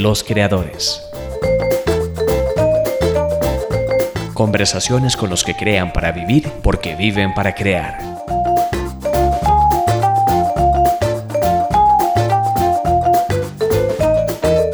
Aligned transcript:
Los 0.00 0.24
Creadores. 0.24 1.02
Conversaciones 4.32 5.14
con 5.14 5.28
los 5.28 5.44
que 5.44 5.54
crean 5.54 5.92
para 5.92 6.10
vivir 6.10 6.50
porque 6.62 6.96
viven 6.96 7.34
para 7.34 7.54
crear. 7.54 7.98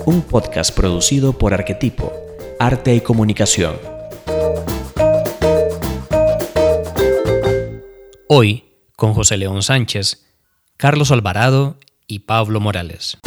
Un 0.05 0.23
podcast 0.23 0.73
producido 0.73 1.33
por 1.33 1.53
Arquetipo, 1.53 2.13
Arte 2.61 2.95
y 2.95 3.01
Comunicación. 3.01 3.75
Hoy, 8.29 8.77
con 8.95 9.13
José 9.13 9.39
León 9.39 9.65
Sánchez, 9.65 10.25
Carlos 10.77 11.11
Alvarado 11.11 11.79
y 12.07 12.21
Pablo 12.21 12.61
Morales. 12.61 13.19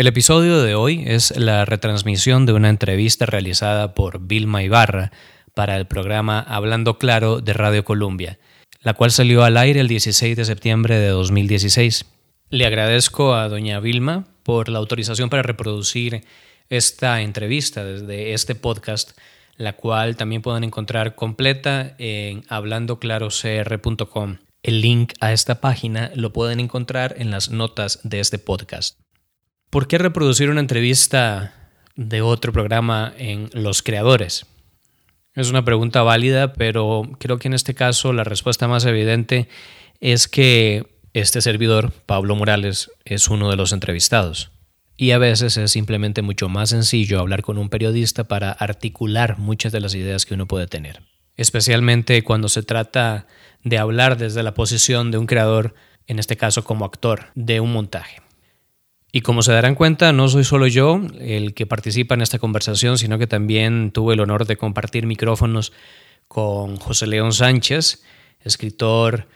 El 0.00 0.06
episodio 0.06 0.62
de 0.62 0.74
hoy 0.74 1.04
es 1.06 1.36
la 1.36 1.66
retransmisión 1.66 2.46
de 2.46 2.54
una 2.54 2.70
entrevista 2.70 3.26
realizada 3.26 3.92
por 3.92 4.18
Vilma 4.26 4.62
Ibarra 4.62 5.12
para 5.52 5.76
el 5.76 5.86
programa 5.86 6.40
Hablando 6.40 6.96
Claro 6.96 7.42
de 7.42 7.52
Radio 7.52 7.84
Colombia, 7.84 8.38
la 8.80 8.94
cual 8.94 9.10
salió 9.10 9.44
al 9.44 9.58
aire 9.58 9.80
el 9.80 9.88
16 9.88 10.38
de 10.38 10.46
septiembre 10.46 10.98
de 10.98 11.08
2016. 11.08 12.06
Le 12.48 12.64
agradezco 12.64 13.34
a 13.34 13.50
doña 13.50 13.78
Vilma 13.80 14.24
por 14.42 14.70
la 14.70 14.78
autorización 14.78 15.28
para 15.28 15.42
reproducir 15.42 16.24
esta 16.70 17.20
entrevista 17.20 17.84
desde 17.84 18.32
este 18.32 18.54
podcast, 18.54 19.18
la 19.58 19.74
cual 19.74 20.16
también 20.16 20.40
pueden 20.40 20.64
encontrar 20.64 21.14
completa 21.14 21.94
en 21.98 22.42
hablandoclarocr.com. 22.48 24.38
El 24.62 24.80
link 24.80 25.12
a 25.20 25.34
esta 25.34 25.60
página 25.60 26.10
lo 26.14 26.32
pueden 26.32 26.58
encontrar 26.58 27.16
en 27.18 27.30
las 27.30 27.50
notas 27.50 28.00
de 28.02 28.20
este 28.20 28.38
podcast. 28.38 28.98
¿Por 29.70 29.86
qué 29.86 29.98
reproducir 29.98 30.50
una 30.50 30.58
entrevista 30.58 31.54
de 31.94 32.22
otro 32.22 32.52
programa 32.52 33.14
en 33.16 33.50
Los 33.52 33.84
Creadores? 33.84 34.46
Es 35.36 35.48
una 35.48 35.64
pregunta 35.64 36.02
válida, 36.02 36.54
pero 36.54 37.08
creo 37.20 37.38
que 37.38 37.46
en 37.46 37.54
este 37.54 37.72
caso 37.74 38.12
la 38.12 38.24
respuesta 38.24 38.66
más 38.66 38.84
evidente 38.84 39.48
es 40.00 40.26
que 40.26 40.98
este 41.12 41.40
servidor, 41.40 41.92
Pablo 42.06 42.34
Morales, 42.34 42.90
es 43.04 43.28
uno 43.28 43.48
de 43.48 43.54
los 43.54 43.72
entrevistados. 43.72 44.50
Y 44.96 45.12
a 45.12 45.18
veces 45.18 45.56
es 45.56 45.70
simplemente 45.70 46.20
mucho 46.20 46.48
más 46.48 46.70
sencillo 46.70 47.20
hablar 47.20 47.42
con 47.42 47.56
un 47.56 47.68
periodista 47.68 48.24
para 48.24 48.50
articular 48.50 49.38
muchas 49.38 49.70
de 49.70 49.78
las 49.78 49.94
ideas 49.94 50.26
que 50.26 50.34
uno 50.34 50.48
puede 50.48 50.66
tener. 50.66 51.00
Especialmente 51.36 52.24
cuando 52.24 52.48
se 52.48 52.64
trata 52.64 53.28
de 53.62 53.78
hablar 53.78 54.18
desde 54.18 54.42
la 54.42 54.52
posición 54.52 55.12
de 55.12 55.18
un 55.18 55.26
creador, 55.26 55.76
en 56.08 56.18
este 56.18 56.36
caso 56.36 56.64
como 56.64 56.84
actor, 56.84 57.26
de 57.36 57.60
un 57.60 57.72
montaje. 57.72 58.20
Y 59.12 59.22
como 59.22 59.42
se 59.42 59.52
darán 59.52 59.74
cuenta, 59.74 60.12
no 60.12 60.28
soy 60.28 60.44
solo 60.44 60.66
yo 60.68 61.00
el 61.18 61.54
que 61.54 61.66
participa 61.66 62.14
en 62.14 62.22
esta 62.22 62.38
conversación, 62.38 62.96
sino 62.96 63.18
que 63.18 63.26
también 63.26 63.90
tuve 63.90 64.14
el 64.14 64.20
honor 64.20 64.46
de 64.46 64.56
compartir 64.56 65.06
micrófonos 65.06 65.72
con 66.28 66.76
José 66.76 67.08
León 67.08 67.32
Sánchez, 67.32 68.04
escritor 68.42 69.26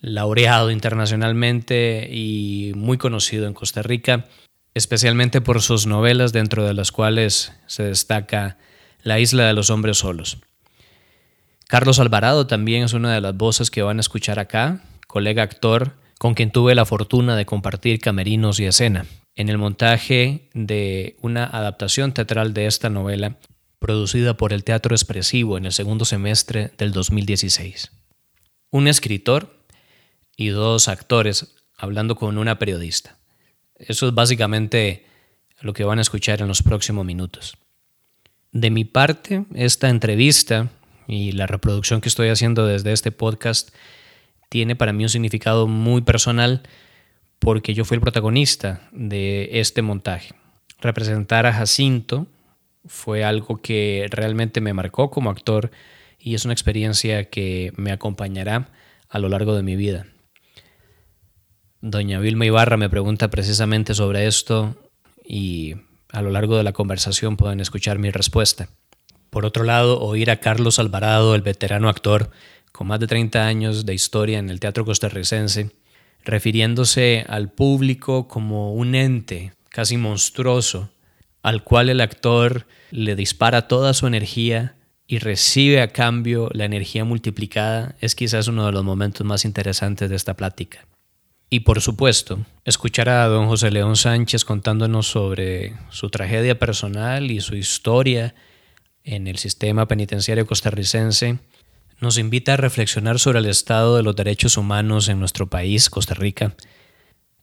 laureado 0.00 0.70
internacionalmente 0.70 2.06
y 2.12 2.72
muy 2.76 2.98
conocido 2.98 3.46
en 3.46 3.54
Costa 3.54 3.82
Rica, 3.82 4.26
especialmente 4.74 5.40
por 5.40 5.62
sus 5.62 5.86
novelas 5.86 6.34
dentro 6.34 6.66
de 6.66 6.74
las 6.74 6.92
cuales 6.92 7.52
se 7.66 7.84
destaca 7.84 8.58
La 9.02 9.20
isla 9.20 9.46
de 9.46 9.54
los 9.54 9.70
hombres 9.70 9.98
solos. 9.98 10.38
Carlos 11.66 11.98
Alvarado 11.98 12.46
también 12.46 12.84
es 12.84 12.92
una 12.92 13.14
de 13.14 13.22
las 13.22 13.34
voces 13.34 13.70
que 13.70 13.82
van 13.82 13.96
a 13.96 14.00
escuchar 14.00 14.38
acá, 14.38 14.82
colega 15.06 15.42
actor 15.42 15.94
con 16.18 16.34
quien 16.34 16.50
tuve 16.50 16.74
la 16.74 16.84
fortuna 16.84 17.36
de 17.36 17.46
compartir 17.46 18.00
camerinos 18.00 18.60
y 18.60 18.66
escena, 18.66 19.06
en 19.34 19.48
el 19.48 19.58
montaje 19.58 20.48
de 20.54 21.16
una 21.20 21.44
adaptación 21.44 22.12
teatral 22.12 22.54
de 22.54 22.66
esta 22.66 22.88
novela 22.90 23.38
producida 23.78 24.36
por 24.36 24.52
el 24.52 24.64
Teatro 24.64 24.94
Expresivo 24.94 25.58
en 25.58 25.66
el 25.66 25.72
segundo 25.72 26.04
semestre 26.04 26.72
del 26.78 26.92
2016. 26.92 27.92
Un 28.70 28.88
escritor 28.88 29.64
y 30.36 30.48
dos 30.48 30.88
actores 30.88 31.54
hablando 31.76 32.16
con 32.16 32.38
una 32.38 32.58
periodista. 32.58 33.18
Eso 33.76 34.08
es 34.08 34.14
básicamente 34.14 35.06
lo 35.60 35.72
que 35.72 35.84
van 35.84 35.98
a 35.98 36.02
escuchar 36.02 36.40
en 36.40 36.48
los 36.48 36.62
próximos 36.62 37.04
minutos. 37.04 37.56
De 38.52 38.70
mi 38.70 38.84
parte, 38.84 39.44
esta 39.54 39.88
entrevista 39.88 40.70
y 41.06 41.32
la 41.32 41.46
reproducción 41.46 42.00
que 42.00 42.08
estoy 42.08 42.28
haciendo 42.28 42.66
desde 42.66 42.92
este 42.92 43.10
podcast 43.10 43.74
tiene 44.48 44.76
para 44.76 44.92
mí 44.92 45.02
un 45.02 45.08
significado 45.10 45.66
muy 45.66 46.02
personal 46.02 46.62
porque 47.44 47.74
yo 47.74 47.84
fui 47.84 47.96
el 47.96 48.00
protagonista 48.00 48.88
de 48.90 49.60
este 49.60 49.82
montaje. 49.82 50.34
Representar 50.80 51.44
a 51.46 51.52
Jacinto 51.52 52.26
fue 52.86 53.22
algo 53.22 53.60
que 53.60 54.06
realmente 54.10 54.62
me 54.62 54.72
marcó 54.72 55.10
como 55.10 55.30
actor 55.30 55.70
y 56.18 56.34
es 56.34 56.46
una 56.46 56.54
experiencia 56.54 57.28
que 57.28 57.72
me 57.76 57.92
acompañará 57.92 58.70
a 59.10 59.18
lo 59.18 59.28
largo 59.28 59.54
de 59.54 59.62
mi 59.62 59.76
vida. 59.76 60.06
Doña 61.82 62.18
Vilma 62.18 62.46
Ibarra 62.46 62.78
me 62.78 62.88
pregunta 62.88 63.28
precisamente 63.28 63.94
sobre 63.94 64.26
esto 64.26 64.74
y 65.22 65.74
a 66.10 66.22
lo 66.22 66.30
largo 66.30 66.56
de 66.56 66.62
la 66.62 66.72
conversación 66.72 67.36
pueden 67.36 67.60
escuchar 67.60 67.98
mi 67.98 68.10
respuesta. 68.10 68.68
Por 69.28 69.44
otro 69.44 69.64
lado, 69.64 70.00
oír 70.00 70.30
a 70.30 70.40
Carlos 70.40 70.78
Alvarado, 70.78 71.34
el 71.34 71.42
veterano 71.42 71.90
actor, 71.90 72.30
con 72.72 72.86
más 72.86 73.00
de 73.00 73.06
30 73.06 73.46
años 73.46 73.84
de 73.84 73.92
historia 73.92 74.38
en 74.38 74.48
el 74.48 74.60
teatro 74.60 74.86
costarricense, 74.86 75.72
refiriéndose 76.24 77.24
al 77.28 77.50
público 77.50 78.28
como 78.28 78.72
un 78.72 78.94
ente 78.94 79.52
casi 79.68 79.96
monstruoso, 79.96 80.90
al 81.42 81.64
cual 81.64 81.90
el 81.90 82.00
actor 82.00 82.66
le 82.90 83.16
dispara 83.16 83.68
toda 83.68 83.92
su 83.92 84.06
energía 84.06 84.76
y 85.06 85.18
recibe 85.18 85.82
a 85.82 85.88
cambio 85.88 86.48
la 86.52 86.64
energía 86.64 87.04
multiplicada, 87.04 87.94
es 88.00 88.14
quizás 88.14 88.48
uno 88.48 88.66
de 88.66 88.72
los 88.72 88.84
momentos 88.84 89.26
más 89.26 89.44
interesantes 89.44 90.08
de 90.08 90.16
esta 90.16 90.34
plática. 90.34 90.86
Y 91.50 91.60
por 91.60 91.80
supuesto, 91.80 92.40
escuchar 92.64 93.08
a 93.08 93.26
don 93.26 93.46
José 93.46 93.70
León 93.70 93.96
Sánchez 93.96 94.44
contándonos 94.44 95.06
sobre 95.06 95.74
su 95.90 96.08
tragedia 96.08 96.58
personal 96.58 97.30
y 97.30 97.40
su 97.40 97.54
historia 97.54 98.34
en 99.04 99.26
el 99.26 99.36
sistema 99.36 99.86
penitenciario 99.86 100.46
costarricense 100.46 101.38
nos 102.00 102.18
invita 102.18 102.54
a 102.54 102.56
reflexionar 102.56 103.18
sobre 103.18 103.38
el 103.38 103.46
estado 103.46 103.96
de 103.96 104.02
los 104.02 104.16
derechos 104.16 104.56
humanos 104.56 105.08
en 105.08 105.20
nuestro 105.20 105.48
país, 105.48 105.90
Costa 105.90 106.14
Rica, 106.14 106.54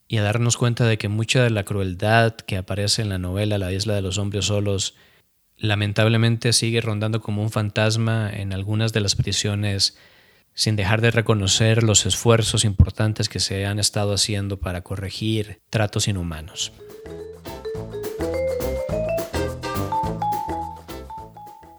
y 0.08 0.18
a 0.18 0.22
darnos 0.22 0.56
cuenta 0.56 0.86
de 0.86 0.98
que 0.98 1.08
mucha 1.08 1.42
de 1.42 1.50
la 1.50 1.64
crueldad 1.64 2.36
que 2.36 2.56
aparece 2.56 3.02
en 3.02 3.08
la 3.08 3.18
novela 3.18 3.58
La 3.58 3.72
isla 3.72 3.94
de 3.94 4.02
los 4.02 4.18
hombres 4.18 4.46
solos 4.46 4.94
lamentablemente 5.56 6.52
sigue 6.52 6.80
rondando 6.80 7.20
como 7.20 7.42
un 7.42 7.50
fantasma 7.50 8.30
en 8.30 8.52
algunas 8.52 8.92
de 8.92 9.00
las 9.00 9.14
prisiones 9.14 9.96
sin 10.54 10.76
dejar 10.76 11.00
de 11.00 11.10
reconocer 11.10 11.82
los 11.82 12.04
esfuerzos 12.04 12.64
importantes 12.64 13.28
que 13.28 13.40
se 13.40 13.64
han 13.64 13.78
estado 13.78 14.12
haciendo 14.12 14.58
para 14.60 14.82
corregir 14.82 15.60
tratos 15.70 16.08
inhumanos. 16.08 16.72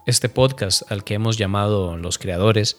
Este 0.06 0.28
podcast, 0.28 0.82
al 0.92 1.02
que 1.02 1.14
hemos 1.14 1.38
llamado 1.38 1.96
Los 1.96 2.18
Creadores, 2.18 2.76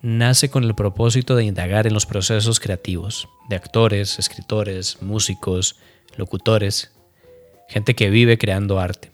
nace 0.00 0.48
con 0.48 0.62
el 0.62 0.76
propósito 0.76 1.34
de 1.34 1.42
indagar 1.42 1.88
en 1.88 1.94
los 1.94 2.06
procesos 2.06 2.60
creativos 2.60 3.28
de 3.48 3.56
actores, 3.56 4.20
escritores, 4.20 5.02
músicos, 5.02 5.74
locutores, 6.16 6.92
gente 7.68 7.96
que 7.96 8.10
vive 8.10 8.38
creando 8.38 8.78
arte. 8.78 9.10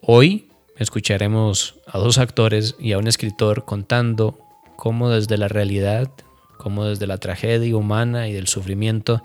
Hoy 0.00 0.48
escucharemos 0.78 1.74
a 1.86 1.98
dos 1.98 2.16
actores 2.16 2.76
y 2.78 2.92
a 2.92 2.98
un 2.98 3.08
escritor 3.08 3.66
contando 3.66 4.38
cómo 4.76 5.10
desde 5.10 5.36
la 5.36 5.48
realidad, 5.48 6.10
cómo 6.56 6.86
desde 6.86 7.06
la 7.06 7.18
tragedia 7.18 7.76
humana 7.76 8.26
y 8.26 8.32
del 8.32 8.48
sufrimiento 8.48 9.22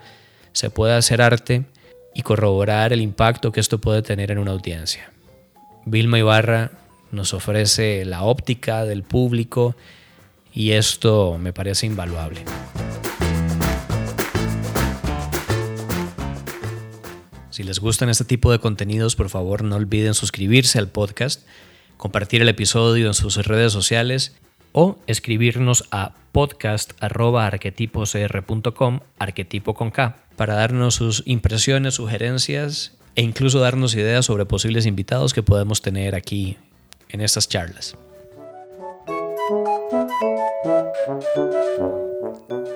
se 0.52 0.68
puede 0.68 0.92
hacer 0.92 1.22
arte 1.22 1.64
y 2.14 2.20
corroborar 2.20 2.92
el 2.92 3.00
impacto 3.00 3.50
que 3.50 3.60
esto 3.60 3.80
puede 3.80 4.02
tener 4.02 4.30
en 4.30 4.38
una 4.38 4.50
audiencia. 4.50 5.10
Vilma 5.86 6.18
Ibarra 6.18 6.72
nos 7.12 7.34
ofrece 7.34 8.04
la 8.04 8.22
óptica 8.22 8.84
del 8.84 9.02
público 9.02 9.74
y 10.52 10.72
esto 10.72 11.38
me 11.38 11.52
parece 11.52 11.86
invaluable. 11.86 12.44
Si 17.50 17.62
les 17.62 17.78
gustan 17.78 18.08
este 18.08 18.24
tipo 18.24 18.50
de 18.52 18.58
contenidos, 18.58 19.16
por 19.16 19.28
favor 19.28 19.64
no 19.64 19.76
olviden 19.76 20.14
suscribirse 20.14 20.78
al 20.78 20.88
podcast, 20.88 21.46
compartir 21.96 22.42
el 22.42 22.48
episodio 22.48 23.08
en 23.08 23.14
sus 23.14 23.36
redes 23.46 23.72
sociales 23.72 24.36
o 24.72 24.98
escribirnos 25.06 25.84
a 25.90 26.14
podcast.arquetipocr.com, 26.32 29.00
arquetipo 29.18 29.74
con 29.74 29.90
K, 29.90 30.16
para 30.36 30.54
darnos 30.54 30.94
sus 30.94 31.22
impresiones, 31.26 31.94
sugerencias 31.94 32.96
e 33.16 33.22
incluso 33.22 33.58
darnos 33.58 33.94
ideas 33.94 34.26
sobre 34.26 34.46
posibles 34.46 34.86
invitados 34.86 35.34
que 35.34 35.42
podemos 35.42 35.82
tener 35.82 36.14
aquí 36.14 36.56
en 37.12 37.20
estas 37.20 37.48
charlas. 37.48 37.96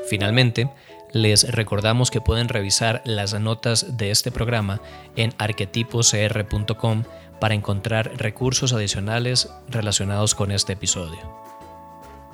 Finalmente, 0.08 0.68
Les 1.14 1.48
recordamos 1.52 2.10
que 2.10 2.20
pueden 2.20 2.48
revisar 2.48 3.00
las 3.04 3.38
notas 3.38 3.96
de 3.96 4.10
este 4.10 4.32
programa 4.32 4.80
en 5.14 5.32
arquetipocr.com 5.38 7.04
para 7.38 7.54
encontrar 7.54 8.10
recursos 8.16 8.72
adicionales 8.72 9.48
relacionados 9.68 10.34
con 10.34 10.50
este 10.50 10.72
episodio. 10.72 11.20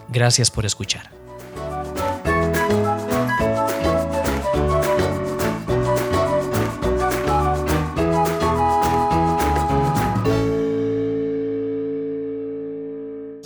Gracias 0.08 0.50
por 0.50 0.64
escuchar. 0.64 1.20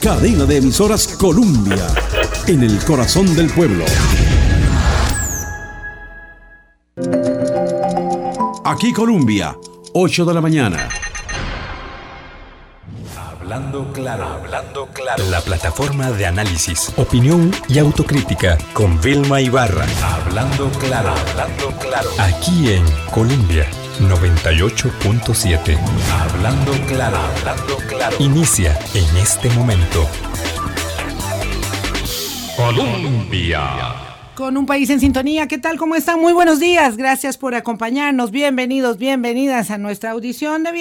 Cadena 0.05 0.45
de 0.45 0.59
emisoras 0.59 1.09
Columbia, 1.09 1.87
en 2.47 2.63
el 2.63 2.79
corazón 2.85 3.35
del 3.35 3.47
pueblo. 3.51 3.87
Aquí 8.67 8.93
Columbia, 8.93 9.57
8 9.95 10.27
de 10.27 10.35
la 10.35 10.43
mañana. 10.43 10.91
Hablando 13.17 13.91
claro, 13.95 14.27
hablando 14.27 14.89
claro. 14.93 15.25
La 15.31 15.41
plataforma 15.41 16.11
de 16.11 16.27
análisis, 16.27 16.93
opinión 16.99 17.51
y 17.69 17.79
autocrítica 17.79 18.59
con 18.75 19.01
Vilma 19.01 19.41
Ibarra. 19.41 19.87
Hablando 20.03 20.69
claro, 20.81 21.15
hablando 21.31 21.79
claro. 21.79 22.11
Aquí 22.19 22.75
en 22.75 22.85
Colombia 23.11 23.67
98.7. 24.01 25.79
Hablando 26.13 26.73
claro, 26.87 27.17
hablando 27.17 27.77
claro. 27.89 28.17
Inicia 28.19 28.79
en 28.95 29.17
este 29.17 29.49
momento. 29.51 30.09
Colombia 32.57 34.05
con 34.35 34.57
un 34.57 34.67
país 34.67 34.91
en 34.91 35.01
sintonía. 35.01 35.47
¿Qué 35.47 35.59
tal? 35.59 35.79
¿Cómo 35.79 35.95
están? 35.95 36.21
Muy 36.21 36.33
buenos 36.33 36.61
días. 36.61 36.97
Gracias 36.97 37.39
por 37.39 37.55
acompañarnos. 37.55 38.31
Bienvenidos, 38.31 38.99
bienvenidas 38.99 39.71
a 39.71 39.79
nuestra 39.79 40.11
audición 40.11 40.65
de 40.65 40.73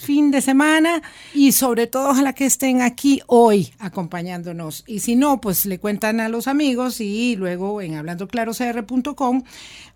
fin 0.00 0.30
de 0.30 0.40
semana 0.40 1.02
y 1.34 1.52
sobre 1.52 1.86
todo 1.86 2.10
ojalá 2.10 2.32
que 2.32 2.46
estén 2.46 2.82
aquí 2.82 3.20
hoy 3.26 3.72
acompañándonos. 3.78 4.84
Y 4.86 5.00
si 5.00 5.16
no, 5.16 5.40
pues 5.40 5.66
le 5.66 5.78
cuentan 5.78 6.20
a 6.20 6.28
los 6.28 6.48
amigos 6.48 7.00
y 7.00 7.36
luego 7.36 7.80
en 7.80 7.94
hablandoclarocr.com 7.94 9.42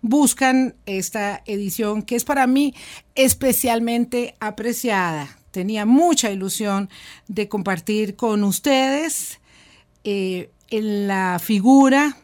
buscan 0.01 0.75
esta 0.85 1.41
edición 1.45 2.03
que 2.03 2.15
es 2.15 2.23
para 2.23 2.47
mí 2.47 2.73
especialmente 3.15 4.35
apreciada. 4.39 5.37
Tenía 5.51 5.85
mucha 5.85 6.31
ilusión 6.31 6.89
de 7.27 7.47
compartir 7.47 8.15
con 8.15 8.43
ustedes 8.43 9.39
eh, 10.03 10.49
en 10.69 11.07
la 11.07 11.39
figura 11.39 12.17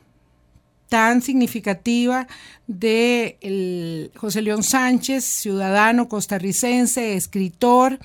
tan 0.90 1.22
significativa 1.22 2.28
de 2.68 4.10
José 4.16 4.42
León 4.42 4.64
Sánchez, 4.64 5.24
ciudadano 5.24 6.10
costarricense, 6.10 7.14
escritor, 7.14 8.00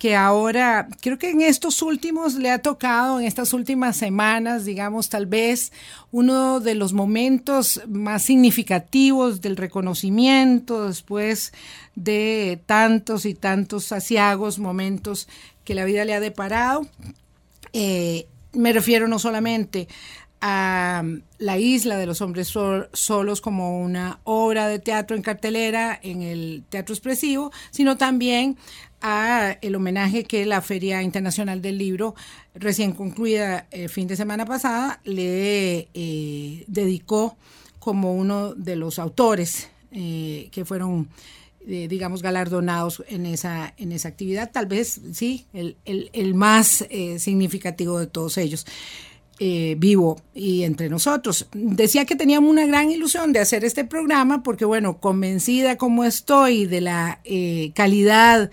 que 0.00 0.16
ahora 0.16 0.88
creo 1.02 1.18
que 1.18 1.28
en 1.28 1.42
estos 1.42 1.82
últimos 1.82 2.34
le 2.34 2.50
ha 2.50 2.60
tocado, 2.60 3.20
en 3.20 3.26
estas 3.26 3.52
últimas 3.52 3.98
semanas, 3.98 4.64
digamos, 4.64 5.10
tal 5.10 5.26
vez 5.26 5.72
uno 6.10 6.58
de 6.58 6.74
los 6.74 6.94
momentos 6.94 7.82
más 7.86 8.22
significativos 8.22 9.42
del 9.42 9.58
reconocimiento 9.58 10.88
después 10.88 11.52
de 11.96 12.62
tantos 12.64 13.26
y 13.26 13.34
tantos 13.34 13.92
asiagos, 13.92 14.58
momentos 14.58 15.28
que 15.64 15.74
la 15.74 15.84
vida 15.84 16.06
le 16.06 16.14
ha 16.14 16.20
deparado. 16.20 16.86
Eh, 17.74 18.26
me 18.52 18.72
refiero 18.72 19.06
no 19.06 19.18
solamente 19.18 19.86
a 20.40 21.04
La 21.38 21.58
isla 21.58 21.96
de 21.96 22.06
los 22.06 22.20
hombres 22.20 22.48
solos 22.92 23.40
como 23.40 23.80
una 23.80 24.20
obra 24.24 24.68
de 24.68 24.78
teatro 24.78 25.16
en 25.16 25.22
cartelera 25.22 25.98
en 26.02 26.22
el 26.22 26.64
Teatro 26.68 26.94
Expresivo, 26.94 27.52
sino 27.70 27.96
también 27.96 28.56
a 29.02 29.56
el 29.62 29.74
homenaje 29.74 30.24
que 30.24 30.44
la 30.46 30.60
Feria 30.60 31.02
Internacional 31.02 31.62
del 31.62 31.78
Libro, 31.78 32.14
recién 32.54 32.92
concluida 32.92 33.66
el 33.70 33.88
fin 33.88 34.06
de 34.06 34.16
semana 34.16 34.44
pasada, 34.44 35.00
le 35.04 35.88
eh, 35.94 36.64
dedicó 36.66 37.36
como 37.78 38.14
uno 38.14 38.54
de 38.54 38.76
los 38.76 38.98
autores 38.98 39.70
eh, 39.92 40.48
que 40.52 40.64
fueron 40.64 41.08
eh, 41.66 41.88
digamos, 41.88 42.22
galardonados 42.22 43.02
en 43.08 43.26
esa, 43.26 43.74
en 43.76 43.92
esa 43.92 44.08
actividad, 44.08 44.50
tal 44.50 44.66
vez 44.66 45.00
sí, 45.12 45.46
el, 45.52 45.76
el 45.84 46.34
más 46.34 46.86
significativo 47.18 47.98
de 47.98 48.06
todos 48.06 48.38
ellos. 48.38 48.66
Eh, 49.42 49.74
vivo 49.78 50.20
y 50.34 50.64
entre 50.64 50.90
nosotros. 50.90 51.48
Decía 51.54 52.04
que 52.04 52.14
teníamos 52.14 52.50
una 52.50 52.66
gran 52.66 52.90
ilusión 52.90 53.32
de 53.32 53.38
hacer 53.38 53.64
este 53.64 53.86
programa 53.86 54.42
porque, 54.42 54.66
bueno, 54.66 54.98
convencida 54.98 55.78
como 55.78 56.04
estoy 56.04 56.66
de 56.66 56.82
la 56.82 57.20
eh, 57.24 57.72
calidad 57.74 58.50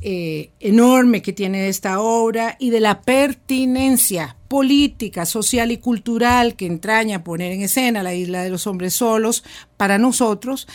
eh, 0.00 0.50
enorme 0.58 1.22
que 1.22 1.32
tiene 1.32 1.68
esta 1.68 2.00
obra 2.00 2.56
y 2.58 2.70
de 2.70 2.80
la 2.80 3.02
pertinencia 3.02 4.36
política, 4.48 5.26
social 5.26 5.70
y 5.70 5.76
cultural 5.76 6.56
que 6.56 6.66
entraña 6.66 7.22
poner 7.22 7.52
en 7.52 7.62
escena 7.62 8.02
la 8.02 8.12
isla 8.12 8.42
de 8.42 8.50
los 8.50 8.66
hombres 8.66 8.94
solos 8.94 9.44
para 9.76 9.98
nosotros, 9.98 10.66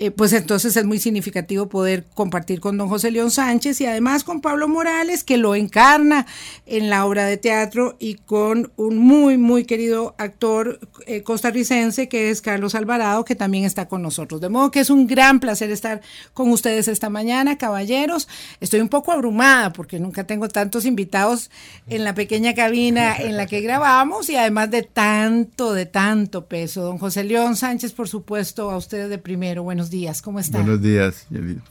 eh, 0.00 0.12
pues 0.12 0.32
entonces 0.32 0.76
es 0.76 0.84
muy 0.84 1.00
significativo 1.00 1.68
poder 1.68 2.04
compartir 2.14 2.60
con 2.60 2.78
don 2.78 2.88
José 2.88 3.10
León 3.10 3.32
Sánchez 3.32 3.80
y 3.80 3.86
además 3.86 4.22
con 4.22 4.40
Pablo 4.40 4.68
Morales, 4.68 5.24
que 5.24 5.38
lo 5.38 5.56
encarna 5.56 6.24
en 6.66 6.88
la 6.88 7.04
obra 7.04 7.24
de 7.26 7.36
teatro, 7.36 7.96
y 7.98 8.14
con 8.14 8.70
un 8.76 8.98
muy, 8.98 9.38
muy 9.38 9.64
querido 9.64 10.14
actor 10.18 10.78
eh, 11.06 11.24
costarricense 11.24 12.08
que 12.08 12.30
es 12.30 12.42
Carlos 12.42 12.76
Alvarado, 12.76 13.24
que 13.24 13.34
también 13.34 13.64
está 13.64 13.88
con 13.88 14.02
nosotros. 14.02 14.40
De 14.40 14.48
modo 14.48 14.70
que 14.70 14.80
es 14.80 14.90
un 14.90 15.08
gran 15.08 15.40
placer 15.40 15.70
estar 15.72 16.00
con 16.32 16.50
ustedes 16.50 16.86
esta 16.86 17.10
mañana, 17.10 17.58
caballeros. 17.58 18.28
Estoy 18.60 18.80
un 18.80 18.88
poco 18.88 19.10
abrumada 19.10 19.72
porque 19.72 19.98
nunca 19.98 20.24
tengo 20.24 20.48
tantos 20.48 20.84
invitados 20.84 21.50
en 21.88 22.04
la 22.04 22.14
pequeña 22.14 22.54
cabina 22.54 23.16
en 23.16 23.36
la 23.36 23.46
que 23.46 23.60
grabamos 23.68 24.28
y 24.30 24.36
además 24.36 24.70
de 24.70 24.84
tanto, 24.84 25.72
de 25.72 25.86
tanto 25.86 26.46
peso. 26.46 26.82
Don 26.82 26.98
José 26.98 27.24
León 27.24 27.56
Sánchez, 27.56 27.92
por 27.92 28.08
supuesto, 28.08 28.47
a 28.56 28.76
ustedes 28.76 29.10
de 29.10 29.18
primero. 29.18 29.62
Buenos 29.62 29.90
días, 29.90 30.22
¿cómo 30.22 30.40
están? 30.40 30.62
Buenos 30.62 30.82
días, 30.82 31.26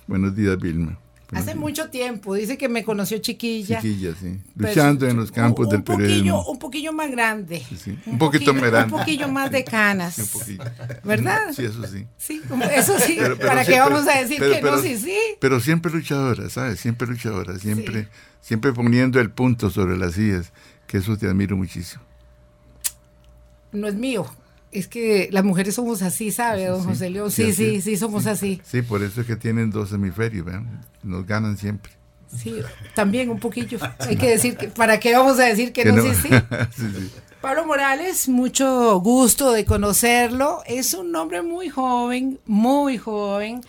buenos 0.07 0.35
días, 0.35 0.57
Vilma. 0.59 0.97
Hace 1.33 1.55
mucho 1.55 1.89
tiempo, 1.89 2.35
dice 2.35 2.57
que 2.57 2.69
me 2.69 2.85
conoció 2.85 3.17
chiquilla. 3.17 3.81
Chiquilla, 3.81 4.13
sí. 4.15 4.39
Luchando 4.55 5.07
en 5.07 5.17
los 5.17 5.29
campos 5.29 5.67
del 5.69 5.83
periodismo. 5.83 6.45
un 6.45 6.57
poquillo 6.57 6.93
más 6.93 7.11
grande. 7.11 7.61
Un, 8.05 8.17
poquito 8.17 8.53
más 8.53 8.63
grande. 8.71 8.93
Un 8.93 8.99
poquillo 8.99 9.27
más 9.27 9.51
de 9.51 9.65
canas. 9.65 10.17
un 10.19 10.27
poquillo. 10.27 10.63
¿Verdad? 11.03 11.51
Sí, 11.53 11.65
eso 11.65 11.85
sí. 11.85 12.05
Sí, 12.17 12.41
eso 12.71 12.97
sí. 12.99 13.17
¿Para 13.41 13.65
qué 13.65 13.77
vamos 13.77 14.07
a 14.07 14.21
decir 14.21 14.39
que 14.39 14.61
no? 14.61 14.81
Sí, 14.81 14.97
sí. 14.97 15.17
Pero 15.41 15.59
siempre 15.59 15.91
luchadora, 15.91 16.49
¿sabes? 16.49 16.79
Siempre 16.79 17.07
luchadora, 17.07 17.59
siempre, 17.59 18.07
siempre 18.39 18.71
poniendo 18.71 19.19
el 19.19 19.29
punto 19.29 19.69
sobre 19.69 19.97
las 19.97 20.13
sillas, 20.13 20.53
que 20.85 20.99
eso 20.99 21.17
te 21.17 21.27
admiro 21.27 21.57
muchísimo. 21.57 22.03
No 23.73 23.87
es 23.87 23.95
mío, 23.95 24.25
es 24.71 24.87
que 24.87 25.29
las 25.31 25.43
mujeres 25.43 25.75
somos 25.75 26.01
así, 26.01 26.31
¿sabe, 26.31 26.65
don 26.65 26.83
José 26.83 27.09
León? 27.09 27.31
Sí, 27.31 27.53
sí, 27.53 27.81
sí, 27.81 27.97
somos 27.97 28.27
así. 28.27 28.61
Sí, 28.63 28.81
por 28.81 29.03
eso 29.03 29.21
es 29.21 29.27
que 29.27 29.35
tienen 29.35 29.71
dos 29.71 29.91
hemisferios, 29.93 30.45
¿ven? 30.45 30.67
Nos 31.03 31.25
ganan 31.25 31.57
siempre. 31.57 31.91
Sí, 32.35 32.57
también 32.93 33.29
un 33.29 33.39
poquillo. 33.39 33.79
Hay 33.99 34.17
que 34.17 34.29
decir, 34.29 34.57
que, 34.57 34.67
¿para 34.67 34.99
qué 34.99 35.15
vamos 35.15 35.39
a 35.39 35.45
decir 35.45 35.71
que, 35.71 35.85
no? 35.85 36.01
Sí, 36.01 36.09
sí. 36.21 36.29
sí, 36.75 37.11
Pablo 37.41 37.65
Morales, 37.65 38.27
mucho 38.27 38.99
gusto 38.99 39.51
de 39.51 39.63
conocerlo. 39.63 40.61
Es 40.65 40.93
un 40.93 41.15
hombre 41.15 41.41
muy 41.41 41.69
joven, 41.69 42.39
muy 42.45 42.97
joven. 42.97 43.61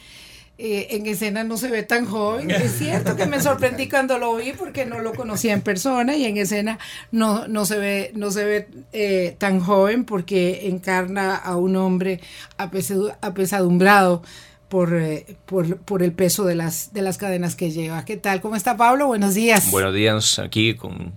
Eh, 0.61 0.97
en 0.97 1.07
escena 1.07 1.45
no 1.45 1.57
se 1.57 1.71
ve 1.71 1.85
tan 1.85 2.05
joven. 2.05 2.51
Es 2.51 2.79
cierto 2.79 3.15
que 3.15 3.27
me 3.27 3.41
sorprendí 3.41 3.89
cuando 3.91 4.19
lo 4.19 4.35
vi 4.35 4.53
porque 4.53 4.87
no 4.87 4.99
lo 4.99 5.15
conocía 5.15 5.53
en 5.53 5.61
persona 5.61 6.17
y 6.17 6.25
en 6.25 6.37
escena 6.37 6.81
no, 7.13 7.47
no 7.47 7.65
se 7.65 7.79
ve, 7.79 8.11
no 8.17 8.33
se 8.33 8.45
ve 8.45 8.69
eh, 8.93 9.37
tan 9.39 9.61
joven 9.61 10.05
porque 10.05 10.67
encarna 10.67 11.37
a 11.37 11.57
un 11.57 11.77
hombre 11.77 12.21
apesadumbrado 12.57 14.23
por, 14.69 14.95
eh, 14.95 15.37
por, 15.47 15.77
por, 15.79 16.03
el 16.03 16.11
peso 16.11 16.45
de 16.45 16.57
las, 16.57 16.93
de 16.93 17.03
las 17.03 17.19
cadenas 17.19 17.55
que 17.55 17.71
lleva. 17.71 18.05
¿Qué 18.05 18.17
tal? 18.17 18.41
¿Cómo 18.41 18.57
está 18.57 18.77
Pablo? 18.77 19.07
Buenos 19.07 19.35
días. 19.35 19.71
Buenos 19.71 19.95
días, 19.95 20.41
aquí 20.41 20.75
con 20.75 21.13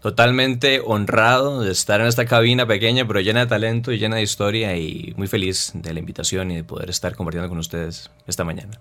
totalmente 0.00 0.80
honrado 0.84 1.62
de 1.62 1.72
estar 1.72 2.00
en 2.00 2.06
esta 2.06 2.26
cabina 2.26 2.66
pequeña, 2.66 3.06
pero 3.06 3.20
llena 3.20 3.40
de 3.40 3.46
talento 3.46 3.92
y 3.92 3.98
llena 3.98 4.16
de 4.16 4.22
historia 4.22 4.76
y 4.76 5.14
muy 5.16 5.26
feliz 5.26 5.72
de 5.74 5.92
la 5.92 6.00
invitación 6.00 6.50
y 6.50 6.56
de 6.56 6.64
poder 6.64 6.90
estar 6.90 7.14
compartiendo 7.14 7.48
con 7.48 7.58
ustedes 7.58 8.10
esta 8.26 8.44
mañana. 8.44 8.80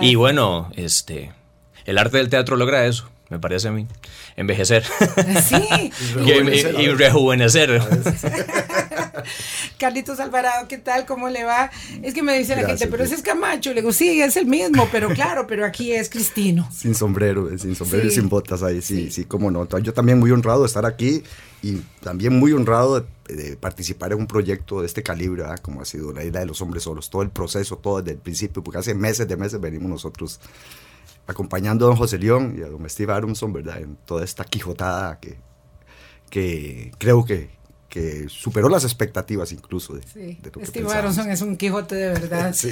Y 0.00 0.14
bueno, 0.14 0.70
este, 0.76 1.32
el 1.84 1.98
arte 1.98 2.18
del 2.18 2.30
teatro 2.30 2.56
logra 2.56 2.86
eso, 2.86 3.10
me 3.28 3.38
parece 3.38 3.68
a 3.68 3.72
mí. 3.72 3.86
Envejecer. 4.36 4.84
Sí. 5.48 5.92
y, 6.78 6.88
rejuvenecer. 6.88 7.80
Carlitos 9.78 10.20
Alvarado, 10.20 10.68
¿qué 10.68 10.78
tal? 10.78 11.04
¿Cómo 11.06 11.28
le 11.28 11.44
va? 11.44 11.70
Es 12.02 12.14
que 12.14 12.22
me 12.22 12.38
dice 12.38 12.56
la 12.56 12.66
gente, 12.66 12.86
pero 12.86 13.04
ese 13.04 13.14
es 13.14 13.22
Camacho. 13.22 13.70
Le 13.70 13.80
digo, 13.80 13.92
sí, 13.92 14.20
es 14.20 14.36
el 14.36 14.46
mismo, 14.46 14.88
pero 14.92 15.08
claro, 15.10 15.46
pero 15.46 15.64
aquí 15.64 15.92
es 15.92 16.08
Cristino. 16.08 16.68
Sin 16.72 16.94
sombrero, 16.94 17.56
sin 17.58 17.74
sombrero 17.74 18.06
y 18.06 18.10
sin 18.10 18.28
botas 18.28 18.62
ahí, 18.62 18.80
sí, 18.80 19.10
sí, 19.10 19.24
cómo 19.24 19.50
no. 19.50 19.66
Yo 19.80 19.92
también 19.92 20.18
muy 20.18 20.30
honrado 20.30 20.60
de 20.60 20.66
estar 20.66 20.86
aquí 20.86 21.22
y 21.62 21.80
también 22.00 22.38
muy 22.38 22.52
honrado 22.52 23.06
de, 23.28 23.56
participar 23.56 24.12
en 24.12 24.20
un 24.20 24.26
proyecto 24.26 24.80
de 24.80 24.86
este 24.86 25.02
calibre, 25.02 25.42
como 25.62 25.82
ha 25.82 25.84
sido 25.84 26.12
la 26.12 26.22
Isla 26.22 26.40
de 26.40 26.46
los 26.46 26.60
Hombres 26.62 26.84
Solos, 26.84 27.10
todo 27.10 27.22
el 27.22 27.30
proceso, 27.30 27.76
todo 27.76 28.00
desde 28.00 28.12
el 28.12 28.18
principio, 28.18 28.62
porque 28.62 28.78
hace 28.78 28.94
meses 28.94 29.26
de 29.26 29.36
meses 29.36 29.60
venimos 29.60 29.90
nosotros 29.90 30.38
acompañando 31.26 31.86
a 31.86 31.88
don 31.88 31.96
José 31.96 32.18
León 32.18 32.56
y 32.58 32.62
a 32.62 32.68
don 32.68 32.88
Steve 32.88 33.12
Aronson, 33.12 33.52
¿verdad? 33.52 33.78
En 33.78 33.96
toda 33.96 34.24
esta 34.24 34.44
quijotada 34.44 35.18
que, 35.20 35.38
que 36.30 36.92
creo 36.98 37.24
que, 37.24 37.50
que 37.88 38.28
superó 38.28 38.68
las 38.68 38.84
expectativas 38.84 39.52
incluso 39.52 39.94
de, 39.94 40.02
sí. 40.02 40.38
Steve 40.64 40.92
Aronson 40.92 41.30
es 41.30 41.40
un 41.40 41.56
Quijote 41.56 41.94
de 41.94 42.08
verdad. 42.08 42.54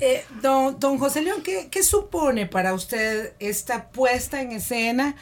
Eh, 0.00 0.24
don, 0.42 0.78
don, 0.80 0.98
José 0.98 1.22
León, 1.22 1.42
¿qué, 1.42 1.68
¿qué, 1.70 1.82
supone 1.82 2.46
para 2.46 2.74
usted 2.74 3.34
esta 3.38 3.90
puesta 3.90 4.40
en 4.40 4.52
escena? 4.52 5.16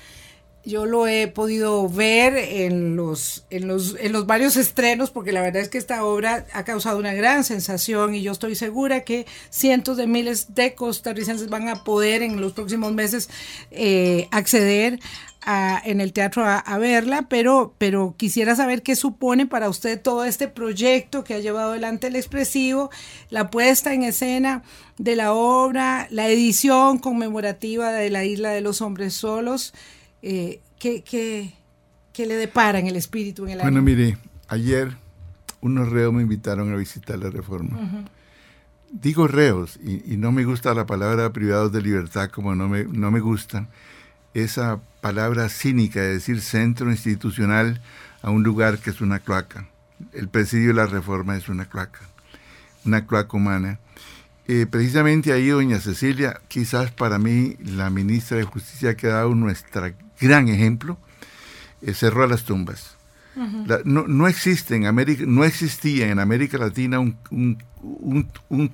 Yo 0.64 0.86
lo 0.86 1.06
he 1.06 1.28
podido 1.28 1.88
ver 1.88 2.36
en 2.36 2.96
los, 2.96 3.46
en, 3.48 3.68
los, 3.68 3.96
en 3.98 4.12
los 4.12 4.26
varios 4.26 4.56
estrenos, 4.56 5.10
porque 5.10 5.32
la 5.32 5.40
verdad 5.40 5.62
es 5.62 5.68
que 5.68 5.78
esta 5.78 6.04
obra 6.04 6.46
ha 6.52 6.64
causado 6.64 6.98
una 6.98 7.14
gran 7.14 7.44
sensación 7.44 8.14
y 8.14 8.22
yo 8.22 8.32
estoy 8.32 8.54
segura 8.54 9.04
que 9.04 9.26
cientos 9.50 9.96
de 9.96 10.06
miles 10.06 10.54
de 10.54 10.74
costarricenses 10.74 11.48
van 11.48 11.68
a 11.68 11.84
poder 11.84 12.22
en 12.22 12.40
los 12.40 12.52
próximos 12.52 12.92
meses 12.92 13.30
eh, 13.70 14.28
acceder 14.30 14.98
en 15.84 16.02
el 16.02 16.12
teatro 16.12 16.44
a, 16.44 16.78
verla, 16.78 17.26
pero, 17.28 17.72
pero 17.78 18.14
quisiera 18.18 18.54
saber 18.54 18.82
qué 18.82 18.96
supone 18.96 19.46
para 19.46 19.70
usted 19.70 20.00
todo 20.00 20.24
este 20.24 20.46
proyecto 20.46 21.24
que 21.24 21.34
ha 21.34 21.38
llevado 21.38 21.70
adelante 21.70 22.08
el 22.08 22.16
expresivo, 22.16 22.90
la 23.30 23.48
puesta 23.48 23.94
en 23.94 24.02
escena 24.02 24.62
de 24.98 25.16
la 25.16 25.32
obra, 25.32 26.06
la 26.10 26.28
edición 26.28 26.98
conmemorativa 26.98 27.92
de 27.92 28.10
la 28.10 28.26
Isla 28.26 28.50
de 28.50 28.60
los 28.60 28.82
Hombres 28.82 29.14
Solos. 29.14 29.72
Eh, 30.22 30.60
¿qué, 30.78 31.02
qué, 31.02 32.26
le 32.26 32.34
depara 32.34 32.78
en 32.78 32.88
el 32.88 32.96
espíritu, 32.96 33.44
en 33.44 33.52
el 33.52 33.60
Bueno, 33.60 33.80
mire, 33.80 34.18
ayer 34.48 34.96
unos 35.60 35.88
reos 35.88 36.12
me 36.12 36.22
invitaron 36.22 36.72
a 36.72 36.76
visitar 36.76 37.18
la 37.18 37.30
reforma. 37.30 38.06
Digo 38.90 39.28
reos, 39.28 39.78
y, 39.84 40.16
no 40.16 40.32
me 40.32 40.44
gusta 40.44 40.74
la 40.74 40.86
palabra 40.86 41.32
privados 41.32 41.72
de 41.72 41.82
libertad 41.82 42.30
como 42.30 42.54
no 42.54 42.68
me, 42.68 42.84
no 42.84 43.10
me 43.10 43.20
gustan 43.20 43.68
esa 44.34 44.80
palabra 45.00 45.48
cínica 45.48 46.00
de 46.00 46.14
decir 46.14 46.40
centro 46.40 46.90
institucional 46.90 47.80
a 48.22 48.30
un 48.30 48.42
lugar 48.42 48.78
que 48.78 48.90
es 48.90 49.00
una 49.00 49.18
cloaca. 49.18 49.68
El 50.12 50.28
presidio 50.28 50.68
de 50.68 50.74
la 50.74 50.86
reforma 50.86 51.36
es 51.36 51.48
una 51.48 51.66
cloaca, 51.66 52.00
una 52.84 53.06
cloaca 53.06 53.36
humana. 53.36 53.78
Eh, 54.46 54.66
precisamente 54.68 55.32
ahí, 55.32 55.48
doña 55.48 55.78
Cecilia, 55.78 56.40
quizás 56.48 56.90
para 56.90 57.18
mí 57.18 57.56
la 57.60 57.90
ministra 57.90 58.38
de 58.38 58.44
Justicia 58.44 58.96
que 58.96 59.08
ha 59.08 59.14
dado 59.14 59.34
nuestro 59.34 59.92
gran 60.20 60.48
ejemplo, 60.48 60.98
eh, 61.82 61.94
cerró 61.94 62.26
las 62.26 62.44
tumbas. 62.44 62.96
no, 63.84 64.06
no, 64.08 64.26
existe 64.26 64.74
en 64.74 64.86
América, 64.86 65.22
no 65.26 65.44
existía 65.44 66.08
en 66.10 66.18
América 66.18 66.58
Latina 66.58 66.98
un, 66.98 67.16
un, 67.30 67.58
un, 68.48 68.72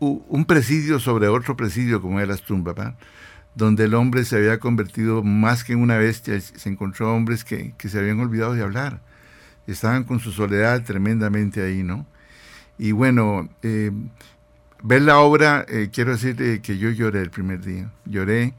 un, 0.00 0.44
presidio 0.44 0.98
sobre 0.98 1.28
otro 1.28 1.56
presidio 1.56 2.02
como 2.02 2.20
era 2.20 2.32
las 2.32 2.42
tumbas 2.42 2.94
donde 3.54 3.84
el 3.84 3.94
hombre 3.94 4.24
se 4.24 4.36
había 4.36 4.58
convertido 4.58 5.22
más 5.22 5.64
que 5.64 5.72
en 5.72 5.80
una 5.80 5.96
bestia, 5.96 6.40
se 6.40 6.68
encontró 6.68 7.14
hombres 7.14 7.44
que, 7.44 7.74
se 7.78 7.98
habían 7.98 8.20
olvidado 8.20 8.54
de 8.54 8.62
hablar, 8.62 9.00
estaban 9.66 10.04
con 10.04 10.20
su 10.20 10.32
soledad 10.32 10.84
tremendamente 10.84 11.62
ahí, 11.62 11.82
¿no? 11.82 12.06
Y 12.78 12.92
bueno, 12.92 13.48
eh, 13.62 13.90
ver 14.82 15.02
la 15.02 15.18
obra, 15.18 15.66
eh, 15.68 15.90
quiero 15.92 16.12
decir 16.12 16.60
que 16.62 16.78
yo 16.78 16.90
lloré 16.90 17.20
el 17.20 17.30
primer 17.30 17.60
día, 17.60 17.90
lloré 18.06 18.54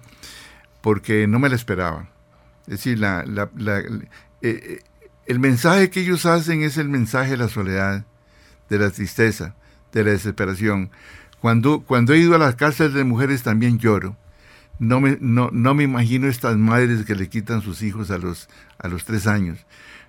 porque 0.82 1.28
no 1.28 1.40
me 1.40 1.50
la 1.50 1.56
esperaba. 1.56 2.10
Es 2.62 2.78
decir, 2.78 3.00
la, 3.00 3.24
eh, 4.42 4.80
el 5.26 5.40
mensaje 5.40 5.90
que 5.90 6.02
ellos 6.02 6.26
hacen 6.26 6.62
es 6.64 6.78
el 6.78 6.90
mensaje 6.90 7.32
de 7.32 7.38
la 7.38 7.48
soledad, 7.48 8.06
de 8.70 8.80
la 8.80 8.90
tristeza, 8.92 9.56
de 9.92 10.04
la 10.04 10.12
desesperación. 10.12 10.92
Cuando, 11.40 11.82
cuando 11.82 12.14
he 12.14 12.20
ido 12.20 12.36
a 12.36 12.40
las 12.40 12.56
cárceles 12.56 12.94
de 12.94 13.04
mujeres 13.04 13.44
también 13.44 13.80
lloro 13.80 14.16
no 14.82 15.00
me, 15.00 15.20
no, 15.22 15.52
no 15.54 15.76
me 15.76 15.84
imagino 15.84 16.28
estas 16.28 16.58
madres 16.58 17.06
que 17.06 17.14
le 17.14 17.30
quitan 17.30 17.62
sus 17.62 17.84
hijos 17.84 18.10
a 18.10 18.18
los, 18.18 18.50
a 18.80 18.88
los 18.88 19.06
tres 19.06 19.28
años. 19.28 19.60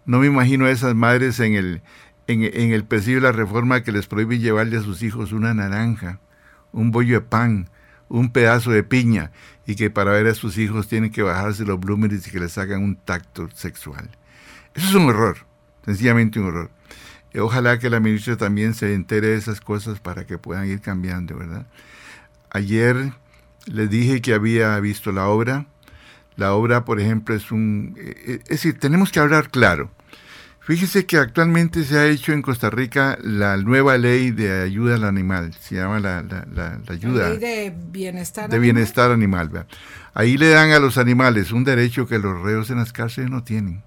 No 0.07 0.19
me 0.19 0.29
imagino 0.29 0.65
a 0.65 0.71
esas 0.71 0.95
madres 0.95 1.41
en 1.41 1.55
el, 1.55 1.83
en, 2.27 2.43
en 2.43 2.73
el 2.73 2.83
presidio 2.85 3.19
de 3.19 3.27
la 3.27 3.33
reforma 3.33 3.83
que 3.83 3.93
les 3.93 4.07
prohíbe 4.07 4.39
llevarle 4.39 4.79
a 4.79 4.83
sus 4.83 5.03
hijos 5.03 5.33
una 5.33 5.53
naranja, 5.53 6.21
un 6.73 6.91
bollo 6.91 7.17
de 7.17 7.21
pan, 7.21 7.69
un 8.13 8.31
pedazo 8.31 8.71
de 8.71 8.83
piña, 8.83 9.33
y 9.67 9.75
que 9.75 9.91
para 9.91 10.13
ver 10.13 10.27
a 10.27 10.35
sus 10.35 10.59
hijos 10.59 10.87
tienen 10.87 11.11
que 11.11 11.23
bajarse 11.23 11.65
los 11.65 11.81
blúmeres 11.81 12.27
y 12.27 12.31
que 12.31 12.41
les 12.41 12.59
hagan 12.59 12.83
un 12.83 12.97
tacto 12.97 13.49
sexual. 13.55 14.11
Eso 14.75 14.89
es 14.89 14.95
un 14.95 15.09
horror, 15.09 15.39
sencillamente 15.85 16.39
un 16.39 16.47
horror. 16.47 16.71
Ojalá 17.39 17.79
que 17.79 17.89
la 17.89 18.01
ministra 18.01 18.37
también 18.37 18.75
se 18.75 18.93
entere 18.93 19.29
de 19.29 19.37
esas 19.37 19.61
cosas 19.61 19.99
para 19.99 20.27
que 20.27 20.37
puedan 20.37 20.69
ir 20.69 20.83
cambiando, 20.83 21.39
¿verdad? 21.39 21.67
Ayer 22.51 23.15
les 23.65 23.89
dije 23.89 24.21
que 24.21 24.35
había 24.35 24.79
visto 24.81 25.13
la 25.13 25.29
obra. 25.29 25.67
La 26.37 26.53
obra, 26.53 26.85
por 26.85 27.01
ejemplo, 27.01 27.35
es 27.35 27.51
un... 27.51 27.95
Eh, 27.99 28.15
eh, 28.27 28.39
es 28.43 28.49
decir, 28.49 28.79
tenemos 28.79 29.11
que 29.11 29.21
hablar 29.21 29.51
claro. 29.51 29.91
Fíjese 30.65 31.07
que 31.07 31.17
actualmente 31.17 31.83
se 31.85 31.99
ha 31.99 32.07
hecho 32.07 32.33
en 32.33 32.41
Costa 32.41 32.71
Rica 32.71 33.19
la 33.21 33.57
nueva 33.57 33.99
ley 33.99 34.31
de 34.31 34.63
ayuda 34.63 34.95
al 34.95 35.05
animal. 35.05 35.53
Se 35.61 35.75
llama 35.75 35.99
la, 35.99 36.23
la, 36.23 36.79
ayuda... 36.89 37.31
ley 37.31 37.39
de 37.39 37.75
bienestar 37.91 38.49
de 38.49 38.59
bienestar 38.61 39.11
animal. 39.11 39.67
Ahí 40.15 40.37
le 40.37 40.51
dan 40.51 40.71
a 40.71 40.79
los 40.79 40.99
animales 40.99 41.51
un 41.51 41.65
derecho 41.65 42.07
que 42.07 42.19
los 42.19 42.41
reos 42.41 42.71
en 42.71 42.77
las 42.77 42.93
cárceles 42.93 43.31
no 43.31 43.43
tienen 43.43 43.83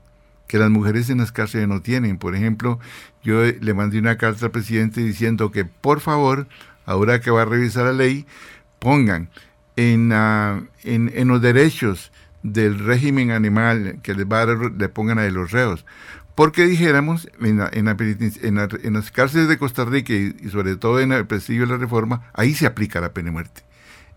que 0.48 0.58
las 0.58 0.70
mujeres 0.70 1.10
en 1.10 1.20
las 1.20 1.32
cárceles 1.32 1.68
no 1.68 1.82
tienen. 1.82 2.18
Por 2.18 2.36
ejemplo, 2.36 2.80
yo 3.24 3.44
le 3.44 3.74
mandé 3.74 4.00
una 4.00 4.18
carta 4.18 4.46
al 4.46 4.52
presidente 4.52 5.02
diciendo 5.02 5.52
que 5.52 5.66
por 5.66 6.02
favor, 6.02 6.48
ahora 6.86 7.20
que 7.20 7.32
va 7.32 7.44
a 7.44 7.46
revisar 7.46 7.86
la 7.86 7.94
ley, 7.94 8.26
pongan 8.80 9.30
en, 9.76 10.12
en, 10.84 11.28
los 11.28 11.42
derechos 11.42 12.12
del 12.44 12.80
régimen 12.80 13.32
animal 13.32 14.00
que 14.04 14.14
les 14.14 14.26
va 14.26 14.46
le 14.46 14.90
pongan 14.90 15.20
a 15.20 15.28
los 15.30 15.52
reos. 15.52 15.86
Porque 16.36 16.66
dijéramos, 16.66 17.30
en, 17.42 17.62
en, 17.72 18.94
las 18.94 19.12
cárceles 19.12 19.48
de 19.48 19.58
Costa 19.58 19.86
Rica 19.86 20.14
y, 20.14 20.36
y, 20.40 20.50
sobre 20.50 20.76
todo 20.76 21.00
en 21.00 21.14
el 21.14 21.26
presidio 21.26 21.62
de 21.62 21.74
la 21.74 21.78
reforma, 21.78 22.30
ahí 22.34 22.54
se 22.54 22.66
aplica 22.66 23.00
la 23.00 23.14
pena 23.14 23.28
de 23.28 23.32
muerte 23.32 23.64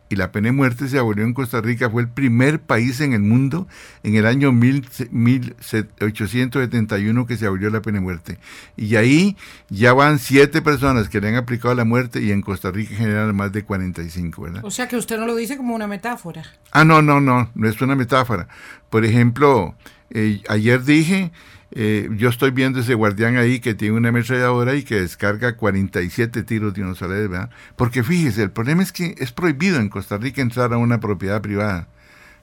y 0.08 0.16
la 0.16 0.32
pena 0.32 0.48
de 0.48 0.52
muerte 0.52 0.88
se 0.88 0.98
abolió 0.98 1.22
en 1.24 1.34
Costa 1.34 1.60
Rica, 1.60 1.90
fue 1.90 2.00
el 2.02 2.08
primer 2.08 2.58
país 2.60 3.00
en 3.00 3.12
el 3.12 3.20
mundo 3.20 3.68
en 4.02 4.16
el 4.16 4.26
año 4.26 4.50
1871 4.52 7.26
que 7.26 7.36
se 7.36 7.46
abolió 7.46 7.70
la 7.70 7.82
pena 7.82 7.98
de 7.98 8.02
muerte. 8.02 8.38
Y 8.76 8.96
ahí 8.96 9.36
ya 9.68 9.92
van 9.92 10.18
siete 10.18 10.62
personas 10.62 11.08
que 11.08 11.20
le 11.20 11.28
han 11.28 11.36
aplicado 11.36 11.72
la 11.74 11.84
muerte 11.84 12.20
y 12.22 12.32
en 12.32 12.42
Costa 12.42 12.70
Rica 12.70 12.92
en 12.92 12.98
general 12.98 13.34
más 13.34 13.52
de 13.52 13.64
45, 13.64 14.42
¿verdad? 14.42 14.64
O 14.64 14.70
sea 14.70 14.88
que 14.88 14.96
usted 14.96 15.18
no 15.18 15.26
lo 15.26 15.36
dice 15.36 15.58
como 15.58 15.74
una 15.74 15.86
metáfora. 15.86 16.42
Ah, 16.70 16.84
no, 16.84 17.02
no, 17.02 17.20
no, 17.20 17.50
no 17.54 17.68
es 17.68 17.78
una 17.80 17.94
metáfora. 17.94 18.48
Por 18.90 19.04
ejemplo, 19.04 19.76
eh, 20.10 20.42
ayer 20.48 20.82
dije 20.84 21.30
eh, 21.70 22.08
yo 22.16 22.30
estoy 22.30 22.50
viendo 22.50 22.80
ese 22.80 22.94
guardián 22.94 23.36
ahí 23.36 23.60
que 23.60 23.74
tiene 23.74 23.96
una 23.96 24.08
ametralladora 24.08 24.74
y 24.74 24.84
que 24.84 25.00
descarga 25.00 25.56
47 25.56 26.42
tiros 26.42 26.72
de 26.72 26.82
dinosaurios, 26.82 27.28
¿verdad? 27.28 27.50
Porque 27.76 28.02
fíjese, 28.02 28.42
el 28.42 28.50
problema 28.50 28.82
es 28.82 28.92
que 28.92 29.14
es 29.18 29.32
prohibido 29.32 29.78
en 29.78 29.88
Costa 29.88 30.16
Rica 30.16 30.40
entrar 30.40 30.72
a 30.72 30.78
una 30.78 30.98
propiedad 31.00 31.42
privada, 31.42 31.88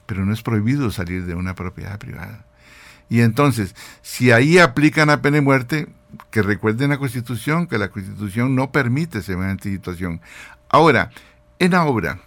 pero 0.06 0.24
no 0.24 0.32
es 0.32 0.42
prohibido 0.42 0.90
salir 0.90 1.26
de 1.26 1.34
una 1.34 1.54
propiedad 1.54 1.98
privada. 1.98 2.44
Y 3.08 3.20
entonces, 3.20 3.74
si 4.02 4.30
ahí 4.30 4.58
aplican 4.58 5.08
la 5.08 5.22
pena 5.22 5.36
de 5.36 5.40
muerte, 5.42 5.88
que 6.30 6.42
recuerden 6.42 6.90
la 6.90 6.98
Constitución, 6.98 7.66
que 7.66 7.78
la 7.78 7.88
Constitución 7.88 8.54
no 8.54 8.70
permite 8.72 9.22
semejante 9.22 9.70
situación. 9.70 10.20
Ahora, 10.68 11.10
en 11.58 11.72
la 11.72 11.84
obra, 11.84 12.20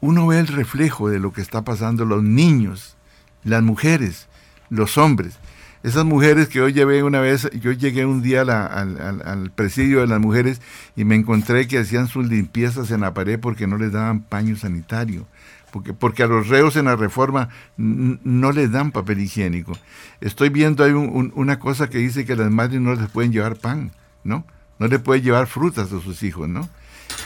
uno 0.00 0.26
ve 0.26 0.38
el 0.38 0.46
reflejo 0.46 1.08
de 1.08 1.20
lo 1.20 1.32
que 1.32 1.42
está 1.42 1.62
pasando 1.62 2.04
los 2.04 2.22
niños, 2.22 2.96
las 3.44 3.62
mujeres, 3.62 4.28
los 4.70 4.98
hombres. 4.98 5.38
Esas 5.82 6.04
mujeres 6.04 6.48
que 6.48 6.60
hoy 6.60 6.72
llevé 6.72 7.02
una 7.02 7.20
vez, 7.20 7.48
yo 7.60 7.70
llegué 7.70 8.06
un 8.06 8.20
día 8.20 8.42
al, 8.42 9.52
presidio 9.54 10.00
de 10.00 10.08
las 10.08 10.20
mujeres 10.20 10.60
y 10.96 11.04
me 11.04 11.14
encontré 11.14 11.68
que 11.68 11.78
hacían 11.78 12.08
sus 12.08 12.26
limpiezas 12.26 12.90
en 12.90 13.02
la 13.02 13.14
pared 13.14 13.38
porque 13.38 13.66
no 13.66 13.78
les 13.78 13.92
daban 13.92 14.22
paño 14.22 14.56
sanitario. 14.56 15.26
Porque, 15.70 15.92
porque 15.92 16.22
a 16.22 16.26
los 16.26 16.48
reos 16.48 16.74
en 16.76 16.86
la 16.86 16.96
reforma 16.96 17.50
no 17.76 18.50
les 18.50 18.72
dan 18.72 18.90
papel 18.90 19.20
higiénico. 19.20 19.78
Estoy 20.20 20.48
viendo 20.48 20.82
ahí 20.82 20.92
una 20.92 21.58
cosa 21.58 21.88
que 21.90 21.98
dice 21.98 22.24
que 22.24 22.34
las 22.34 22.50
madres 22.50 22.80
no 22.80 22.94
les 22.94 23.08
pueden 23.10 23.30
llevar 23.30 23.56
pan, 23.56 23.92
¿no? 24.24 24.44
No 24.78 24.88
les 24.88 25.00
pueden 25.00 25.22
llevar 25.22 25.46
frutas 25.46 25.92
a 25.92 26.00
sus 26.00 26.22
hijos, 26.22 26.48
¿no? 26.48 26.68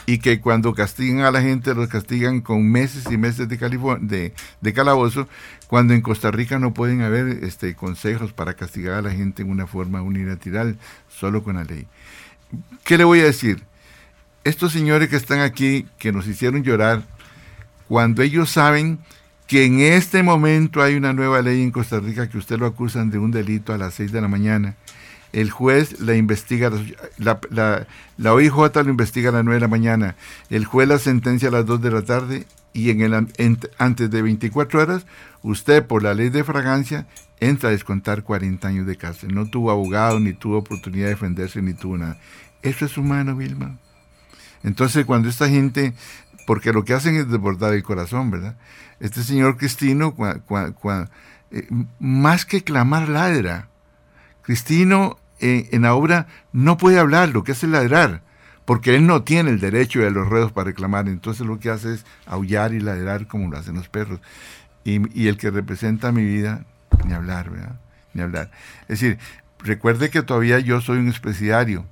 y 0.07 0.19
que 0.19 0.41
cuando 0.41 0.75
castigan 0.75 1.21
a 1.21 1.31
la 1.31 1.43
gente 1.43 1.75
los 1.75 1.89
castigan 1.89 2.41
con 2.41 2.69
meses 2.71 3.05
y 3.11 3.17
meses 3.17 3.49
de, 3.49 4.33
de, 4.61 4.73
calabozo, 4.73 5.29
cuando 5.71 5.95
en 5.95 6.01
Costa 6.01 6.33
Rica 6.33 6.59
no 6.59 6.75
pueden 6.75 7.01
haber 7.01 7.45
este, 7.45 7.77
consejos 7.77 8.33
para 8.33 8.55
castigar 8.55 8.95
a 8.95 9.03
la 9.03 9.13
gente 9.13 9.43
en 9.43 9.51
una 9.51 9.69
forma 9.69 10.03
unilateral, 10.03 10.77
solo 11.09 11.45
con 11.45 11.55
la 11.55 11.63
ley. 11.63 11.87
¿Qué 12.83 12.99
le 12.99 13.05
voy 13.05 13.21
a 13.21 13.27
decir? 13.27 13.63
Estos 14.43 14.73
señores 14.73 15.09
que 15.09 15.15
están 15.15 15.39
aquí, 15.39 15.87
que 15.97 16.11
nos 16.11 16.27
hicieron 16.27 16.65
llorar, 16.65 17.05
cuando 17.87 18.21
ellos 18.23 18.51
saben 18.51 18.99
que 19.47 19.65
en 19.65 19.79
este 19.79 20.25
momento 20.25 20.83
hay 20.83 20.97
una 20.97 21.13
nueva 21.13 21.41
ley 21.41 21.63
en 21.63 21.71
Costa 21.71 22.01
Rica 22.01 22.29
que 22.29 22.39
usted 22.39 22.59
lo 22.59 22.67
acusan 22.67 23.13
de 23.13 23.19
un 23.21 23.31
delito 23.31 23.73
a 23.73 23.79
las 23.79 23.95
6 23.95 24.11
de 24.11 24.21
la 24.21 24.27
mañana. 24.27 24.75
El 25.33 25.53
juez 25.53 26.01
la 26.01 26.17
investiga, 26.17 26.73
la, 27.19 27.39
la, 27.49 27.87
la 28.19 28.35
OIJ 28.35 28.75
lo 28.75 28.91
investiga 28.91 29.29
a 29.29 29.35
las 29.35 29.45
9 29.45 29.55
de 29.55 29.61
la 29.61 29.69
mañana. 29.69 30.17
El 30.49 30.65
juez 30.65 30.89
la 30.89 30.99
sentencia 30.99 31.49
a 31.49 31.53
las 31.53 31.65
2 31.65 31.81
de 31.81 31.91
la 31.93 32.03
tarde 32.03 32.47
y 32.73 32.91
en 32.91 33.01
el, 33.01 33.29
antes 33.79 34.11
de 34.11 34.23
24 34.23 34.81
horas, 34.81 35.07
usted 35.43 35.87
por 35.87 36.03
la 36.03 36.15
ley 36.15 36.29
de 36.29 36.45
fragancia 36.45 37.07
entra 37.41 37.71
a 37.71 37.73
descontar 37.73 38.23
40 38.23 38.67
años 38.69 38.87
de 38.87 38.97
cárcel. 38.97 39.35
No 39.35 39.47
tuvo 39.49 39.71
abogado, 39.71 40.21
ni 40.21 40.33
tuvo 40.33 40.59
oportunidad 40.59 41.07
de 41.07 41.11
defenderse, 41.11 41.63
ni 41.63 41.75
tuvo 41.75 41.99
nada. 41.99 42.19
Eso 42.63 42.85
es 42.85 42.97
humano, 42.97 43.35
Vilma. 43.35 43.79
Entonces, 44.63 45.05
cuando 45.05 45.29
esta 45.29 45.49
gente, 45.49 45.95
porque 46.47 46.73
lo 46.73 46.85
que 46.85 46.95
hacen 46.95 47.17
es 47.17 47.29
desbordar 47.29 47.73
el 47.73 47.83
corazón, 47.83 48.31
¿verdad? 48.31 48.57
Este 49.01 49.23
señor 49.23 49.57
Cristino, 49.57 50.15
eh, 51.51 51.67
más 51.99 52.45
que 52.45 52.63
clamar, 52.63 53.09
ladra. 53.09 53.69
Cristino 54.43 55.19
eh, 55.41 55.69
en 55.73 55.83
la 55.83 55.95
obra 55.95 56.27
no 56.53 56.77
puede 56.77 56.99
hablar, 56.99 57.31
lo 57.31 57.43
que 57.43 57.53
hace 57.53 57.67
es 57.67 57.73
ladrar 57.73 58.23
porque 58.71 58.95
él 58.95 59.05
no 59.05 59.25
tiene 59.25 59.51
el 59.51 59.59
derecho 59.59 59.99
de 59.99 60.13
los 60.13 60.29
redos 60.29 60.53
para 60.53 60.67
reclamar, 60.67 61.09
entonces 61.09 61.45
lo 61.45 61.59
que 61.59 61.71
hace 61.71 61.95
es 61.95 62.07
aullar 62.25 62.73
y 62.73 62.79
ladrar 62.79 63.27
como 63.27 63.51
lo 63.51 63.59
hacen 63.59 63.75
los 63.75 63.89
perros. 63.89 64.21
Y, 64.85 65.27
el 65.27 65.37
que 65.39 65.51
representa 65.51 66.13
mi 66.13 66.25
vida, 66.25 66.65
ni 67.05 67.13
hablar, 67.13 67.51
¿verdad? 67.51 67.81
Ni 68.15 68.23
hablar. 68.23 68.53
Es 68.83 69.01
decir, 69.01 69.19
recuerde 69.59 70.09
que 70.09 70.23
todavía 70.23 70.61
yo 70.61 70.81
soy 70.81 70.99
un 70.99 71.09
expresidiario, 71.09 71.85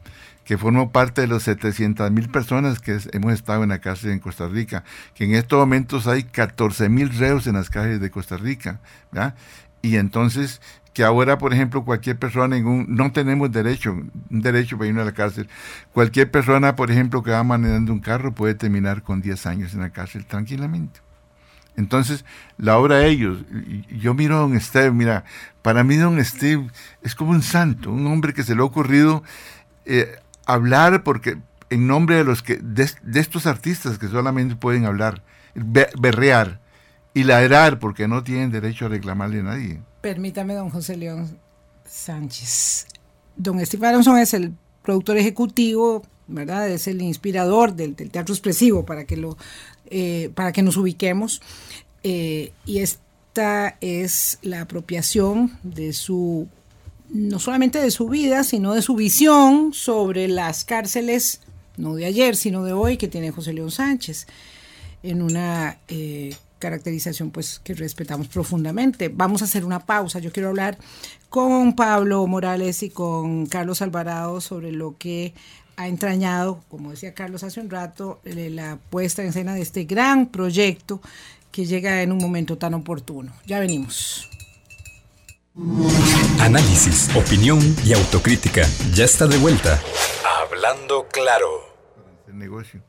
que 0.45 0.57
formo 0.57 0.93
parte 0.93 1.23
de 1.23 1.27
los 1.27 1.43
700 1.43 2.13
mil 2.13 2.29
personas 2.29 2.79
que 2.79 2.97
hemos 3.11 3.33
estado 3.33 3.65
en 3.65 3.71
la 3.71 3.81
cárcel 3.81 4.13
en 4.13 4.21
Costa 4.21 4.47
Rica, 4.47 4.85
que 5.17 5.25
en 5.25 5.35
estos 5.35 5.59
momentos 5.59 6.07
hay 6.07 6.23
14 6.23 6.89
mil 6.89 7.09
reos 7.09 7.49
en 7.49 7.55
las 7.55 7.71
calles 7.71 8.01
de 8.01 8.13
Costa 8.13 8.37
Rica, 8.37 8.79
¿verdad? 9.11 9.35
Y 9.83 9.97
entonces 9.97 10.61
que 10.93 11.05
ahora, 11.05 11.39
por 11.39 11.53
ejemplo, 11.53 11.85
cualquier 11.85 12.19
persona, 12.19 12.57
un, 12.57 12.87
no 12.89 13.13
tenemos 13.13 13.51
derecho, 13.53 13.93
un 13.93 14.41
derecho 14.41 14.77
para 14.79 14.91
ir 14.91 14.99
a 14.99 15.05
la 15.05 15.13
cárcel. 15.13 15.49
Cualquier 15.93 16.31
persona, 16.31 16.77
por 16.77 16.91
ejemplo, 16.91 17.23
que 17.23 17.31
va 17.31 17.43
manejando 17.45 17.93
un 17.93 18.01
carro 18.01 18.33
puede 18.35 18.55
terminar 18.55 19.03
con 19.03 19.21
10 19.21 19.47
años 19.47 19.75
en 19.75 19.81
la 19.81 19.91
cárcel 19.91 20.27
tranquilamente. 20.27 21.01
Entonces, 21.77 22.25
la 22.57 22.77
obra 22.77 22.97
de 22.97 23.09
ellos, 23.09 23.45
yo 23.89 24.13
miro 24.13 24.37
a 24.37 24.41
don 24.41 24.59
Steve, 24.61 24.91
mira, 24.91 25.25
para 25.63 25.85
mí 25.85 25.97
don 25.97 26.23
Steve 26.25 26.67
es 27.03 27.15
como 27.15 27.31
un 27.31 27.43
santo, 27.43 27.93
un 27.93 28.05
hombre 28.09 28.35
que 28.35 28.43
se 28.43 28.57
le 28.57 28.63
ha 28.63 28.65
ocurrido 28.65 29.23
eh, 29.85 30.17
hablar 30.45 31.05
porque 31.05 31.39
en 31.71 31.87
nombre 31.87 32.17
de 32.17 32.25
los 32.25 32.43
que 32.43 32.57
de, 32.57 32.91
estos 33.15 33.47
artistas 33.47 33.99
que 33.99 34.09
solamente 34.09 34.57
pueden 34.57 34.87
hablar, 34.87 35.23
berrear 35.55 36.59
y 37.15 37.23
ladrar 37.23 37.79
porque 37.79 38.09
no 38.09 38.25
tienen 38.25 38.51
derecho 38.51 38.87
a 38.87 38.89
reclamarle 38.89 39.41
a 39.41 39.45
nadie. 39.45 39.81
Permítame, 40.01 40.55
don 40.55 40.71
José 40.71 40.97
León 40.97 41.39
Sánchez. 41.85 42.87
Don 43.37 43.65
Steve 43.65 43.87
Aronson 43.87 44.19
es 44.19 44.35
el 44.35 44.53
productor 44.83 45.17
ejecutivo, 45.17 46.03
¿verdad? 46.29 46.69
Es 46.69 46.87
el 46.87 47.03
inspirador 47.03 47.75
del, 47.75 47.95
teatro 47.95 48.35
expresivo, 48.35 48.85
para 48.85 49.05
que, 49.05 49.17
lo, 49.17 49.37
eh, 49.87 50.31
para 50.35 50.53
que 50.53 50.63
nos 50.63 50.77
ubiquemos. 50.77 51.43
Eh, 52.05 52.53
y 52.65 52.79
esta 52.79 53.77
es 53.81 54.39
la 54.43 54.63
apropiación 54.63 55.59
de 55.63 55.93
su, 55.93 56.49
no 57.09 57.39
solamente 57.39 57.81
de 57.81 57.91
su 57.91 58.09
vida, 58.09 58.45
sino 58.45 58.75
de 58.75 58.83
su 58.83 58.95
visión 58.95 59.73
sobre 59.73 60.29
las 60.29 60.65
cárceles, 60.65 61.41
no 61.77 61.95
de 61.95 62.07
ayer, 62.07 62.37
sino 62.37 62.65
de 62.65 62.73
hoy, 62.73 62.97
que 62.97 63.09
tiene 63.09 63.31
José 63.31 63.53
León 63.53 63.71
Sánchez, 63.71 64.27
en 65.03 65.23
una 65.23 65.79
eh, 65.89 66.35
caracterización 66.59 67.31
pues 67.31 67.61
que 67.63 67.75
respetamos 67.75 68.29
profundamente. 68.29 69.09
Vamos 69.09 69.43
a 69.43 69.47
hacer 69.47 69.65
una 69.65 69.81
pausa. 69.81 70.19
Yo 70.19 70.33
quiero 70.33 70.49
hablar 70.49 70.79
con 71.29 71.75
Pablo 71.75 72.27
Morales 72.27 72.83
y 72.83 72.91
con 72.91 73.47
Carlos 73.47 73.83
Alvarado 73.83 74.41
sobre 74.41 74.73
lo 74.73 74.97
que 74.99 75.35
ha 75.77 75.87
entrañado, 75.87 76.65
como 76.69 76.91
decía 76.91 77.15
Carlos 77.15 77.45
hace 77.45 77.61
un 77.61 77.71
rato, 77.71 78.21
la 78.25 78.79
puesta 78.91 79.23
en 79.23 79.29
escena 79.29 79.55
de 79.55 79.63
este 79.63 79.85
gran 79.85 80.27
proyecto 80.27 81.01
que 81.53 81.67
llega 81.67 82.03
en 82.03 82.11
un 82.11 82.19
momento 82.19 82.59
tan 82.59 82.75
oportuno. 82.75 83.33
Ya 83.47 83.61
venimos. 83.61 84.29
Análisis, 86.41 87.15
opinión 87.17 87.59
y 87.85 87.93
autocrítica. 87.93 88.63
Ya 88.95 89.05
está 89.05 89.27
de 89.27 89.39
vuelta. 89.39 89.81
Hablando 90.43 91.07
claro. 91.09 91.47
El 92.27 92.39
negocio. 92.39 92.83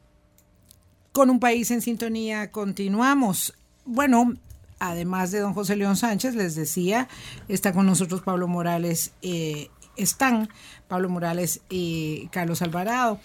Con 1.11 1.29
un 1.29 1.39
país 1.39 1.71
en 1.71 1.81
sintonía 1.81 2.51
continuamos 2.51 3.53
bueno, 3.89 4.33
además 4.79 5.31
de 5.31 5.39
don 5.39 5.53
José 5.53 5.75
León 5.75 5.97
Sánchez, 5.97 6.35
les 6.35 6.55
decía, 6.55 7.07
está 7.47 7.73
con 7.73 7.85
nosotros 7.85 8.21
Pablo 8.21 8.47
Morales, 8.47 9.11
eh, 9.21 9.69
están 9.97 10.49
Pablo 10.87 11.09
Morales 11.09 11.61
y 11.69 12.27
Carlos 12.27 12.61
Alvarado. 12.61 13.19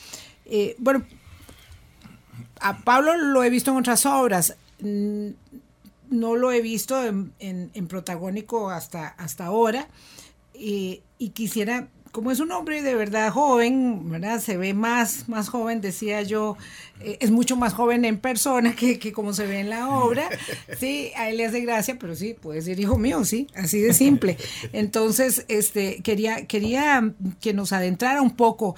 Eh, 0.47 0.75
bueno, 0.79 1.05
a 2.61 2.79
Pablo 2.79 3.17
lo 3.17 3.45
he 3.45 3.51
visto 3.51 3.71
en 3.71 3.77
otras 3.77 4.07
obras, 4.07 4.57
mm, 4.81 5.29
no 6.11 6.35
lo 6.35 6.51
he 6.51 6.63
visto 6.63 7.05
en, 7.05 7.89
protagónico 7.89 8.71
hasta, 8.71 9.09
hasta 9.09 9.47
ahora, 9.47 9.89
eh, 10.55 11.03
y 11.19 11.29
quisiera 11.31 11.89
como 12.15 12.31
es 12.31 12.39
un 12.39 12.53
hombre 12.53 12.81
de 12.81 12.95
verdad 12.95 13.33
joven, 13.33 14.09
¿verdad? 14.09 14.39
Se 14.39 14.57
ve 14.57 14.73
más, 14.73 15.29
más 15.29 15.49
joven, 15.49 15.81
decía 15.81 16.23
yo, 16.23 16.57
eh, 17.01 17.19
es 17.21 17.33
mucho 17.33 17.57
más 17.57 17.75
joven 17.75 18.05
en 18.05 18.19
persona 18.19 18.77
que, 18.77 19.01
que, 19.01 19.13
como 19.13 19.33
se 19.33 19.49
ve 19.49 19.59
en 19.59 19.69
la 19.69 19.89
obra. 19.89 20.29
Sí, 20.79 21.11
a 21.17 21.29
él 21.29 21.39
le 21.39 21.47
hace 21.47 21.61
gracia, 21.61 21.97
pero 21.99 22.15
sí, 22.15 22.35
puede 22.35 22.63
ser 22.63 22.79
hijo 22.79 22.97
mío, 22.99 23.25
sí, 23.25 23.49
así 23.57 23.81
de 23.81 23.93
simple. 23.93 24.37
Entonces, 24.73 25.45
este, 25.49 26.03
quería, 26.03 26.47
quería 26.47 27.13
que 27.41 27.53
nos 27.53 27.73
adentrara 27.73 28.23
un 28.23 28.37
poco 28.37 28.77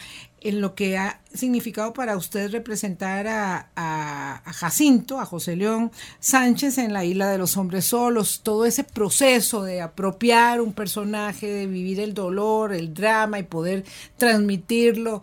en 0.49 0.61
lo 0.61 0.75
que 0.77 0.97
ha 0.97 1.21
significado 1.35 1.93
para 1.93 2.17
usted 2.17 2.53
representar 2.53 3.27
a, 3.27 4.43
Jacinto, 4.45 5.19
a 5.19 5.27
José 5.27 5.57
León 5.57 5.91
Sánchez 6.21 6.79
en 6.79 6.93
la 6.93 7.05
Isla 7.05 7.29
de 7.29 7.39
los 7.39 7.57
Hombres 7.57 7.87
Solos, 7.87 8.43
todo 8.45 8.65
ese 8.65 8.85
proceso 8.85 9.65
de 9.65 9.83
apropiar 9.83 10.61
un 10.61 10.73
personaje, 10.73 11.49
de 11.49 11.67
vivir 11.67 11.99
el 11.99 12.15
dolor, 12.15 12.73
el 12.73 12.95
drama 12.95 13.41
y 13.41 13.43
poder 13.43 13.85
transmitirlo 14.19 15.23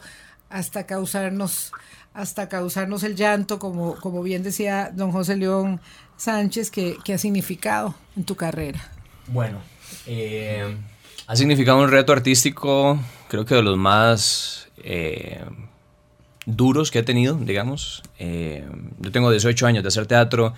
hasta 0.49 0.85
causarnos, 0.85 1.71
hasta 2.13 2.49
causarnos 2.49 3.03
el 3.03 3.15
llanto, 3.15 3.59
como, 3.59 3.95
como 3.95 4.23
bien 4.23 4.43
decía 4.43 4.91
don 4.93 5.11
José 5.11 5.37
León 5.37 5.79
Sánchez, 6.17 6.69
que, 6.69 6.97
ha 7.13 7.17
significado 7.17 7.95
en 8.17 8.25
tu 8.25 8.35
carrera. 8.35 8.91
Bueno, 9.27 9.59
eh, 10.05 10.75
ha 11.27 11.35
significado 11.35 11.79
un 11.79 11.89
reto 11.89 12.11
artístico, 12.11 12.99
creo 13.29 13.45
que 13.45 13.55
de 13.55 13.63
los 13.63 13.77
más 13.77 14.67
eh, 14.83 15.41
duros 16.45 16.91
que 16.91 16.99
he 16.99 17.03
tenido, 17.03 17.35
digamos. 17.35 18.03
Eh, 18.19 18.67
yo 18.99 19.11
tengo 19.11 19.31
18 19.31 19.65
años 19.65 19.83
de 19.83 19.87
hacer 19.87 20.05
teatro, 20.05 20.53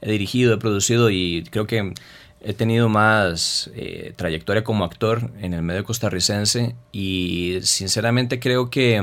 he 0.00 0.12
dirigido, 0.12 0.54
he 0.54 0.58
producido 0.58 1.10
y 1.10 1.44
creo 1.50 1.66
que 1.66 1.94
he 2.40 2.54
tenido 2.54 2.88
más 2.88 3.70
eh, 3.74 4.12
trayectoria 4.16 4.62
como 4.62 4.84
actor 4.84 5.30
en 5.40 5.54
el 5.54 5.62
medio 5.62 5.82
costarricense 5.84 6.76
y 6.92 7.58
sinceramente 7.62 8.38
creo 8.38 8.70
que 8.70 8.98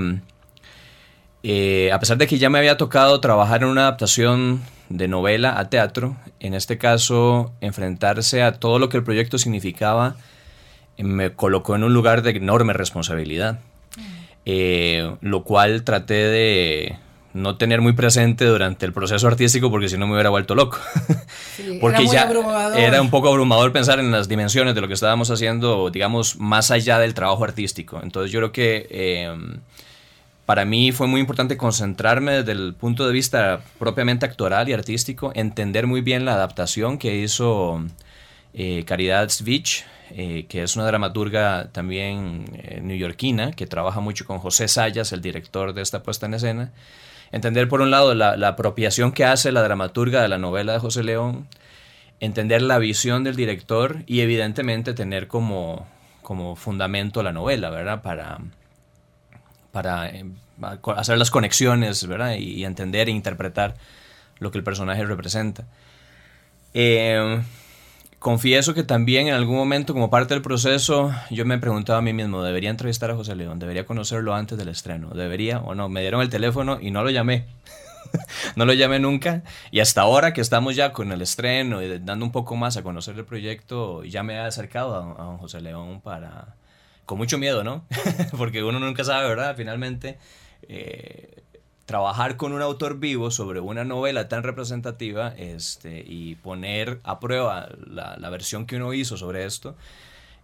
a 1.91 2.00
pesar 2.00 2.17
de 2.19 2.28
que 2.28 2.38
ya 2.38 2.52
me 2.52 2.60
había 2.60 2.78
tocado 2.78 3.19
trabajar 3.19 3.63
en 3.63 3.69
una 3.69 3.82
adaptación 3.82 4.62
de 4.89 5.08
novela 5.08 5.60
a 5.60 5.69
teatro, 5.69 6.15
en 6.39 6.54
este 6.54 6.78
caso 6.78 7.52
enfrentarse 7.62 8.43
a 8.43 8.54
todo 8.60 8.78
lo 8.78 8.89
que 8.89 8.97
el 8.97 9.04
proyecto 9.04 9.39
significaba 9.39 10.17
me 10.97 11.34
colocó 11.34 11.75
en 11.75 11.84
un 11.84 11.93
lugar 11.93 12.21
de 12.21 12.32
enorme 12.32 12.73
responsabilidad. 12.73 13.60
Eh, 14.45 15.15
lo 15.21 15.43
cual 15.43 15.84
traté 15.84 16.15
de 16.15 16.95
no 17.34 17.58
tener 17.58 17.80
muy 17.80 17.93
presente 17.93 18.45
durante 18.45 18.86
el 18.86 18.93
proceso 18.93 19.27
artístico 19.27 19.69
porque 19.69 19.88
si 19.88 19.97
no 19.97 20.08
me 20.08 20.13
hubiera 20.13 20.30
vuelto 20.30 20.56
loco. 20.56 20.80
porque 21.82 22.08
ya 22.08 22.30
era 22.75 23.01
un 23.01 23.10
poco 23.10 23.30
abrumador 23.30 23.71
pensar 23.71 23.99
en 23.99 24.12
las 24.12 24.27
dimensiones 24.27 24.75
de 24.75 24.82
lo 24.82 24.88
que 24.88 24.93
estábamos 24.95 25.30
haciendo, 25.32 25.89
digamos, 25.89 26.38
más 26.38 26.71
allá 26.71 26.99
del 26.99 27.13
trabajo 27.13 27.43
artístico. 27.43 27.99
Entonces 28.04 28.32
yo 28.32 28.39
creo 28.39 28.51
que 28.51 28.88
em, 28.89 29.60
para 30.45 30.65
mí 30.65 30.91
fue 30.91 31.08
muy 31.08 31.21
importante 31.21 31.56
concentrarme 31.56 32.43
desde 32.43 32.51
el 32.51 32.73
punto 32.73 33.08
de 33.08 33.13
vista 33.13 33.62
propiamente 33.80 34.25
actoral 34.25 34.67
y 34.67 34.73
artístico, 34.73 35.32
entender 35.36 35.88
muy 35.88 36.01
bien 36.01 36.25
la 36.25 36.34
adaptación 36.34 36.97
que 36.97 37.15
hizo 37.15 37.82
eh, 38.53 38.83
Caridad 38.85 39.29
Svich 39.29 39.85
eh, 40.13 40.45
que 40.49 40.63
es 40.63 40.75
una 40.75 40.85
dramaturga 40.85 41.69
también 41.71 42.45
eh, 42.53 43.53
que 43.55 43.67
trabaja 43.67 44.01
mucho 44.01 44.25
con 44.25 44.39
José 44.39 44.67
Sayas, 44.67 45.13
el 45.13 45.21
director 45.21 45.73
de 45.73 45.81
esta 45.81 46.03
puesta 46.03 46.25
en 46.25 46.33
escena. 46.33 46.71
Entender, 47.31 47.69
por 47.69 47.81
un 47.81 47.91
lado, 47.91 48.13
la, 48.13 48.47
apropiación 48.47 49.13
que 49.13 49.23
hace 49.23 49.53
la 49.53 49.61
dramaturga 49.61 50.21
de 50.21 50.27
la 50.27 50.37
novela 50.37 50.73
de 50.73 50.79
José 50.79 51.03
León, 51.03 51.47
entender 52.19 52.61
la 52.61 52.77
visión 52.77 53.23
del 53.23 53.37
director 53.37 54.03
y, 54.05 54.19
evidentemente, 54.19 54.93
tener 54.93 55.27
como, 55.27 55.87
como 56.23 56.57
fundamento 56.57 57.23
la 57.23 57.31
novela, 57.31 57.69
¿verdad? 57.69 58.01
Para, 58.01 58.39
para 59.71 60.09
eh, 60.09 60.25
hacer 60.97 61.17
las 61.17 61.31
conexiones, 61.31 62.05
¿verdad? 62.05 62.35
Y, 62.35 62.65
entender 62.65 63.07
e 63.07 63.11
interpretar 63.11 63.75
lo 64.39 64.51
que 64.51 64.57
el 64.57 64.63
personaje 64.65 65.05
representa. 65.05 65.63
Confieso 68.21 68.75
que 68.75 68.84
también 68.84 69.29
en 69.29 69.34
algún 69.34 69.55
momento, 69.55 69.93
como 69.93 70.12
parte 70.12 70.36
del 70.36 70.43
proceso, 70.43 71.12
yo 71.31 71.43
me 71.43 71.57
preguntaba 71.57 71.97
a 71.97 72.01
mí 72.03 72.13
mismo, 72.13 72.43
¿debería 72.43 72.69
entrevistar 72.69 73.10
a 73.10 73.15
José 73.15 73.36
León? 73.36 73.57
¿Debería 73.57 73.88
conocerlo 73.88 74.36
antes 74.36 74.60
del 74.60 74.67
estreno? 74.67 75.10
¿Debería 75.10 75.57
o 75.57 75.73
no? 75.73 75.89
Me 75.89 76.01
dieron 76.01 76.21
el 76.21 76.29
teléfono 76.29 76.77
y 76.79 76.91
no 76.91 77.03
lo 77.03 77.10
llamé. 77.10 77.47
no 78.55 78.65
lo 78.65 78.73
llamé 78.73 78.99
nunca. 78.99 79.41
Y 79.71 79.79
hasta 79.79 80.01
ahora 80.01 80.34
que 80.34 80.41
estamos 80.41 80.75
ya 80.75 80.93
con 80.93 81.12
el 81.12 81.23
estreno 81.23 81.81
y 81.81 81.97
dando 81.97 82.23
un 82.23 82.31
poco 82.31 82.55
más 82.55 82.77
a 82.77 82.84
conocer 82.84 83.17
el 83.17 83.25
proyecto, 83.25 84.03
ya 84.03 84.21
me 84.21 84.36
he 84.36 84.39
acercado 84.39 84.95
a, 84.95 85.34
a 85.34 85.38
José 85.39 85.60
León 85.60 85.99
para... 86.01 86.55
Con 87.07 87.17
mucho 87.17 87.39
miedo, 87.39 87.63
¿no? 87.63 87.88
Porque 88.38 88.63
uno 88.63 88.79
nunca 88.79 89.03
sabe, 89.03 89.27
¿verdad? 89.29 89.55
Finalmente... 89.57 90.19
Eh, 90.69 91.40
trabajar 91.91 92.38
con 92.38 92.54
un 92.54 92.62
autor 92.62 92.99
vivo 92.99 93.32
sobre 93.32 93.60
una 93.60 93.84
novela 93.84 94.30
tan 94.30 94.43
representativa 94.43 95.34
este, 95.38 96.06
y 96.08 96.36
poner 96.36 97.01
a 97.04 97.19
prueba 97.19 97.67
la, 97.86 98.15
la 98.17 98.30
versión 98.30 98.65
que 98.65 98.77
uno 98.77 98.93
hizo 98.93 99.17
sobre 99.17 99.43
esto 99.43 99.75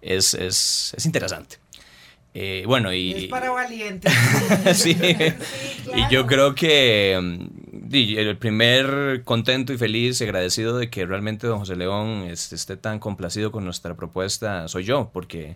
es, 0.02 0.34
es, 0.34 0.94
es 0.98 1.06
interesante. 1.06 1.56
Eh, 2.34 2.66
bueno, 2.68 2.92
y... 2.92 3.14
Es 3.14 3.26
para 3.28 3.50
valientes. 3.50 4.14
sí, 4.74 4.98
y 5.96 6.12
yo 6.12 6.28
creo 6.28 6.54
que 6.54 7.18
mm, 7.18 7.96
el 7.96 8.38
primer 8.38 9.22
contento 9.24 9.72
y 9.72 9.78
feliz 9.78 10.20
y 10.20 10.26
agradecido 10.26 10.78
de 10.78 10.90
que 10.90 11.06
realmente 11.06 11.48
don 11.48 11.60
José 11.60 11.78
León 11.78 12.28
esté 12.30 12.76
tan 12.76 13.00
complacido 13.00 13.54
con 13.54 13.64
nuestra 13.64 13.96
propuesta 13.96 14.68
soy 14.68 14.84
yo, 14.84 15.12
porque 15.14 15.56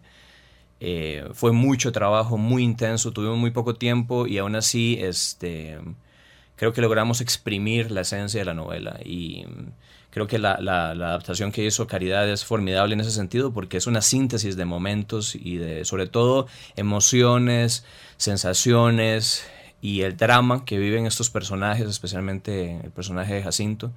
eh, 0.83 1.29
fue 1.33 1.51
mucho 1.51 1.91
trabajo, 1.91 2.39
muy 2.39 2.63
intenso, 2.63 3.11
tuvimos 3.11 3.37
muy 3.37 3.51
poco 3.51 3.75
tiempo 3.75 4.25
y 4.25 4.39
aún 4.39 4.55
así 4.55 4.97
este, 4.99 5.77
creo 6.55 6.73
que 6.73 6.81
logramos 6.81 7.21
exprimir 7.21 7.91
la 7.91 8.01
esencia 8.01 8.41
de 8.41 8.45
la 8.45 8.55
novela 8.55 8.99
y 9.05 9.45
creo 10.09 10.25
que 10.25 10.39
la, 10.39 10.55
adaptación 10.55 11.51
que 11.51 11.63
hizo 11.63 11.85
Caridad 11.85 12.27
es 12.27 12.43
formidable 12.43 12.95
en 12.95 13.01
ese 13.01 13.11
sentido 13.11 13.53
porque 13.53 13.77
es 13.77 13.85
una 13.85 14.01
síntesis 14.01 14.55
de 14.55 14.65
momentos 14.65 15.35
y 15.35 15.57
de 15.57 15.85
sobre 15.85 16.07
todo 16.07 16.47
emociones, 16.75 17.85
sensaciones 18.17 19.47
y 19.81 20.01
el 20.01 20.17
drama 20.17 20.65
que 20.65 20.79
viven 20.79 21.05
estos 21.05 21.29
personajes, 21.29 21.87
especialmente 21.87 22.79
el 22.83 22.89
personaje 22.89 23.35
de 23.35 23.43
Jacinto. 23.43 23.91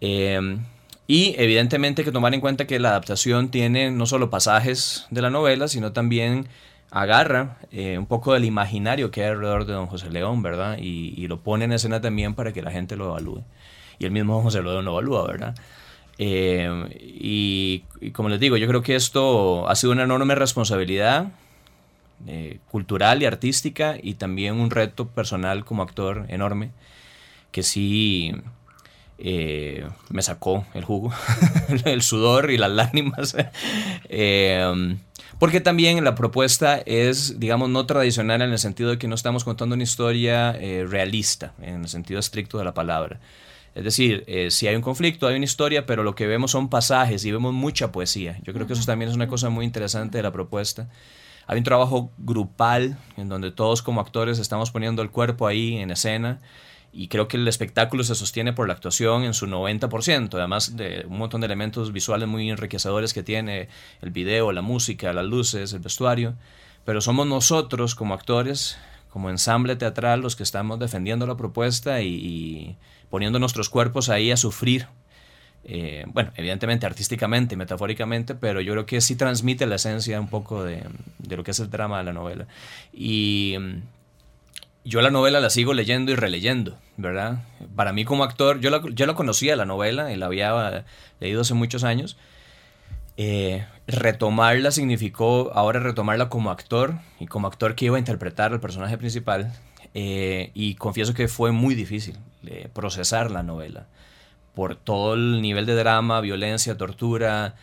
Eh, 0.00 0.58
y 1.06 1.34
evidentemente 1.38 2.04
que 2.04 2.12
tomar 2.12 2.34
en 2.34 2.40
cuenta 2.40 2.66
que 2.66 2.78
la 2.78 2.90
adaptación 2.90 3.50
tiene 3.50 3.90
no 3.90 4.06
solo 4.06 4.30
pasajes 4.30 5.06
de 5.10 5.22
la 5.22 5.30
novela, 5.30 5.68
sino 5.68 5.92
también 5.92 6.46
agarra 6.90 7.58
eh, 7.70 7.98
un 7.98 8.06
poco 8.06 8.34
del 8.34 8.44
imaginario 8.44 9.10
que 9.10 9.22
hay 9.22 9.30
alrededor 9.30 9.64
de 9.64 9.72
don 9.72 9.86
José 9.86 10.10
León, 10.10 10.42
¿verdad? 10.42 10.78
Y, 10.78 11.26
lo 11.26 11.40
pone 11.40 11.64
en 11.64 11.72
escena 11.72 12.00
también 12.00 12.34
para 12.34 12.52
que 12.52 12.62
la 12.62 12.70
gente 12.70 12.96
lo 12.96 13.06
evalúe. 13.06 13.42
Y 13.98 14.04
el 14.04 14.10
mismo 14.12 14.34
don 14.34 14.42
José 14.42 14.62
León 14.62 14.84
lo 14.84 14.92
evalúa, 14.92 15.26
¿verdad? 15.26 15.54
Eh, 16.18 16.68
y, 17.00 17.84
y, 18.00 18.10
como 18.10 18.28
les 18.28 18.38
digo, 18.38 18.56
yo 18.56 18.68
creo 18.68 18.82
que 18.82 18.94
esto 18.94 19.68
ha 19.68 19.74
sido 19.74 19.92
una 19.92 20.04
enorme 20.04 20.34
responsabilidad 20.34 21.32
eh, 22.28 22.60
cultural 22.70 23.20
y 23.20 23.24
artística 23.24 23.96
y 24.00 24.14
también 24.14 24.54
un 24.54 24.70
reto 24.70 25.08
personal 25.08 25.64
como 25.64 25.82
actor 25.82 26.26
enorme, 26.28 26.70
que 27.50 27.64
sí 27.64 28.32
eh, 29.24 29.86
me 30.10 30.20
sacó 30.20 30.66
el 30.74 30.84
jugo, 30.84 31.12
el 31.84 32.02
sudor 32.02 32.50
y 32.50 32.58
las 32.58 32.70
lágrimas. 32.70 33.36
eh, 34.08 34.96
porque 35.38 35.60
también 35.60 36.02
la 36.04 36.14
propuesta 36.14 36.78
es, 36.86 37.40
digamos, 37.40 37.68
no 37.68 37.84
tradicional 37.86 38.42
en 38.42 38.52
el 38.52 38.58
sentido 38.58 38.90
de 38.90 38.98
que 38.98 39.08
no 39.08 39.14
estamos 39.14 39.42
contando 39.42 39.74
una 39.74 39.82
historia 39.82 40.52
eh, 40.52 40.86
realista, 40.88 41.52
en 41.60 41.82
el 41.82 41.88
sentido 41.88 42.20
estricto 42.20 42.58
de 42.58 42.64
la 42.64 42.74
palabra. 42.74 43.18
Es 43.74 43.82
decir, 43.84 44.22
eh, 44.26 44.50
si 44.50 44.68
hay 44.68 44.76
un 44.76 44.82
conflicto, 44.82 45.26
hay 45.26 45.34
una 45.34 45.44
historia, 45.44 45.86
pero 45.86 46.02
lo 46.02 46.14
que 46.14 46.26
vemos 46.26 46.50
son 46.50 46.68
pasajes 46.68 47.24
y 47.24 47.32
vemos 47.32 47.52
mucha 47.54 47.90
poesía. 47.90 48.38
Yo 48.44 48.52
creo 48.52 48.66
que 48.66 48.74
eso 48.74 48.84
también 48.84 49.10
es 49.10 49.16
una 49.16 49.26
cosa 49.26 49.48
muy 49.48 49.64
interesante 49.64 50.18
de 50.18 50.22
la 50.22 50.30
propuesta. 50.30 50.88
Hay 51.46 51.58
un 51.58 51.64
trabajo 51.64 52.12
grupal 52.18 52.96
en 53.16 53.28
donde 53.28 53.50
todos 53.50 53.82
como 53.82 54.00
actores 54.00 54.38
estamos 54.38 54.70
poniendo 54.70 55.02
el 55.02 55.10
cuerpo 55.10 55.46
ahí 55.46 55.78
en 55.78 55.90
escena 55.90 56.40
y 56.92 57.08
creo 57.08 57.26
que 57.26 57.38
el 57.38 57.48
espectáculo 57.48 58.04
se 58.04 58.14
sostiene 58.14 58.52
por 58.52 58.68
la 58.68 58.74
actuación 58.74 59.24
en 59.24 59.32
su 59.32 59.46
90%, 59.46 60.34
además 60.34 60.76
de 60.76 61.06
un 61.08 61.16
montón 61.16 61.40
de 61.40 61.46
elementos 61.46 61.90
visuales 61.90 62.28
muy 62.28 62.50
enriquecedores 62.50 63.14
que 63.14 63.22
tiene 63.22 63.68
el 64.02 64.10
video, 64.10 64.52
la 64.52 64.60
música, 64.60 65.12
las 65.14 65.24
luces, 65.24 65.72
el 65.72 65.80
vestuario, 65.80 66.34
pero 66.84 67.00
somos 67.00 67.26
nosotros 67.26 67.94
como 67.94 68.12
actores, 68.12 68.76
como 69.08 69.30
ensamble 69.30 69.76
teatral, 69.76 70.20
los 70.20 70.36
que 70.36 70.42
estamos 70.42 70.78
defendiendo 70.78 71.26
la 71.26 71.36
propuesta 71.36 72.02
y, 72.02 72.76
poniendo 73.08 73.38
nuestros 73.38 73.70
cuerpos 73.70 74.10
ahí 74.10 74.30
a 74.30 74.36
sufrir. 74.36 74.86
Eh, 75.64 76.04
bueno, 76.08 76.32
evidentemente 76.36 76.86
artísticamente, 76.86 77.56
metafóricamente, 77.56 78.34
pero 78.34 78.60
yo 78.60 78.72
creo 78.72 78.84
que 78.84 79.00
sí 79.00 79.16
transmite 79.16 79.64
la 79.64 79.76
esencia 79.76 80.20
un 80.20 80.28
poco 80.28 80.64
de, 80.64 80.82
de 81.18 81.36
lo 81.36 81.44
que 81.44 81.52
es 81.52 81.60
el 81.60 81.70
drama 81.70 81.98
de 81.98 82.04
la 82.04 82.12
novela. 82.12 82.46
Y 82.92 83.56
yo 84.84 85.00
la 85.00 85.10
novela 85.10 85.40
la 85.40 85.50
sigo 85.50 85.74
leyendo 85.74 86.12
y 86.12 86.16
releyendo, 86.16 86.78
¿verdad? 86.96 87.44
Para 87.76 87.92
mí 87.92 88.04
como 88.04 88.24
actor, 88.24 88.60
yo 88.60 88.70
la, 88.70 89.14
conocía 89.14 89.56
la 89.56 89.64
novela 89.64 90.12
y 90.12 90.16
la 90.16 90.26
había 90.26 90.84
leído 91.20 91.42
hace 91.42 91.54
muchos 91.54 91.84
años. 91.84 92.16
Eh, 93.16 93.64
retomarla 93.86 94.70
significó 94.70 95.52
ahora 95.54 95.80
retomarla 95.80 96.28
como 96.28 96.50
actor 96.50 96.94
y 97.20 97.26
como 97.26 97.46
actor 97.46 97.74
que 97.74 97.84
iba 97.84 97.96
a 97.96 98.00
interpretar 98.00 98.52
al 98.52 98.60
personaje 98.60 98.98
principal. 98.98 99.52
Eh, 99.94 100.50
y 100.54 100.74
confieso 100.74 101.12
que 101.12 101.28
fue 101.28 101.52
muy 101.52 101.74
difícil 101.74 102.16
eh, 102.46 102.68
procesar 102.72 103.30
la 103.30 103.42
novela 103.42 103.86
por 104.54 104.74
todo 104.74 105.14
el 105.14 105.42
nivel 105.42 105.66
de 105.66 105.74
drama, 105.74 106.20
violencia, 106.20 106.76
tortura, 106.76 107.54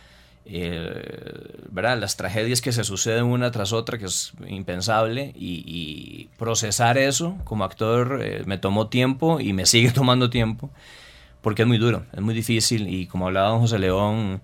eh, 0.52 1.62
¿verdad? 1.70 1.98
las 1.98 2.16
tragedias 2.16 2.60
que 2.60 2.72
se 2.72 2.82
suceden 2.82 3.24
una 3.24 3.52
tras 3.52 3.72
otra, 3.72 3.98
que 3.98 4.06
es 4.06 4.32
impensable, 4.48 5.32
y, 5.36 6.28
procesar 6.38 6.98
eso 6.98 7.36
como 7.44 7.64
actor 7.64 8.20
eh, 8.22 8.42
me 8.46 8.58
tomó 8.58 8.88
tiempo 8.88 9.40
y 9.40 9.52
me 9.52 9.66
sigue 9.66 9.90
tomando 9.92 10.28
tiempo, 10.28 10.70
porque 11.40 11.62
es 11.62 11.68
muy 11.68 11.78
duro, 11.78 12.04
es 12.12 12.20
muy 12.20 12.34
difícil, 12.34 12.92
y 12.92 13.06
como 13.06 13.26
hablaba 13.26 13.50
don 13.50 13.60
José 13.60 13.78
León, 13.78 14.42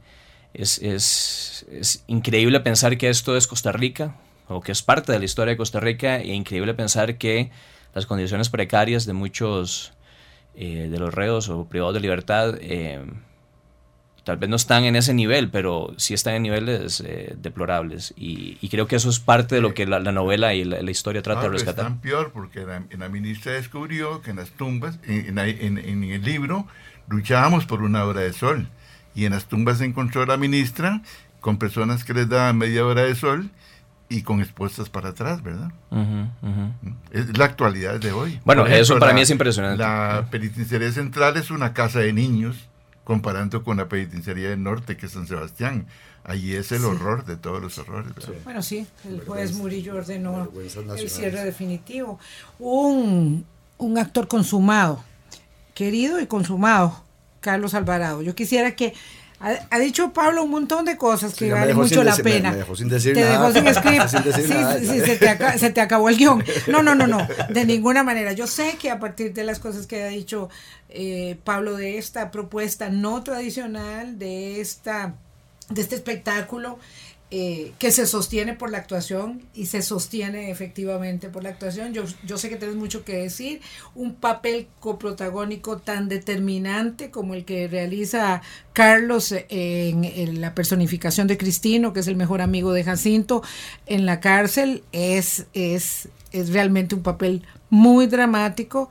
es, 0.55 0.79
es, 0.79 1.66
es 1.73 2.05
increíble 2.07 2.61
pensar 2.61 2.97
que 2.99 3.09
esto 3.09 3.37
es 3.37 3.49
Costa 3.49 3.73
Rica, 3.73 4.16
o 4.49 4.61
que 4.61 4.71
es 4.71 4.83
parte 4.83 5.11
de 5.11 5.19
la 5.19 5.25
historia 5.25 5.55
de 5.55 5.59
Costa 5.59 5.81
Rica, 5.81 6.19
e 6.19 6.33
increíble 6.35 6.75
pensar 6.75 7.19
que 7.19 7.51
las 7.95 8.07
condiciones 8.07 8.49
precarias 8.49 9.07
de 9.07 9.12
muchos 9.12 9.92
eh, 10.55 10.88
de 10.88 10.99
los 11.01 11.12
reos 11.12 11.49
o 11.49 11.64
privados 11.64 11.95
de 11.95 12.01
libertad, 12.01 12.55
tal 14.27 14.39
vez 14.39 14.51
no 14.51 14.57
están 14.57 14.83
en 14.83 14.97
ese 14.97 15.15
nivel, 15.15 15.51
pero 15.51 15.95
sí 15.99 16.12
están 16.12 16.35
en 16.35 16.43
niveles 16.43 17.01
eh, 17.07 17.37
deplorables. 17.41 18.12
Y, 18.17 18.59
y, 18.61 18.69
creo 18.71 18.89
que 18.89 18.97
eso 18.97 19.09
es 19.09 19.21
parte 19.21 19.55
de 19.55 19.61
lo 19.61 19.73
que 19.73 19.87
la, 19.87 20.01
la 20.01 20.11
novela 20.11 20.53
y 20.53 20.65
la, 20.65 20.83
la, 20.83 20.91
historia 20.91 21.23
trata 21.23 21.43
claro, 21.43 21.53
de 21.53 21.59
rescatar. 21.59 21.85
Están 21.85 22.01
peor 22.01 22.33
porque 22.33 22.67
la, 22.67 22.83
la 22.91 23.09
ministra 23.09 23.53
descubrió 23.53 24.23
que 24.23 24.31
en 24.31 24.39
las 24.39 24.51
tumbas, 24.51 24.99
en, 25.05 25.39
en, 25.39 25.79
en, 25.79 26.03
el 26.03 26.23
libro, 26.23 26.67
luchábamos 27.09 27.67
por 27.67 27.83
una 27.83 28.05
hora 28.05 28.23
de 28.23 28.33
sol. 28.33 28.69
Y 29.15 29.27
en 29.27 29.33
las 29.33 29.47
tumbas 29.47 29.79
se 29.79 29.85
encontró 29.85 30.27
la 30.27 30.37
ministra 30.37 31.03
con 31.39 31.59
personas 31.59 32.03
que 32.03 32.12
les 32.12 32.29
daban 32.29 32.59
media 32.59 32.85
hora 32.85 33.03
de 33.03 33.15
sol 33.15 33.49
y 34.09 34.23
con 34.23 34.41
expuestas 34.41 34.91
para 34.91 35.11
atrás, 35.11 35.41
¿verdad? 35.45 35.71
Uh 35.91 35.99
-huh, 35.99 36.31
uh 36.43 36.49
-huh. 36.49 36.95
Es 37.12 37.39
la 37.39 37.45
actualidad 37.45 38.01
de 38.01 38.11
hoy. 38.11 38.41
Bueno, 38.45 38.62
ejemplo, 38.62 38.83
eso 38.83 38.99
para 38.99 39.12
mí 39.12 39.21
es 39.21 39.31
impresionante. 39.31 39.79
La 39.79 40.27
penitenciaría 40.33 40.91
central 40.91 41.37
es 41.37 41.53
una 41.53 41.73
casa 41.73 42.01
de 42.01 42.12
niños 42.12 42.69
comparando 43.07 43.62
con 43.62 43.77
la 43.77 43.88
penitenciaría 43.88 44.51
del 44.51 44.64
norte, 44.64 44.97
que 44.97 45.07
es 45.07 45.12
San 45.12 45.29
Sebastián. 45.29 45.87
Allí 46.25 46.57
es 46.57 46.73
el 46.73 46.81
sí. 46.81 46.85
horror 46.85 47.25
de 47.25 47.37
todos 47.37 47.62
los 47.62 47.79
horrores. 47.79 48.12
Sí. 48.19 48.33
Bueno, 48.42 48.62
sí, 48.62 48.85
el 49.09 49.21
juez 49.25 49.53
Murillo 49.53 49.95
ordenó 49.95 50.51
el 50.97 51.09
cierre 51.09 51.45
definitivo. 51.45 52.19
Un, 52.59 53.47
un 53.79 53.99
actor 53.99 54.27
consumado, 54.27 55.05
querido 55.73 56.19
y 56.19 56.27
consumado, 56.27 57.01
Carlos 57.40 57.75
Alvarado. 57.75 58.23
Yo 58.23 58.35
quisiera 58.35 58.75
que 58.75 58.92
ha, 59.40 59.59
ha, 59.70 59.79
dicho 59.79 60.12
Pablo 60.12 60.44
un 60.44 60.51
montón 60.51 60.85
de 60.85 60.96
cosas 60.96 61.35
que 61.35 61.46
sí, 61.46 61.51
valen 61.51 61.77
mucho 61.77 62.03
la 62.03 62.16
pena. 62.16 62.51
Me, 62.51 62.57
me, 62.57 62.57
dejó 62.59 62.77
sin 62.77 62.88
decir 62.88 63.14
te 63.14 63.20
nada. 63.20 63.33
dejó 63.33 63.53
sin 63.53 63.75
script. 63.75 64.09
sin 64.09 64.22
decir 64.22 64.44
sí, 64.46 64.55
nada. 64.55 64.79
sí, 64.79 65.01
se, 65.01 65.16
te 65.16 65.29
acabó, 65.29 65.59
se, 65.59 65.70
te 65.70 65.81
acabó 65.81 66.09
el 66.09 66.16
guion. 66.16 66.44
No, 66.68 66.83
no, 66.83 66.94
no, 66.94 67.07
no. 67.07 67.27
De 67.51 67.64
ninguna 67.64 68.03
manera. 68.03 68.33
Yo 68.33 68.46
sé 68.46 68.77
que 68.81 68.90
a 68.90 68.99
partir 68.99 69.33
de 69.35 69.44
las 69.44 69.59
cosas 69.59 69.87
que 69.87 70.03
ha 70.03 70.09
dicho 70.09 70.49
eh, 70.88 71.38
Pablo 71.44 71.77
de 71.77 71.99
esta 71.99 72.31
propuesta 72.31 72.88
no 72.88 73.22
tradicional, 73.22 74.18
de 74.18 74.61
esta 74.61 75.14
de 75.68 75.83
este 75.83 75.96
espectáculo 75.96 76.79
eh, 77.33 77.73
que 77.81 77.91
se 77.91 78.07
sostiene 78.07 78.55
por 78.55 78.71
la 78.71 78.79
actuación 78.79 79.43
y 79.53 79.67
se 79.67 79.83
sostiene 79.83 80.53
efectivamente 80.53 81.29
por 81.29 81.43
la 81.43 81.49
actuación. 81.49 81.93
Yo, 81.93 82.05
yo 82.25 82.39
sé 82.39 82.49
que 82.49 82.55
tienes 82.55 82.77
mucho 82.77 83.05
que 83.05 83.17
decir. 83.17 83.61
Un 83.97 84.15
papel 84.15 84.69
coprotagónico 84.79 85.79
tan 85.79 86.09
determinante 86.09 87.11
como 87.11 87.35
el 87.35 87.45
que 87.45 87.67
realiza 87.67 88.43
Carlos 88.73 89.35
en, 89.49 90.41
la 90.41 90.55
personificación 90.55 91.27
de 91.27 91.37
Cristino, 91.37 91.93
que 91.93 92.01
es 92.01 92.07
el 92.07 92.15
mejor 92.15 92.43
amigo 92.43 92.73
de 92.73 92.85
Jacinto, 92.85 93.43
en 93.87 94.07
la 94.07 94.21
cárcel, 94.21 94.85
es, 94.93 95.47
es, 95.53 96.09
es 96.31 96.51
realmente 96.51 96.95
un 96.95 97.03
papel 97.03 97.43
muy 97.71 98.07
dramático 98.07 98.89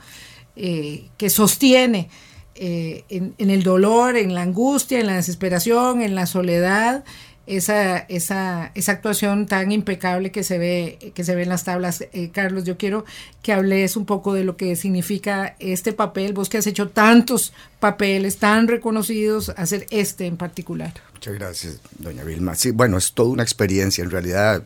eh, 0.57 1.07
que 1.17 1.29
sostiene 1.29 2.09
eh, 2.57 3.03
en, 3.09 3.49
el 3.49 3.63
dolor, 3.63 4.15
en 4.15 4.33
la 4.33 4.41
angustia, 4.41 5.01
en 5.01 5.07
la 5.07 5.15
desesperación, 5.15 6.01
en 6.01 6.15
la 6.15 6.25
soledad, 6.25 7.03
esa, 7.47 7.99
esa, 7.99 8.71
esa 8.75 8.91
actuación 8.91 9.45
tan 9.45 9.71
impecable 9.71 10.31
que 10.31 10.43
se 10.43 10.57
ve, 10.57 11.11
que 11.13 11.23
se 11.23 11.35
ve 11.35 11.43
en 11.43 11.49
las 11.49 11.63
tablas. 11.63 12.03
Eh, 12.11 12.31
Carlos, 12.31 12.63
yo 12.63 12.77
quiero 12.77 13.05
que 13.41 13.53
hables 13.53 13.95
un 13.95 14.05
poco 14.05 14.33
de 14.33 14.43
lo 14.43 14.57
que 14.57 14.75
significa 14.75 15.55
este 15.59 15.93
papel, 15.93 16.33
vos 16.33 16.49
que 16.49 16.57
has 16.57 16.67
hecho 16.67 16.89
tantos 16.89 17.53
papeles 17.79 18.37
tan 18.37 18.67
reconocidos, 18.67 19.49
hacer 19.57 19.85
este 19.91 20.25
en 20.25 20.37
particular. 20.37 20.93
Muchas 21.13 21.33
gracias, 21.33 21.79
doña 21.99 22.23
Vilma. 22.23 22.55
Sí, 22.55 22.71
bueno, 22.71 22.97
es 22.97 23.13
toda 23.13 23.29
una 23.29 23.43
experiencia. 23.43 24.03
En 24.03 24.11
realidad, 24.11 24.63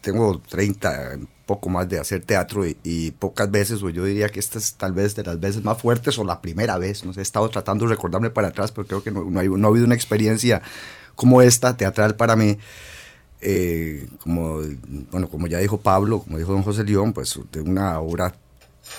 tengo 0.00 0.40
30, 0.48 1.18
poco 1.46 1.68
más 1.68 1.88
de 1.88 1.98
hacer 1.98 2.24
teatro 2.24 2.64
y, 2.66 3.10
pocas 3.12 3.50
veces, 3.50 3.82
o 3.82 3.90
yo 3.90 4.04
diría 4.04 4.28
que 4.28 4.40
esta 4.40 4.58
es 4.58 4.74
tal 4.74 4.92
vez 4.92 5.14
de 5.14 5.24
las 5.24 5.38
veces 5.38 5.62
más 5.62 5.80
fuertes 5.80 6.18
o 6.18 6.24
la 6.24 6.40
primera 6.40 6.78
vez, 6.78 7.04
no 7.04 7.12
sé, 7.12 7.20
he 7.20 7.22
estado 7.22 7.48
tratando 7.48 7.84
de 7.84 7.90
recordarme 7.90 8.30
para 8.30 8.48
atrás, 8.48 8.72
pero 8.72 8.86
creo 8.86 9.02
que 9.02 9.10
no, 9.10 9.24
no, 9.24 9.38
ha 9.38 9.70
habido 9.70 9.84
una 9.84 9.94
experiencia 9.94 10.62
como 11.14 11.42
esta, 11.42 11.76
teatral 11.76 12.16
para 12.16 12.36
mí, 12.36 12.58
eh, 13.40 14.06
como, 14.22 14.60
bueno, 15.10 15.28
como 15.28 15.46
ya 15.46 15.58
dijo 15.58 15.78
Pablo, 15.78 16.20
como 16.20 16.38
dijo 16.38 16.52
don 16.52 16.62
José 16.62 16.84
León, 16.84 17.12
pues 17.12 17.38
de 17.52 17.60
una 17.60 18.00
obra 18.00 18.34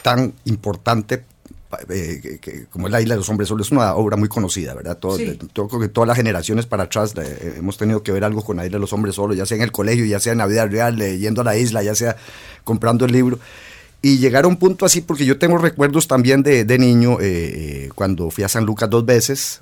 tan 0.04 0.34
importante 0.46 1.24
eh, 1.90 2.40
que, 2.42 2.66
como 2.66 2.88
es 2.88 2.92
La 2.92 3.02
Isla 3.02 3.16
de 3.16 3.20
los 3.20 3.30
Hombres 3.30 3.50
Solo, 3.50 3.62
es 3.62 3.72
una 3.72 3.96
obra 3.96 4.18
muy 4.18 4.30
conocida, 4.30 4.74
¿verdad? 4.74 4.98
Todo, 4.98 5.18
creo 5.18 5.80
que 5.80 5.88
todas 5.88 6.08
las 6.08 6.18
generaciones 6.18 6.66
para 6.66 6.84
atrás 6.84 7.14
eh, 7.18 7.56
hemos 7.58 7.78
tenido 7.78 8.04
que 8.04 8.12
ver 8.12 8.24
algo 8.24 8.44
con 8.44 8.58
La 8.58 8.66
Isla 8.66 8.78
de 8.78 8.82
los 8.82 8.94
Hombres 8.94 9.16
Solo, 9.16 9.34
ya 9.34 9.46
sea 9.46 9.58
en 9.58 9.64
el 9.64 9.72
colegio, 9.72 10.06
ya 10.06 10.20
sea 10.20 10.32
en 10.32 10.38
la 10.38 10.48
vida 10.48 10.66
real, 10.68 10.98
yendo 10.98 11.42
a 11.42 11.44
la 11.44 11.58
isla, 11.58 11.84
ya 11.84 11.96
sea 11.96 12.16
comprando 12.64 13.06
el 13.06 13.12
libro. 13.12 13.40
Y 14.02 14.20
llegar 14.20 14.46
a 14.46 14.48
un 14.48 14.58
punto 14.58 14.86
así, 14.86 15.02
porque 15.02 15.26
yo 15.26 15.40
tengo 15.40 15.58
recuerdos 15.58 16.08
también 16.08 16.44
de, 16.44 16.64
de 16.64 16.78
niño, 16.78 17.18
eh, 17.20 17.90
cuando 17.96 18.30
fui 18.30 18.44
a 18.44 18.50
San 18.50 18.64
Lucas 18.64 18.90
dos 18.90 19.06
veces, 19.06 19.62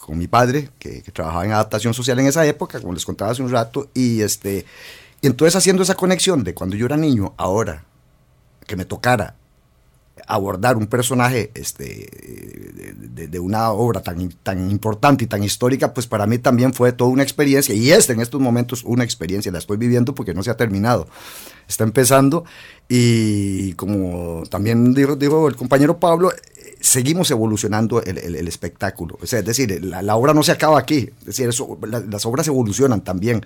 con 0.00 0.18
mi 0.18 0.28
padre, 0.28 0.70
que, 0.78 1.02
trabajaba 1.12 1.44
en 1.44 1.52
adaptación 1.52 1.94
social 1.94 2.18
en 2.20 2.26
esa 2.26 2.46
época, 2.46 2.80
como 2.80 2.92
les 2.92 3.04
contaba 3.04 3.32
hace 3.32 3.42
un 3.42 3.50
rato, 3.50 3.88
y, 3.94 4.22
este, 4.22 4.64
y 5.20 5.26
entonces 5.26 5.56
haciendo 5.56 5.82
esa 5.82 5.94
conexión 5.94 6.44
de 6.44 6.54
cuando 6.54 6.76
yo 6.76 6.86
era 6.86 6.96
niño, 6.96 7.34
ahora, 7.36 7.84
que 8.66 8.76
me 8.76 8.84
tocara 8.84 9.34
abordar 10.26 10.76
un 10.76 10.86
personaje 10.86 11.50
este, 11.54 12.96
de, 13.28 13.38
una 13.38 13.70
obra 13.70 14.02
tan, 14.02 14.28
tan 14.42 14.70
importante 14.70 15.24
y 15.24 15.26
tan 15.26 15.44
histórica, 15.44 15.94
pues 15.94 16.06
para 16.06 16.26
mí 16.26 16.38
también 16.38 16.72
fue 16.72 16.92
toda 16.92 17.10
una 17.10 17.22
experiencia, 17.22 17.74
y 17.74 17.90
es 17.90 18.08
en 18.10 18.20
estos 18.20 18.40
momentos 18.40 18.82
una 18.84 19.04
experiencia, 19.04 19.52
la 19.52 19.58
estoy 19.58 19.76
viviendo 19.76 20.14
porque 20.14 20.34
no 20.34 20.42
se 20.42 20.50
ha 20.50 20.56
terminado, 20.56 21.08
está 21.68 21.84
empezando, 21.84 22.44
y 22.88 23.72
como 23.74 24.42
también 24.50 24.94
dijo, 24.94 25.48
el 25.48 25.56
compañero 25.56 25.98
Pablo, 25.98 26.32
seguimos 26.80 27.30
evolucionando 27.30 28.02
el, 28.02 28.18
el, 28.18 28.48
espectáculo, 28.48 29.18
es 29.22 29.30
decir, 29.44 29.84
la, 29.84 30.16
obra 30.16 30.34
no 30.34 30.42
se 30.42 30.52
acaba 30.52 30.78
aquí, 30.78 31.10
es 31.20 31.26
decir, 31.26 31.50
las 32.08 32.26
obras 32.26 32.46
evolucionan 32.48 33.02
también. 33.02 33.44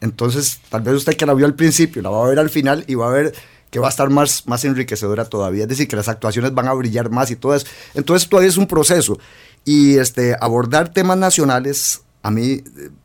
Entonces, 0.00 0.60
tal 0.70 0.80
vez 0.80 0.94
usted 0.94 1.14
que 1.14 1.26
la 1.26 1.34
vio 1.34 1.44
al 1.44 1.54
principio, 1.54 2.00
la 2.00 2.08
va 2.08 2.24
a 2.24 2.28
ver 2.28 2.38
al 2.38 2.48
final 2.48 2.84
y 2.86 2.94
va 2.94 3.10
a 3.10 3.12
ver 3.12 3.34
que 3.70 3.78
va 3.78 3.86
a 3.86 3.90
estar 3.90 4.10
más, 4.10 4.46
más 4.46 4.64
enriquecedora 4.64 5.24
todavía, 5.24 5.62
es 5.62 5.68
decir, 5.68 5.88
que 5.88 5.96
las 5.96 6.08
actuaciones 6.08 6.52
van 6.54 6.68
a 6.68 6.72
brillar 6.72 7.10
más 7.10 7.30
y 7.30 7.36
todo 7.36 7.54
eso. 7.54 7.66
Entonces 7.94 8.28
todavía 8.28 8.48
es 8.50 8.56
un 8.56 8.66
proceso. 8.66 9.18
Y 9.64 9.96
este, 9.98 10.36
abordar 10.40 10.92
temas 10.92 11.18
nacionales 11.18 12.02
a 12.22 12.30
mí 12.30 12.52
eh, 12.52 12.62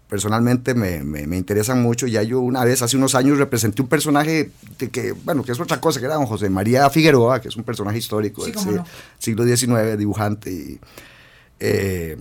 personalmente 0.10 0.74
me, 0.74 1.04
me, 1.04 1.38
interesan 1.38 1.82
mucho. 1.82 2.08
Ya 2.08 2.24
yo 2.24 2.40
una 2.40 2.64
vez, 2.64 2.82
hace 2.82 2.98
unos 2.98 3.16
años, 3.16 3.38
representé 3.38 3.82
un 3.82 3.88
personaje 3.88 4.52
de 4.78 4.90
que, 4.90 5.12
bueno, 5.12 5.44
que 5.44 5.52
es 5.52 5.60
otra 5.60 5.80
cosa, 5.80 6.00
que 6.00 6.06
era 6.06 6.16
don 6.16 6.26
José 6.26 6.50
María 6.50 6.90
Figueroa, 6.90 7.42
que 7.42 7.50
es 7.50 7.56
un 7.56 7.64
personaje 7.64 7.98
histórico 7.98 8.46
del 8.46 8.56
siglo 9.18 9.46
XIX, 9.46 9.98
dibujante. 9.98 10.52
Y, 10.52 10.80
eh, 11.60 12.18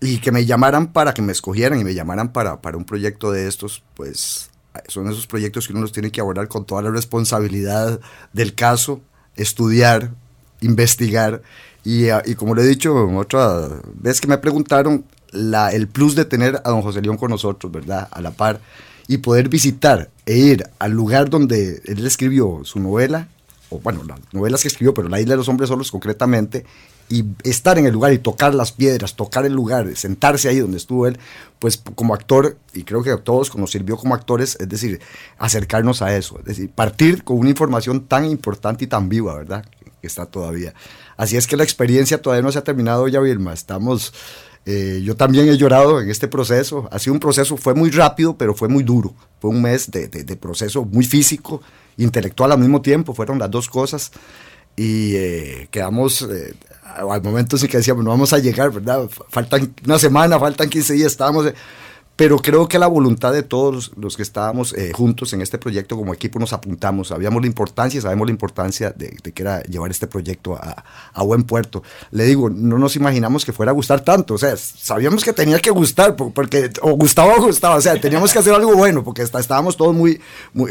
y 0.00 0.18
que 0.18 0.32
me 0.32 0.44
llamaran 0.44 0.92
para 0.92 1.14
que 1.14 1.22
me 1.22 1.32
escogieran 1.32 1.80
y 1.80 1.84
me 1.84 1.94
llamaran 1.94 2.32
para, 2.32 2.60
para 2.60 2.76
un 2.76 2.84
proyecto 2.84 3.30
de 3.32 3.48
estos, 3.48 3.82
pues 3.94 4.50
son 4.88 5.08
esos 5.08 5.26
proyectos 5.26 5.66
que 5.66 5.72
uno 5.72 5.82
los 5.82 5.92
tiene 5.92 6.10
que 6.10 6.20
abordar 6.20 6.48
con 6.48 6.64
toda 6.64 6.82
la 6.82 6.90
responsabilidad 6.90 8.00
del 8.32 8.54
caso, 8.54 9.00
estudiar, 9.36 10.12
investigar. 10.60 11.42
Y, 11.84 12.08
ah, 12.08 12.22
como 12.36 12.54
le 12.54 12.62
he 12.62 12.66
dicho 12.66 12.94
otra 13.16 13.80
vez 13.94 14.20
que 14.20 14.26
me 14.26 14.38
preguntaron, 14.38 15.04
el 15.32 15.88
plus 15.88 16.14
de 16.14 16.24
tener 16.24 16.60
a 16.64 16.70
don 16.70 16.82
José 16.82 17.02
León 17.02 17.16
con 17.16 17.30
nosotros, 17.30 17.70
¿verdad? 17.70 18.08
A 18.10 18.20
la 18.20 18.30
par, 18.30 18.60
y 19.08 19.18
poder 19.18 19.48
visitar 19.48 20.10
e 20.24 20.36
ir 20.36 20.64
al 20.78 20.92
lugar 20.92 21.30
donde 21.30 21.80
él 21.84 22.06
escribió 22.06 22.60
su 22.64 22.80
novela, 22.80 23.28
o 23.70 23.78
bueno, 23.78 24.02
las 24.04 24.18
novelas 24.32 24.62
que 24.62 24.68
escribió, 24.68 24.94
pero 24.94 25.08
La 25.08 25.20
Isla 25.20 25.32
de 25.32 25.38
los 25.38 25.48
Hombres 25.48 25.68
Solos 25.68 25.90
concretamente, 25.90 26.64
y 27.08 27.24
estar 27.44 27.78
en 27.78 27.86
el 27.86 27.92
lugar 27.92 28.12
y 28.12 28.18
tocar 28.18 28.54
las 28.54 28.72
piedras, 28.72 29.14
tocar 29.14 29.46
el 29.46 29.52
lugar, 29.52 29.94
sentarse 29.96 30.48
ahí 30.48 30.58
donde 30.58 30.76
estuvo 30.76 31.06
él, 31.06 31.18
pues 31.58 31.82
como 31.94 32.14
actor, 32.14 32.56
y 32.74 32.82
creo 32.82 33.02
que 33.02 33.10
a 33.10 33.18
todos 33.18 33.54
nos 33.56 33.70
sirvió 33.70 33.96
como 33.96 34.14
actores, 34.14 34.56
es 34.60 34.68
decir, 34.68 35.00
acercarnos 35.38 36.02
a 36.02 36.16
eso, 36.16 36.38
es 36.40 36.44
decir, 36.44 36.70
partir 36.70 37.24
con 37.24 37.38
una 37.38 37.50
información 37.50 38.06
tan 38.06 38.24
importante 38.24 38.84
y 38.84 38.88
tan 38.88 39.08
viva, 39.08 39.36
¿verdad? 39.36 39.64
Que 40.00 40.06
está 40.06 40.26
todavía. 40.26 40.74
Así 41.16 41.36
es 41.36 41.46
que 41.46 41.56
la 41.56 41.64
experiencia 41.64 42.20
todavía 42.20 42.42
no 42.42 42.52
se 42.52 42.58
ha 42.58 42.64
terminado, 42.64 43.08
ya 43.08 43.20
Vilma, 43.20 43.52
estamos... 43.52 44.12
Eh, 44.68 45.00
yo 45.04 45.14
también 45.14 45.48
he 45.48 45.56
llorado 45.56 46.00
en 46.00 46.10
este 46.10 46.26
proceso. 46.26 46.88
Ha 46.90 46.98
sido 46.98 47.14
un 47.14 47.20
proceso, 47.20 47.56
fue 47.56 47.74
muy 47.74 47.90
rápido, 47.90 48.36
pero 48.36 48.52
fue 48.52 48.66
muy 48.66 48.82
duro. 48.82 49.14
Fue 49.40 49.50
un 49.50 49.62
mes 49.62 49.92
de, 49.92 50.08
de, 50.08 50.36
proceso 50.36 50.84
muy 50.84 51.04
físico, 51.04 51.62
intelectual 51.96 52.50
al 52.50 52.58
mismo 52.58 52.82
tiempo, 52.82 53.14
fueron 53.14 53.38
las 53.38 53.48
dos 53.48 53.68
cosas. 53.68 54.10
Y 54.74 55.14
eh, 55.14 55.68
quedamos 55.70 56.22
eh, 56.22 56.54
al 56.94 57.22
momento 57.22 57.58
sí 57.58 57.68
que 57.68 57.78
decíamos, 57.78 58.04
no 58.04 58.10
vamos 58.10 58.32
a 58.32 58.38
llegar, 58.38 58.70
¿verdad? 58.70 59.08
Faltan 59.28 59.74
una 59.84 59.98
semana, 59.98 60.38
faltan 60.38 60.68
15 60.68 60.94
días, 60.94 61.12
estábamos... 61.12 61.52
pero 62.14 62.38
creo 62.38 62.68
que 62.68 62.78
la 62.78 62.86
voluntad 62.86 63.32
de 63.32 63.42
todos 63.42 63.92
los 63.96 64.16
que 64.16 64.22
estábamos 64.22 64.72
eh, 64.72 64.92
juntos 64.94 65.32
en 65.34 65.42
este 65.42 65.58
proyecto 65.58 65.96
como 65.96 66.14
equipo 66.14 66.38
nos 66.38 66.52
apuntamos, 66.52 67.08
sabíamos 67.08 67.42
la 67.42 67.48
importancia, 67.48 68.00
sabemos 68.00 68.26
la 68.26 68.30
importancia 68.30 68.90
de, 68.90 69.10
que 69.10 69.42
era 69.42 69.62
llevar 69.64 69.90
este 69.90 70.06
proyecto 70.06 70.56
a, 70.56 71.22
buen 71.22 71.42
puerto. 71.42 71.82
Le 72.12 72.24
digo, 72.24 72.48
no 72.48 72.78
nos 72.78 72.96
imaginamos 72.96 73.44
que 73.44 73.52
fuera 73.52 73.72
a 73.72 73.74
gustar 73.74 74.00
tanto, 74.00 74.34
o 74.34 74.38
sea, 74.38 74.56
sabíamos 74.56 75.24
que 75.24 75.32
tenía 75.32 75.58
que 75.58 75.70
gustar, 75.70 76.16
porque 76.16 76.70
o 76.80 76.92
gustaba 76.92 77.34
o 77.34 77.42
gustaba, 77.42 77.76
o 77.76 77.80
sea, 77.80 78.00
teníamos 78.00 78.32
que 78.32 78.38
hacer 78.38 78.54
algo 78.54 78.74
bueno, 78.74 79.04
porque 79.04 79.22
estábamos 79.22 79.76
todos 79.76 79.94
muy, 79.94 80.20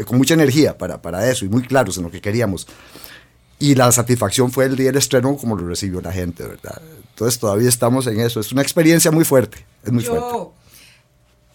con 0.06 0.18
mucha 0.18 0.34
energía 0.34 0.76
para, 0.76 1.00
para 1.00 1.30
eso 1.30 1.44
y 1.44 1.48
muy 1.48 1.62
claros 1.62 1.98
en 1.98 2.04
lo 2.04 2.10
que 2.10 2.20
queríamos. 2.20 2.66
Y 3.58 3.74
la 3.74 3.90
satisfacción 3.90 4.50
fue 4.50 4.66
el 4.66 4.76
día 4.76 4.86
del 4.86 4.96
estreno 4.96 5.36
como 5.36 5.56
lo 5.56 5.66
recibió 5.66 6.00
la 6.00 6.12
gente, 6.12 6.44
¿verdad? 6.44 6.80
Entonces 7.10 7.38
todavía 7.38 7.68
estamos 7.68 8.06
en 8.06 8.20
eso. 8.20 8.40
Es 8.40 8.52
una 8.52 8.62
experiencia 8.62 9.10
muy 9.10 9.24
fuerte, 9.24 9.64
es 9.82 9.92
muy 9.92 10.04
fuerte. 10.04 10.28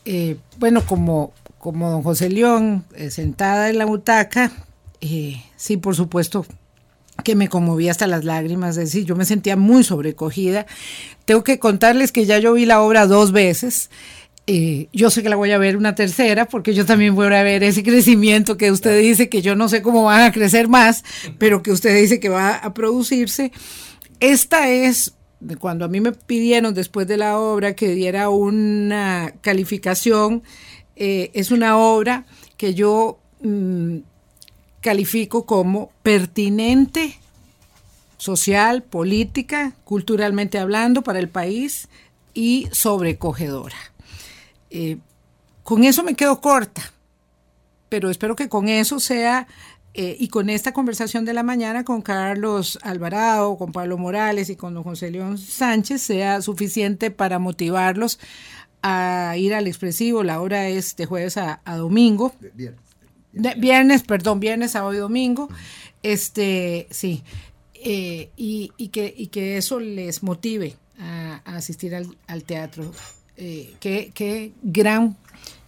Eh, 0.06 0.38
bueno, 0.58 0.84
como, 0.86 1.34
como 1.60 1.92
don 1.92 2.02
José 2.02 2.30
León, 2.30 2.84
eh, 2.96 3.12
sentada 3.12 3.70
en 3.70 3.78
la 3.78 3.86
butaca, 3.86 4.52
eh, 5.00 5.44
sí, 5.58 5.78
por 5.78 5.96
supuesto 5.96 6.46
que 7.24 7.36
me 7.36 7.50
conmoví 7.50 7.88
hasta 7.88 8.08
las 8.08 8.24
lágrimas, 8.24 8.72
es 8.78 8.86
decir, 8.86 9.06
yo 9.06 9.16
me 9.16 9.26
sentía 9.26 9.56
muy 9.56 9.84
sobrecogida. 9.84 10.66
Tengo 11.26 11.44
que 11.44 11.60
contarles 11.60 12.12
que 12.12 12.26
ya 12.26 12.40
yo 12.40 12.54
vi 12.54 12.66
la 12.66 12.82
obra 12.82 13.06
dos 13.06 13.32
veces. 13.32 13.92
Eh, 14.48 14.88
yo 14.92 15.12
sé 15.12 15.22
que 15.22 15.30
la 15.30 15.36
voy 15.36 15.52
a 15.52 15.60
ver 15.60 15.78
una 15.78 15.94
tercera 15.94 16.48
porque 16.48 16.74
yo 16.74 16.86
también 16.86 17.14
voy 17.14 17.28
a 17.28 17.44
ver 17.44 17.64
ese 17.64 17.84
crecimiento 17.84 18.58
que 18.58 18.72
usted 18.72 19.00
dice 19.00 19.30
que 19.30 19.42
yo 19.42 19.56
no 19.56 19.70
sé 19.70 19.82
cómo 19.82 20.04
van 20.04 20.22
a 20.22 20.32
crecer 20.32 20.68
más, 20.68 21.04
pero 21.38 21.62
que 21.62 21.72
usted 21.72 21.96
dice 21.96 22.20
que 22.20 22.30
va 22.30 22.56
a 22.56 22.74
producirse. 22.74 23.52
Esta 24.20 24.70
es, 24.70 25.14
cuando 25.60 25.86
a 25.86 25.88
mí 25.88 26.02
me 26.02 26.12
pidieron 26.12 26.74
después 26.74 27.08
de 27.08 27.18
la 27.18 27.38
obra 27.38 27.76
que 27.76 27.90
diera 27.90 28.30
una 28.30 29.34
calificación, 29.42 30.44
eh, 30.96 31.32
es 31.34 31.52
una 31.52 31.78
obra 31.78 32.26
que 32.58 32.74
yo 32.74 33.20
mm, 33.42 33.98
califico 34.82 35.46
como 35.46 35.92
pertinente 36.04 37.20
social, 38.18 38.84
política, 38.84 39.74
culturalmente 39.84 40.60
hablando 40.60 41.02
para 41.02 41.20
el 41.20 41.30
país 41.30 41.88
y 42.34 42.68
sobrecogedora. 42.72 43.91
Eh, 44.72 44.98
con 45.64 45.84
eso 45.84 46.02
me 46.02 46.16
quedo 46.16 46.42
corta, 46.42 46.82
pero 47.90 48.10
espero 48.10 48.36
que 48.36 48.50
con 48.50 48.70
eso 48.70 49.00
sea, 49.00 49.48
eh, 49.94 50.16
y 50.18 50.30
con 50.30 50.50
esta 50.50 50.72
conversación 50.72 51.26
de 51.26 51.34
la 51.34 51.44
mañana 51.44 51.84
con 51.84 52.02
Carlos 52.02 52.80
Alvarado, 52.82 53.58
con 53.58 53.74
Pablo 53.74 53.98
Morales 53.98 54.50
y 54.50 54.56
con 54.56 54.74
don 54.74 54.84
José 54.84 55.12
León 55.12 55.38
Sánchez, 55.38 56.02
sea 56.02 56.42
suficiente 56.42 57.12
para 57.12 57.40
motivarlos 57.40 58.18
a 58.82 59.36
ir 59.38 59.54
al 59.54 59.68
expresivo. 59.68 60.24
La 60.24 60.40
hora 60.40 60.70
es 60.70 60.96
de 60.96 61.06
jueves 61.06 61.36
a, 61.36 61.62
domingo. 61.66 62.34
Viernes. 62.54 62.80
viernes, 63.60 64.04
perdón, 64.04 64.40
viernes, 64.40 64.72
sábado 64.72 64.94
y 64.94 64.98
domingo. 64.98 65.50
Este, 66.02 66.88
sí. 66.90 67.24
Eh, 67.74 68.30
y, 68.38 68.88
que, 68.94 69.14
y 69.16 69.28
que 69.28 69.58
eso 69.58 69.82
les 69.82 70.24
motive 70.24 70.78
a, 70.98 71.42
asistir 71.46 71.94
al 71.96 72.44
teatro. 72.46 72.94
Eh, 73.38 73.76
qué, 73.80 74.54
gran 74.62 75.18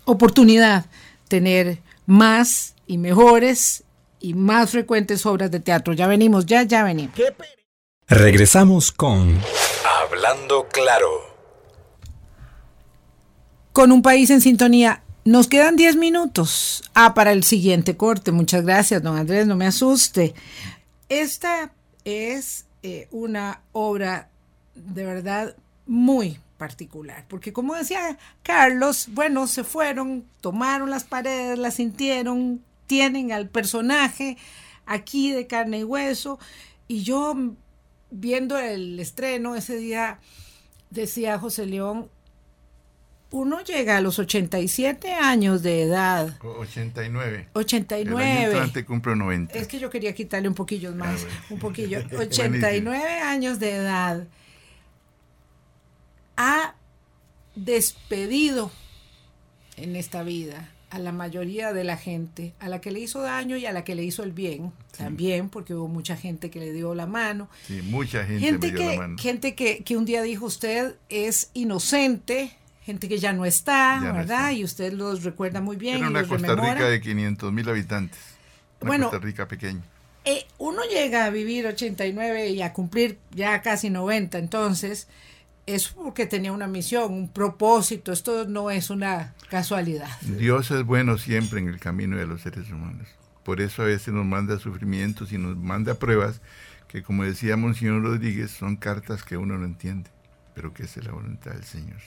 oportunidad 0.05 0.85
tener 1.27 1.79
más 2.05 2.75
y 2.85 2.97
mejores 2.97 3.83
y 4.19 4.33
más 4.33 4.71
frecuentes 4.71 5.25
obras 5.25 5.51
de 5.51 5.59
teatro. 5.59 5.93
Ya 5.93 6.07
venimos, 6.07 6.45
ya, 6.45 6.63
ya 6.63 6.83
venimos. 6.83 7.15
Regresamos 8.07 8.91
con 8.91 9.39
Hablando 10.01 10.67
Claro. 10.71 11.09
Con 13.71 13.91
un 13.91 14.01
país 14.01 14.29
en 14.29 14.41
sintonía. 14.41 15.01
Nos 15.25 15.47
quedan 15.47 15.75
10 15.75 15.95
minutos. 15.95 16.83
Ah, 16.93 17.13
para 17.13 17.31
el 17.31 17.43
siguiente 17.43 17.97
corte. 17.97 18.31
Muchas 18.31 18.63
gracias, 18.63 19.01
don 19.01 19.17
Andrés, 19.17 19.47
no 19.47 19.55
me 19.55 19.65
asuste. 19.65 20.35
Esta 21.09 21.71
es 22.03 22.65
eh, 22.83 23.07
una 23.11 23.61
obra 23.71 24.29
de 24.75 25.05
verdad 25.05 25.55
muy 25.85 26.39
particular, 26.63 27.25
porque 27.27 27.51
como 27.51 27.75
decía 27.75 28.17
Carlos, 28.41 29.09
bueno, 29.11 29.47
se 29.47 29.65
fueron, 29.65 30.23
tomaron 30.39 30.89
las 30.89 31.03
paredes, 31.03 31.59
las 31.59 31.73
sintieron, 31.73 32.63
tienen 32.87 33.33
al 33.33 33.49
personaje 33.49 34.37
aquí 34.85 35.33
de 35.33 35.45
carne 35.45 35.79
y 35.79 35.83
hueso, 35.83 36.39
y 36.87 37.03
yo 37.03 37.35
viendo 38.11 38.57
el 38.57 38.97
estreno 38.97 39.57
ese 39.57 39.75
día, 39.75 40.21
decía 40.89 41.37
José 41.37 41.65
León, 41.65 42.09
uno 43.31 43.61
llega 43.61 43.97
a 43.97 44.01
los 44.01 44.19
87 44.19 45.11
años 45.11 45.63
de 45.63 45.81
edad. 45.81 46.37
89. 46.41 47.49
89. 47.51 48.71
El 48.73 48.85
cumplo 48.85 49.17
90. 49.17 49.53
Es 49.59 49.67
que 49.67 49.79
yo 49.79 49.89
quería 49.89 50.13
quitarle 50.13 50.47
un 50.47 50.55
poquillo 50.55 50.95
más, 50.95 51.27
ah, 51.29 51.45
un 51.49 51.59
poquillo. 51.59 51.99
89 52.17 53.19
años 53.19 53.59
de 53.59 53.71
edad. 53.71 54.27
Ha 56.37 56.75
despedido 57.55 58.71
en 59.77 59.95
esta 59.95 60.23
vida 60.23 60.69
a 60.93 60.99
la 60.99 61.11
mayoría 61.11 61.73
de 61.73 61.83
la 61.83 61.97
gente, 61.97 62.53
a 62.59 62.69
la 62.69 62.79
que 62.79 62.91
le 62.91 62.99
hizo 62.99 63.21
daño 63.21 63.57
y 63.57 63.65
a 63.65 63.71
la 63.71 63.83
que 63.83 63.95
le 63.95 64.03
hizo 64.03 64.21
el 64.21 64.31
bien, 64.31 64.71
también, 64.95 65.49
porque 65.49 65.73
hubo 65.73 65.87
mucha 65.87 66.15
gente 66.15 66.51
que 66.51 66.59
le 66.59 66.71
dio 66.71 66.93
la 66.93 67.07
mano. 67.07 67.49
Sí, 67.65 67.81
mucha 67.81 68.23
gente, 68.25 68.71
que, 68.71 68.85
la 68.85 68.95
mano. 68.97 69.17
Gente 69.17 69.55
que, 69.55 69.83
que 69.83 69.97
un 69.97 70.05
día 70.05 70.21
dijo 70.21 70.45
usted 70.45 70.93
es 71.09 71.49
inocente, 71.55 72.55
gente 72.85 73.09
que 73.09 73.17
ya 73.17 73.33
no 73.33 73.45
está, 73.45 73.99
¿verdad? 74.13 74.51
Y 74.51 74.63
usted 74.63 74.93
los 74.93 75.23
recuerda 75.23 75.61
muy 75.61 75.77
bien. 75.77 75.97
Era 75.97 76.09
una 76.09 76.27
Costa 76.27 76.55
Rica 76.55 76.87
de 76.87 77.01
500 77.01 77.51
mil 77.51 77.67
habitantes. 77.67 78.19
Una 78.81 78.87
bueno, 78.87 79.09
Costa 79.09 79.25
Rica 79.25 79.47
pequeña. 79.47 79.81
Eh, 80.25 80.45
uno 80.59 80.83
llega 80.83 81.25
a 81.25 81.31
vivir 81.31 81.65
89 81.65 82.49
y 82.49 82.61
a 82.61 82.71
cumplir 82.71 83.17
ya 83.31 83.63
casi 83.63 83.89
90, 83.89 84.37
entonces 84.37 85.07
es 85.65 85.87
porque 85.87 86.25
tenía 86.25 86.51
una 86.51 86.67
misión, 86.67 87.13
un 87.13 87.29
propósito, 87.29 88.11
esto 88.11 88.45
no 88.45 88.69
es 88.69 88.89
una 88.89 89.33
casualidad. 89.49 90.09
Dios 90.21 90.71
es 90.71 90.83
bueno 90.83 91.17
siempre 91.17 91.59
en 91.59 91.67
el 91.67 91.79
camino 91.79 92.17
de 92.17 92.27
los 92.27 92.41
seres 92.41 92.69
humanos. 92.69 93.07
Por 93.43 93.61
eso 93.61 93.81
a 93.81 93.85
veces 93.85 94.13
nos 94.13 94.25
manda 94.25 94.59
sufrimientos 94.59 95.31
y 95.31 95.37
nos 95.37 95.57
manda 95.57 95.95
pruebas 95.95 96.41
que, 96.87 97.03
como 97.03 97.23
decía 97.23 97.57
Monseñor 97.57 98.03
Rodríguez, 98.03 98.51
son 98.51 98.75
cartas 98.75 99.23
que 99.23 99.37
uno 99.37 99.57
no 99.57 99.65
entiende, 99.65 100.09
pero 100.53 100.73
que 100.73 100.83
es 100.83 100.97
la 101.03 101.11
voluntad 101.11 101.51
del 101.51 101.63
Señor. 101.63 101.99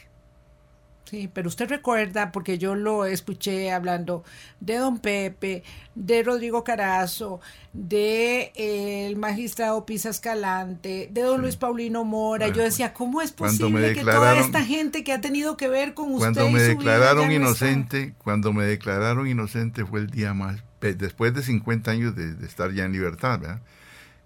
Sí, 1.09 1.31
pero 1.33 1.47
usted 1.49 1.69
recuerda, 1.69 2.33
porque 2.33 2.59
yo 2.59 2.75
lo 2.75 3.05
escuché 3.05 3.71
hablando 3.71 4.25
de 4.59 4.77
don 4.77 4.99
Pepe, 4.99 5.62
de 5.95 6.25
Rodrigo 6.25 6.64
Carazo, 6.64 7.40
de 7.73 8.51
eh, 8.57 9.07
el 9.07 9.14
magistrado 9.14 9.87
Pisa 9.87 10.11
Escalante, 10.11 11.09
de 11.12 11.23
don 11.23 11.42
Luis 11.42 11.55
Paulino 11.55 12.03
Mora. 12.03 12.49
yo 12.49 12.61
decía, 12.61 12.92
¿cómo 12.92 13.23
es 13.23 13.31
posible 13.31 13.92
que 13.92 14.03
toda 14.03 14.37
esta 14.40 14.64
gente 14.64 15.05
que 15.05 15.12
ha 15.12 15.21
tenido 15.21 15.57
que 15.57 15.69
ver 15.69 15.95
con 15.95 16.12
usted 16.12 16.33
Cuando 16.35 16.51
me 16.51 16.61
declararon 16.61 17.31
inocente, 17.31 18.14
cuando 18.25 18.53
me 18.53 18.64
declararon 18.64 19.29
inocente 19.29 19.85
fue 19.85 20.01
el 20.01 20.09
día 20.09 20.35
más, 20.35 20.64
después 20.81 21.33
de 21.35 21.42
50 21.42 21.88
años 21.88 22.16
de, 22.16 22.35
de 22.35 22.47
estar 22.47 22.73
ya 22.73 22.85
en 22.85 22.90
libertad, 22.90 23.38
¿verdad? 23.38 23.62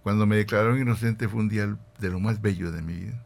Cuando 0.03 0.25
me 0.25 0.37
declararon 0.37 0.81
inocente 0.81 1.29
fue 1.29 1.41
un 1.41 1.51
día 1.51 1.77
de 1.99 2.09
lo 2.09 2.21
más 2.21 2.41
bello 2.41 2.73
de 2.73 2.81
mi 2.81 2.95
vida 2.95 3.23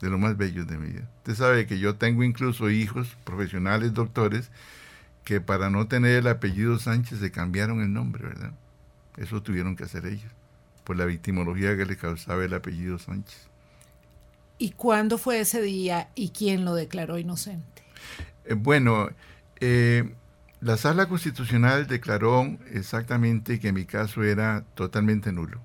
de 0.00 0.10
lo 0.10 0.18
más 0.18 0.36
bello 0.36 0.64
de 0.64 0.78
mi 0.78 0.92
vida. 0.92 1.08
Usted 1.18 1.34
sabe 1.34 1.66
que 1.66 1.78
yo 1.78 1.96
tengo 1.96 2.22
incluso 2.22 2.70
hijos 2.70 3.16
profesionales, 3.24 3.94
doctores, 3.94 4.50
que 5.24 5.40
para 5.40 5.70
no 5.70 5.88
tener 5.88 6.16
el 6.16 6.28
apellido 6.28 6.78
Sánchez 6.78 7.18
se 7.18 7.30
cambiaron 7.30 7.80
el 7.80 7.92
nombre, 7.92 8.24
¿verdad? 8.24 8.52
Eso 9.16 9.42
tuvieron 9.42 9.76
que 9.76 9.84
hacer 9.84 10.06
ellos, 10.06 10.30
por 10.84 10.96
la 10.96 11.04
victimología 11.04 11.76
que 11.76 11.86
le 11.86 11.96
causaba 11.96 12.44
el 12.44 12.54
apellido 12.54 12.98
Sánchez. 12.98 13.48
¿Y 14.58 14.70
cuándo 14.70 15.18
fue 15.18 15.40
ese 15.40 15.60
día 15.60 16.10
y 16.14 16.30
quién 16.30 16.64
lo 16.64 16.74
declaró 16.74 17.18
inocente? 17.18 17.82
Eh, 18.44 18.54
bueno, 18.54 19.10
eh, 19.60 20.14
la 20.60 20.76
sala 20.76 21.06
constitucional 21.06 21.86
declaró 21.86 22.56
exactamente 22.72 23.60
que 23.60 23.72
mi 23.72 23.84
caso 23.84 24.22
era 24.22 24.64
totalmente 24.74 25.32
nulo 25.32 25.60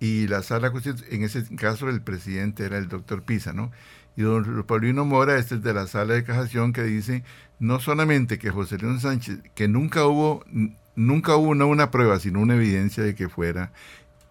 y 0.00 0.28
la 0.28 0.42
sala 0.42 0.72
en 1.10 1.22
ese 1.22 1.44
caso 1.56 1.88
el 1.88 2.00
presidente 2.00 2.64
era 2.64 2.78
el 2.78 2.88
doctor 2.88 3.22
Pisa, 3.22 3.52
¿no? 3.52 3.72
Y 4.16 4.22
don 4.22 4.64
Paulino 4.64 5.04
Mora, 5.04 5.38
este 5.38 5.56
es 5.56 5.62
de 5.62 5.72
la 5.72 5.86
sala 5.86 6.14
de 6.14 6.24
casación, 6.24 6.72
que 6.72 6.82
dice 6.82 7.24
no 7.60 7.80
solamente 7.80 8.38
que 8.38 8.50
José 8.50 8.78
León 8.78 9.00
Sánchez, 9.00 9.38
que 9.54 9.68
nunca 9.68 10.06
hubo, 10.06 10.44
nunca 10.96 11.36
hubo 11.36 11.54
no 11.54 11.66
una 11.68 11.90
prueba, 11.90 12.18
sino 12.18 12.40
una 12.40 12.54
evidencia 12.54 13.02
de 13.02 13.14
que 13.14 13.28
fuera, 13.28 13.72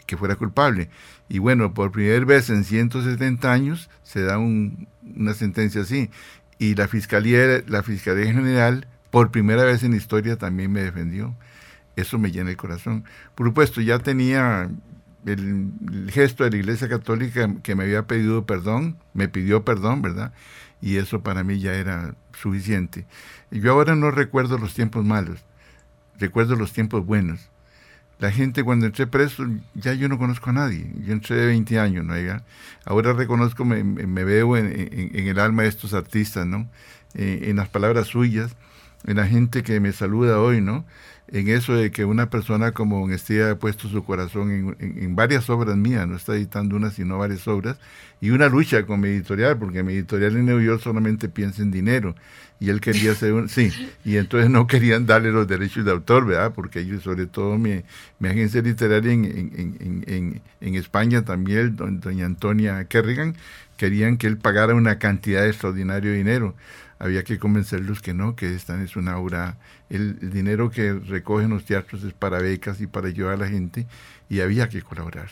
que 0.06 0.18
fuera 0.18 0.36
culpable. 0.36 0.90
Y 1.30 1.40
bueno, 1.40 1.74
por 1.74 1.92
primera 1.92 2.24
vez 2.26 2.50
en 2.50 2.64
170 2.64 3.52
años 3.52 3.90
se 4.04 4.22
da 4.22 4.38
una 4.38 5.34
sentencia 5.34 5.82
así. 5.82 6.10
Y 6.60 6.76
la 6.76 6.88
Fiscalía, 6.88 7.64
la 7.68 7.84
Fiscalía 7.84 8.26
General, 8.34 8.88
por 9.12 9.32
primera 9.32 9.64
vez 9.64 9.84
en 9.84 9.94
historia, 9.94 10.38
también 10.38 10.72
me 10.72 10.82
defendió. 10.82 11.36
Eso 11.96 12.18
me 12.20 12.32
llena 12.32 12.50
el 12.50 12.58
corazón. 12.58 13.04
Por 13.36 13.48
supuesto, 13.48 13.82
ya 13.82 14.00
tenía 14.00 14.70
el, 15.26 16.10
gesto 16.12 16.44
de 16.44 16.52
la 16.52 16.58
Iglesia 16.58 16.88
Católica 16.88 17.50
que 17.64 17.76
me 17.76 17.84
había 17.84 18.08
pedido 18.08 18.46
perdón, 18.46 18.98
me 19.14 19.28
pidió 19.28 19.64
perdón, 19.64 20.02
¿verdad? 20.02 20.34
Y 20.82 20.98
eso 20.98 21.22
para 21.22 21.44
mí 21.44 21.60
ya 21.60 21.74
era 21.74 22.16
suficiente. 22.40 23.06
Yo 23.52 23.74
ahora 23.74 23.96
no 23.96 24.12
recuerdo 24.12 24.58
los 24.58 24.74
tiempos 24.74 25.04
malos, 25.06 25.44
recuerdo 26.20 26.56
los 26.56 26.74
tiempos 26.74 27.06
buenos. 27.06 27.50
La 28.20 28.32
gente 28.32 28.64
cuando 28.64 28.88
entré 28.88 29.06
preso, 29.06 29.46
ya 29.76 29.94
yo 29.94 30.10
no 30.10 30.18
conozco 30.18 30.50
a 30.50 30.54
nadie. 30.54 30.92
Yo 31.06 31.14
entré 31.14 31.36
de 31.36 31.46
20 31.46 31.80
años, 31.80 32.04
¿no? 32.04 32.16
Ahora 32.84 33.14
reconozco, 33.14 33.64
me, 33.64 34.24
veo 34.24 34.58
en, 34.58 34.66
en, 35.14 35.28
el 35.28 35.38
alma 35.38 35.64
de 35.64 35.70
estos 35.70 35.94
artistas, 35.94 36.48
¿no? 36.48 36.68
Eh, 37.14 37.50
en 37.50 37.58
las 37.58 37.70
palabras 37.70 38.08
suyas, 38.08 38.56
en 39.06 39.18
la 39.18 39.28
gente 39.28 39.62
que 39.62 39.80
me 39.80 39.92
saluda 39.92 40.40
hoy, 40.40 40.62
¿no? 40.62 40.84
En 41.30 41.50
eso 41.50 41.74
de 41.74 41.92
que 41.92 42.06
una 42.06 42.30
persona 42.30 42.72
como 42.72 43.10
Estía 43.10 43.52
ha 43.52 43.56
puesto 43.56 43.90
su 43.90 44.04
corazón 44.04 44.76
en, 44.80 45.16
varias 45.16 45.50
obras 45.50 45.76
mías, 45.76 46.08
no 46.08 46.16
está 46.16 46.36
editando 46.36 46.76
una, 46.76 46.90
sino 46.90 47.18
varias 47.18 47.48
obras, 47.48 47.78
y 48.22 48.30
una 48.30 48.48
lucha 48.48 48.86
con 48.86 49.02
mi 49.02 49.10
editorial, 49.10 49.58
porque 49.58 49.84
mi 49.84 49.94
editorial 49.94 50.38
en 50.38 50.46
Nueva 50.46 50.62
York 50.62 50.82
solamente 50.82 51.28
piensa 51.28 51.62
en 51.62 51.72
dinero, 51.72 52.16
y 52.60 52.70
él 52.70 52.80
quería 52.80 53.12
hacer 53.12 53.34
un, 53.34 53.50
sí, 53.50 53.72
y 54.06 54.16
entonces 54.16 54.50
no 54.50 54.68
querían 54.68 55.06
darle 55.06 55.32
los 55.32 55.48
derechos 55.48 55.84
de 55.84 55.92
autor, 55.92 56.26
¿verdad? 56.26 56.54
Porque 56.56 56.80
ellos, 56.80 57.04
sobre 57.04 57.26
todo 57.26 57.58
mi, 57.58 57.84
agencia 58.24 58.62
literaria 58.62 59.12
en, 59.12 60.42
en, 60.62 60.76
España 60.76 61.24
también, 61.26 61.76
doña 61.76 62.26
Antonia 62.26 62.86
Kerrigan, 62.86 63.36
querían 63.76 64.18
que 64.18 64.28
él 64.28 64.38
pagara 64.38 64.74
una 64.76 64.98
cantidad 64.98 65.42
de 65.42 65.50
extraordinario 65.50 66.14
dinero 66.14 66.56
había 67.00 67.24
que 67.24 67.38
convencerlos 67.38 68.02
que 68.02 68.14
no, 68.14 68.36
que 68.36 68.56
esta 68.56 68.82
es 68.82 68.96
una 68.96 69.18
obra, 69.18 69.58
el, 69.90 70.32
dinero 70.32 70.72
que 70.72 70.94
recogen 70.94 71.50
los 71.50 71.66
teatros 71.66 72.04
es 72.04 72.14
para 72.14 72.40
becas 72.40 72.82
y 72.82 72.88
para 72.88 73.08
ayudar 73.08 73.34
a 73.36 73.38
la 73.38 73.48
gente 73.48 73.88
y 74.30 74.42
había 74.42 74.70
que 74.70 74.82
colaborar. 74.82 75.30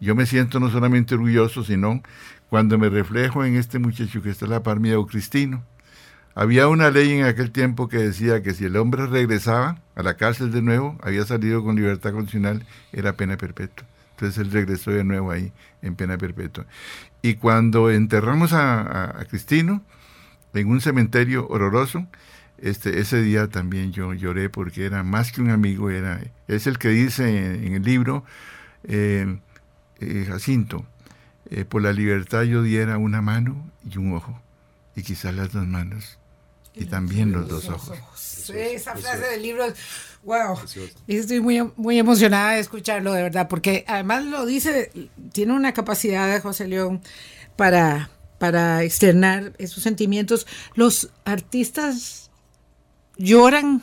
Yo 0.00 0.14
me 0.14 0.26
siento 0.26 0.60
no 0.60 0.70
solamente 0.70 1.14
orgulloso, 1.14 1.62
sino 1.62 2.02
cuando 2.48 2.78
me 2.78 2.88
reflejo 2.88 3.44
en 3.44 3.56
este 3.56 3.78
muchacho 3.78 4.22
que 4.22 4.30
está 4.30 4.46
a 4.46 4.48
la 4.48 4.62
par 4.62 4.80
Cristino. 5.08 5.62
Había 6.34 6.68
una 6.68 6.90
ley 6.90 7.12
en 7.12 7.24
aquel 7.24 7.50
tiempo 7.50 7.88
que 7.88 7.98
decía 7.98 8.42
que 8.42 8.54
si 8.54 8.64
el 8.64 8.76
hombre 8.76 9.06
regresaba 9.06 9.82
a 9.94 10.02
la 10.02 10.14
cárcel 10.14 10.52
de 10.52 10.62
nuevo, 10.62 10.96
había 11.02 11.24
salido 11.24 11.62
con 11.62 11.76
libertad 11.76 12.12
condicional, 12.12 12.64
era 12.92 13.14
pena 13.14 13.36
perpetua. 13.36 13.86
Entonces 14.12 14.38
él 14.38 14.50
regresó 14.50 14.90
de 14.90 15.04
nuevo 15.04 15.30
ahí 15.32 15.52
en 15.82 15.96
pena 15.96 16.16
perpetua. 16.16 16.66
Y 17.20 17.34
cuando 17.34 17.90
enterramos 17.90 18.52
a 18.52 19.24
Cristino, 19.28 19.82
en 20.54 20.68
un 20.68 20.80
cementerio 20.80 21.46
horroroso. 21.48 22.06
Este, 22.58 23.00
ese 23.00 23.22
día 23.22 23.48
también 23.48 23.90
yo 23.92 24.12
lloré 24.12 24.50
porque 24.50 24.84
era 24.84 25.02
más 25.02 25.32
que 25.32 25.40
un 25.40 25.50
amigo, 25.50 25.88
era, 25.88 26.20
es 26.46 26.66
el 26.66 26.78
que 26.78 26.88
dice 26.88 27.54
en, 27.54 27.72
el 27.72 27.82
libro, 27.82 28.22
eh, 28.84 29.38
eh, 30.00 30.24
Jacinto, 30.28 30.84
eh, 31.48 31.64
por 31.64 31.80
la 31.80 31.94
libertad 31.94 32.42
yo 32.42 32.62
diera 32.62 32.98
una 32.98 33.22
mano 33.22 33.70
y 33.90 33.96
un 33.96 34.12
ojo, 34.12 34.38
y 34.94 35.02
quizás 35.02 35.34
las 35.34 35.52
dos 35.52 35.66
manos, 35.66 36.18
y, 36.74 36.84
también 36.84 37.32
los, 37.32 37.48
dos 37.48 37.70
ojos. 37.70 37.96
Sí, 38.14 38.52
esa 38.56 38.94
frase 38.94 39.26
del 39.26 39.42
libro, 39.42 39.64
wow, 40.24 40.58
estoy 41.06 41.40
muy, 41.40 41.62
muy 41.76 41.98
emocionada 41.98 42.52
de 42.52 42.60
escucharlo, 42.60 43.14
de 43.14 43.22
verdad, 43.22 43.48
porque 43.48 43.86
además 43.88 44.26
lo 44.26 44.44
dice, 44.44 44.92
tiene 45.32 45.54
una 45.54 45.72
capacidad 45.72 46.30
de 46.30 46.40
José 46.40 46.68
León 46.68 47.00
para 47.56 48.10
para 48.40 48.82
externar 48.84 49.52
esos 49.58 49.82
sentimientos. 49.82 50.46
Los 50.74 51.10
artistas 51.26 52.30
lloran, 53.18 53.82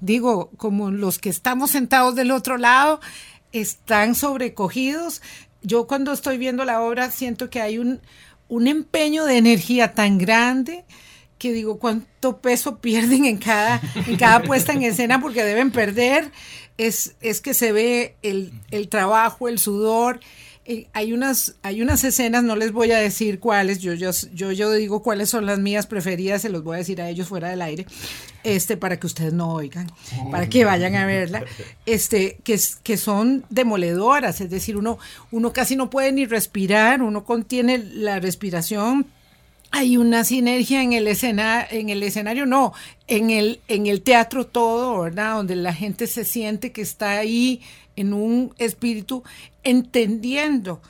digo, 0.00 0.50
como 0.58 0.90
los 0.90 1.18
que 1.18 1.30
estamos 1.30 1.70
sentados 1.70 2.14
del 2.14 2.30
otro 2.30 2.58
lado, 2.58 3.00
están 3.52 4.14
sobrecogidos. 4.14 5.22
yo 5.62 5.86
cuando 5.86 6.12
estoy 6.12 6.36
viendo 6.36 6.66
la 6.66 6.82
obra 6.82 7.10
siento 7.10 7.48
que 7.48 7.62
hay 7.62 7.78
un, 7.78 8.02
un 8.48 8.66
empeño 8.66 9.24
de 9.24 9.38
energía 9.38 9.94
tan 9.94 10.18
grande 10.18 10.84
que 11.38 11.54
digo, 11.54 11.78
¿cuánto 11.78 12.42
peso 12.42 12.80
pierden 12.80 13.24
en 13.24 13.38
cada, 13.38 13.80
en 14.06 14.16
cada 14.16 14.42
puesta 14.46 14.74
en 14.74 14.82
escena? 14.82 15.18
Porque 15.18 15.44
deben 15.44 15.70
perder. 15.70 16.30
Es, 16.76 17.14
es 17.22 17.40
que 17.40 17.54
se 17.54 17.72
ve 17.72 18.16
el, 18.20 18.52
el 18.70 18.90
trabajo, 18.90 19.48
el 19.48 19.58
sudor. 19.58 20.20
Eh, 20.66 20.86
hay, 20.94 21.12
unas, 21.12 21.56
hay 21.62 21.82
unas 21.82 22.04
escenas, 22.04 22.42
no 22.42 22.56
les 22.56 22.72
voy 22.72 22.90
a 22.92 22.98
decir 22.98 23.38
cuáles, 23.38 23.80
yo, 23.80 23.92
yo, 23.92 24.12
yo, 24.32 24.72
digo 24.72 25.02
cuáles 25.02 25.28
son 25.28 25.44
las 25.44 25.58
mías 25.58 25.86
preferidas, 25.86 26.40
se 26.40 26.48
los 26.48 26.64
voy 26.64 26.76
a 26.76 26.78
decir 26.78 27.02
a 27.02 27.10
ellos 27.10 27.28
fuera 27.28 27.50
del 27.50 27.60
aire, 27.60 27.84
este, 28.44 28.78
para 28.78 28.98
que 28.98 29.06
ustedes 29.06 29.34
no 29.34 29.52
oigan, 29.52 29.92
para 30.30 30.48
que 30.48 30.64
vayan 30.64 30.94
a 30.94 31.04
verla, 31.04 31.44
este, 31.84 32.38
que, 32.44 32.58
que 32.82 32.96
son 32.96 33.44
demoledoras, 33.50 34.40
es 34.40 34.48
decir, 34.48 34.78
uno, 34.78 34.98
uno 35.30 35.52
casi 35.52 35.76
no 35.76 35.90
puede 35.90 36.12
ni 36.12 36.24
respirar, 36.24 37.02
uno 37.02 37.24
contiene 37.24 37.76
la 37.76 38.18
respiración 38.18 39.06
hay 39.76 39.96
una 39.96 40.22
sinergia 40.22 40.84
en 40.84 40.92
el 40.92 41.08
escena, 41.08 41.66
en 41.68 41.88
el 41.88 42.00
escenario, 42.04 42.46
no, 42.46 42.72
en 43.08 43.30
el, 43.30 43.60
en 43.66 43.88
el 43.88 44.02
teatro 44.02 44.46
todo, 44.46 45.00
¿verdad? 45.00 45.34
Donde 45.34 45.56
la 45.56 45.74
gente 45.74 46.06
se 46.06 46.24
siente 46.24 46.70
que 46.70 46.80
está 46.80 47.18
ahí 47.18 47.60
en 47.96 48.12
un 48.12 48.54
espíritu 48.58 49.22
entendiendo 49.62 50.80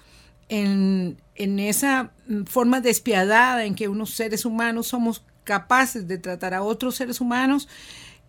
en, 0.48 1.16
en 1.34 1.58
esa 1.58 2.12
forma 2.46 2.80
despiadada 2.80 3.64
en 3.64 3.74
que 3.74 3.88
unos 3.88 4.10
seres 4.10 4.44
humanos 4.44 4.88
somos 4.88 5.24
capaces 5.44 6.08
de 6.08 6.18
tratar 6.18 6.54
a 6.54 6.62
otros 6.62 6.94
seres 6.96 7.20
humanos, 7.20 7.68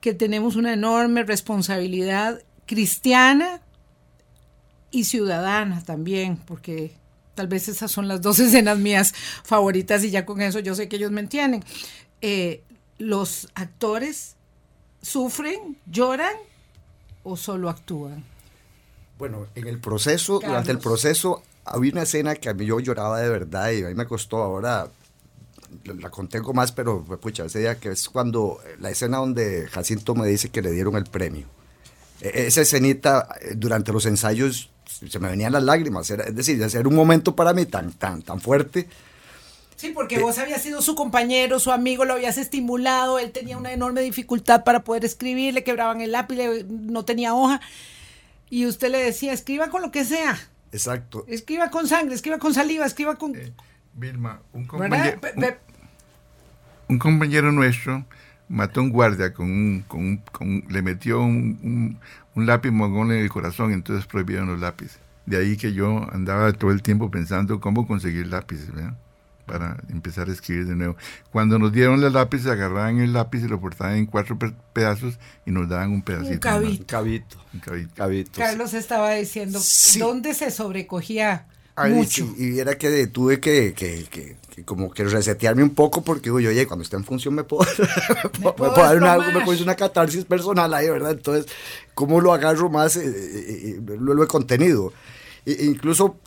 que 0.02 0.14
tenemos 0.14 0.56
una 0.56 0.74
enorme 0.74 1.24
responsabilidad 1.24 2.42
cristiana 2.66 3.62
y 4.92 5.06
ciudadana 5.06 5.84
también, 5.84 6.38
porque 6.38 6.94
Tal 7.36 7.48
vez 7.48 7.68
esas 7.68 7.92
son 7.92 8.08
las 8.08 8.22
dos 8.22 8.40
escenas 8.40 8.80
mías 8.80 9.14
favoritas 9.44 10.04
y 10.04 10.10
ya 10.10 10.26
con 10.26 10.42
eso 10.42 10.60
yo 10.60 10.74
sé 10.74 10.88
que 10.88 10.96
ellos 10.96 11.12
me 11.12 11.22
entienden. 11.22 11.64
Eh, 12.22 12.64
¿Los 12.98 13.50
actores 13.56 14.38
sufren, 15.02 15.78
lloran 15.86 16.34
o 17.24 17.36
solo 17.36 17.70
actúan? 17.70 18.24
Bueno, 19.18 19.48
en 19.56 19.68
el 19.68 19.80
proceso, 19.80 20.40
durante 20.40 20.72
el 20.72 20.80
proceso, 20.80 21.44
había 21.64 21.92
una 21.92 22.04
escena 22.04 22.36
que 22.36 22.50
a 22.50 22.54
mí 22.54 22.66
yo 22.66 22.80
lloraba 22.80 23.20
de 23.20 23.30
verdad 23.30 23.72
y 23.72 23.84
a 23.84 23.88
mí 23.88 23.96
me 23.96 24.06
costó 24.06 24.44
ahora 24.44 24.90
la 25.84 26.10
contengo 26.10 26.54
más, 26.54 26.72
pero 26.72 27.04
pucha, 27.04 27.46
ese 27.46 27.60
día 27.60 27.80
que 27.80 27.90
es 27.90 28.10
cuando 28.10 28.60
la 28.80 28.90
escena 28.90 29.18
donde 29.18 29.68
Jacinto 29.68 30.16
me 30.16 30.28
dice 30.28 30.50
que 30.50 30.62
le 30.62 30.72
dieron 30.72 30.96
el 30.96 31.06
premio. 31.06 31.48
E, 32.22 32.48
esa 32.48 32.62
escenita 32.62 33.28
eh, 33.42 33.54
durante 33.56 33.92
los 33.92 34.06
ensayos 34.06 34.70
se 34.86 35.20
me 35.20 35.30
venían 35.30 35.54
las 35.54 35.64
lágrimas. 35.64 36.10
Era, 36.10 36.26
es 36.26 36.36
decir, 36.36 36.62
era 36.62 36.88
un 36.88 36.96
momento 36.96 37.36
para 37.36 37.54
mí 37.54 37.66
tan, 37.66 37.92
tan, 37.94 38.22
tan 38.22 38.40
fuerte. 38.40 38.88
Sí, 39.76 39.92
porque 39.94 40.20
vos 40.20 40.38
habías 40.38 40.62
sido 40.62 40.82
su 40.82 40.96
compañero, 40.96 41.60
su 41.60 41.72
amigo, 41.72 42.06
lo 42.06 42.14
habías 42.14 42.38
estimulado, 42.38 43.20
él 43.20 43.32
tenía 43.32 43.58
una 43.58 43.74
enorme 43.74 44.02
dificultad 44.02 44.64
para 44.64 44.86
poder 44.86 45.04
escribir, 45.04 45.54
le 45.54 45.66
quebraban 45.66 46.00
el 46.00 46.14
lápiz, 46.14 46.38
no 46.70 47.04
tenía 47.04 47.36
hoja, 47.36 47.60
y 48.50 48.66
usted 48.66 48.92
le 48.92 49.00
decía, 49.00 49.34
escriba 49.34 49.70
con 49.70 49.82
lo 49.82 49.92
que 49.92 50.06
sea. 50.06 50.38
Exacto. 50.72 51.26
Escriba 51.28 51.70
con 51.70 51.88
sangre, 51.88 52.16
escriba 52.16 52.38
con 52.38 52.54
saliva, 52.54 52.86
escriba 52.86 53.16
con... 53.16 53.36
Eh, 53.36 53.54
Vilma, 53.94 54.42
un 54.52 54.66
compañero, 54.66 55.20
un, 56.90 57.00
compañero 57.00 57.52
nuestro 57.54 58.06
mató 58.50 58.82
a 58.82 58.84
un 58.84 58.90
guardia 58.90 59.34
con 59.34 59.50
un, 59.50 59.86
con, 59.88 60.18
con 60.34 60.66
le 60.68 60.82
metió 60.82 61.22
un, 61.22 61.98
un 62.36 62.46
lápiz 62.46 62.72
mogón 62.72 63.14
en 63.14 63.20
el 63.20 63.30
corazón, 63.30 63.72
entonces 63.72 64.06
prohibieron 64.06 64.48
los 64.48 64.60
lápices. 64.60 65.00
De 65.26 65.38
ahí 65.38 65.56
que 65.56 65.74
yo 65.74 66.06
andaba 66.12 66.52
todo 66.54 66.72
el 66.72 66.82
tiempo 66.82 67.10
pensando 67.10 67.60
cómo 67.60 67.88
conseguir 67.88 68.28
lápices, 68.28 68.70
para 69.46 69.78
empezar 69.90 70.30
a 70.30 70.32
escribir 70.32 70.66
de 70.66 70.76
nuevo. 70.76 70.96
Cuando 71.32 71.60
nos 71.60 71.72
dieron 71.72 72.02
los 72.02 72.12
lápices, 72.12 72.48
agarraban 72.48 73.00
el 73.00 73.14
lápiz 73.14 73.44
y 73.44 73.48
lo 73.48 73.60
portaban 73.60 73.96
en 73.96 74.06
cuatro 74.06 74.38
pedazos 74.74 75.18
y 75.46 75.52
nos 75.52 75.70
daban 75.70 75.92
un 75.92 76.02
pedacito. 76.02 76.34
Un 76.34 76.40
cabito. 76.86 77.38
Un 77.54 77.90
cabito. 77.96 78.32
Carlos 78.40 78.74
estaba 78.74 79.12
diciendo, 79.12 79.60
¿dónde 80.00 80.34
se 80.34 80.52
sobrecogía 80.52 81.48
mucho? 81.90 82.34
Y, 82.38 82.60
era 82.60 82.78
que 82.78 83.08
tuve 83.08 83.40
que, 83.40 83.74
que, 83.74 84.06
que, 84.10 84.64
como 84.64 84.92
que 84.92 85.04
resetearme 85.04 85.64
un 85.64 85.72
poco 85.72 86.02
porque 86.02 86.26
digo, 86.26 86.38
oye, 86.38 86.66
cuando 86.66 86.84
esté 86.84 86.96
en 86.96 87.04
función 87.04 87.34
me 87.34 87.44
puedo, 87.44 87.70
me 88.44 88.52
puedo, 88.54 88.74
dar 88.74 88.98
una, 88.98 89.18
me 89.18 89.44
puedo 89.44 89.62
una 89.62 89.76
catarsis 89.76 90.26
personal 90.26 90.74
ahí, 90.74 90.90
¿verdad? 90.90 91.12
Entonces, 91.12 91.52
¿cómo 91.94 92.22
lo 92.22 92.34
agarro 92.34 92.70
más? 92.70 92.96
Eh, 92.96 93.06
eh, 93.06 93.76
eh, 93.78 93.82
lo, 93.86 94.14
lo, 94.14 94.24
he 94.24 94.28
contenido. 94.28 94.94
E, 95.46 95.66
incluso 95.66 96.20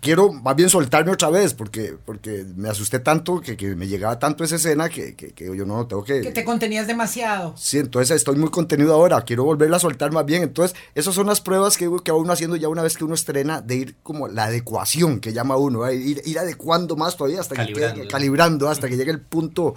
quiero 0.00 0.32
más 0.32 0.56
bien 0.56 0.68
soltarme 0.68 1.12
otra 1.12 1.30
vez 1.30 1.54
porque, 1.54 1.96
porque 2.04 2.44
me 2.56 2.68
asusté 2.68 2.98
tanto 2.98 3.40
que, 3.40 3.56
que 3.56 3.74
me 3.74 3.86
llegaba 3.86 4.18
tanto 4.18 4.44
esa 4.44 4.56
escena 4.56 4.88
que, 4.88 5.14
que, 5.14 5.32
que, 5.32 5.56
yo 5.56 5.66
no 5.66 5.86
tengo 5.86 6.04
que... 6.04 6.20
Que 6.20 6.32
te 6.32 6.44
contenías 6.44 6.86
demasiado. 6.86 7.54
Sí, 7.56 7.78
entonces 7.78 8.16
estoy 8.16 8.36
muy 8.36 8.50
contenido 8.50 8.94
ahora, 8.94 9.22
quiero 9.22 9.44
volverla 9.44 9.76
a 9.76 9.80
soltar 9.80 10.12
más 10.12 10.24
bien. 10.24 10.42
Entonces, 10.42 10.76
esas 10.94 11.14
son 11.14 11.26
las 11.26 11.40
pruebas 11.40 11.76
que, 11.76 11.90
que 12.04 12.12
va 12.12 12.18
uno 12.18 12.32
haciendo 12.32 12.56
ya 12.56 12.68
una 12.68 12.82
vez 12.82 12.96
que 12.96 13.04
uno 13.04 13.14
estrena 13.14 13.60
de 13.60 13.76
ir 13.76 13.96
como 14.02 14.28
la 14.28 14.44
adecuación 14.44 15.20
que 15.20 15.32
llama 15.32 15.56
uno, 15.56 15.90
ir, 15.90 16.22
ir 16.24 16.38
adecuando 16.38 16.96
más 16.96 17.16
todavía 17.16 17.40
hasta 17.40 17.54
calibrando. 17.54 18.02
que 18.02 18.08
calibrando 18.08 18.68
hasta 18.68 18.88
que 18.88 18.96
llegue 18.96 19.10
el 19.10 19.20
punto. 19.20 19.74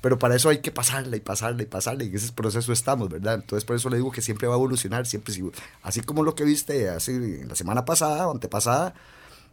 Pero 0.00 0.18
para 0.18 0.36
eso 0.36 0.50
hay 0.50 0.58
que 0.58 0.70
pasarle 0.70 1.16
y 1.16 1.20
pasarle 1.20 1.62
y 1.62 1.66
pasarle 1.66 2.04
y 2.04 2.08
en 2.08 2.16
ese 2.16 2.32
proceso 2.32 2.72
estamos, 2.72 3.08
¿verdad? 3.08 3.34
Entonces, 3.34 3.64
por 3.64 3.76
eso 3.76 3.88
le 3.88 3.96
digo 3.96 4.10
que 4.10 4.20
siempre 4.20 4.46
va 4.46 4.54
a 4.54 4.56
evolucionar, 4.56 5.06
siempre, 5.06 5.34
así 5.82 6.00
como 6.02 6.22
lo 6.22 6.34
que 6.34 6.44
viste 6.44 6.88
así 6.90 7.42
la 7.46 7.54
semana 7.54 7.84
pasada 7.84 8.28
o 8.28 8.30
antepasada 8.30 8.94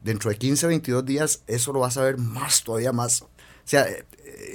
dentro 0.02 0.30
de 0.30 0.38
15, 0.38 0.68
22 0.68 1.06
días, 1.06 1.44
eso 1.48 1.74
lo 1.74 1.80
vas 1.80 1.98
a 1.98 2.04
ver 2.04 2.18
más, 2.18 2.64
todavía 2.64 2.92
más. 2.92 3.22
O 3.22 3.30
sea, 3.64 3.86
eh, 3.88 4.06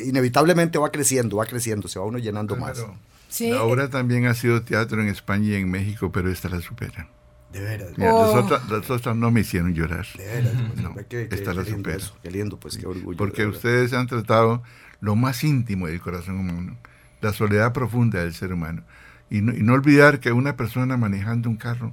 inevitablemente 0.05 0.78
va 0.78 0.90
creciendo, 0.90 1.36
va 1.36 1.47
creciendo, 1.47 1.88
se 1.88 1.99
va 1.99 2.05
uno 2.05 2.18
llenando 2.18 2.57
más. 2.57 2.84
Sí. 3.28 3.51
La 3.51 3.62
obra 3.62 3.88
también 3.88 4.26
ha 4.26 4.34
sido 4.34 4.62
teatro 4.62 5.01
en 5.01 5.09
España 5.09 5.51
y 5.51 5.55
en 5.55 5.70
México, 5.70 6.11
pero 6.12 6.30
esta 6.30 6.49
la 6.49 6.61
supera. 6.61 7.09
De 7.53 7.61
veras. 7.61 7.90
Oh. 7.99 8.49
las, 8.70 8.90
otras, 8.90 9.16
no 9.16 9.30
me 9.30 9.40
hicieron 9.40 9.74
llorar. 9.74 10.07
De 10.16 10.26
veras. 10.26 10.53
No, 10.76 10.94
esta 11.11 11.55
la 11.55 11.64
supera. 11.64 12.05
qué 12.22 12.30
lindo, 12.30 12.59
pues 12.59 12.76
qué 12.76 12.86
orgullo. 12.86 13.16
Porque 13.16 13.47
ustedes 13.47 13.92
han 13.92 14.07
tratado 14.07 14.62
lo 15.01 15.16
más 15.16 15.44
íntimo 15.44 15.86
del 15.86 16.01
corazón 16.01 16.38
humano, 16.38 16.76
la 17.20 17.32
soledad 17.32 17.72
profunda 17.72 18.20
del 18.20 18.34
ser 18.34 18.53
humano. 18.53 18.82
Y 19.30 19.40
no, 19.40 19.53
y 19.53 19.62
no 19.62 19.74
olvidar 19.74 20.20
que 20.20 20.32
una 20.32 20.57
persona 20.57 20.97
manejando 20.97 21.49
un 21.49 21.57
carro 21.57 21.92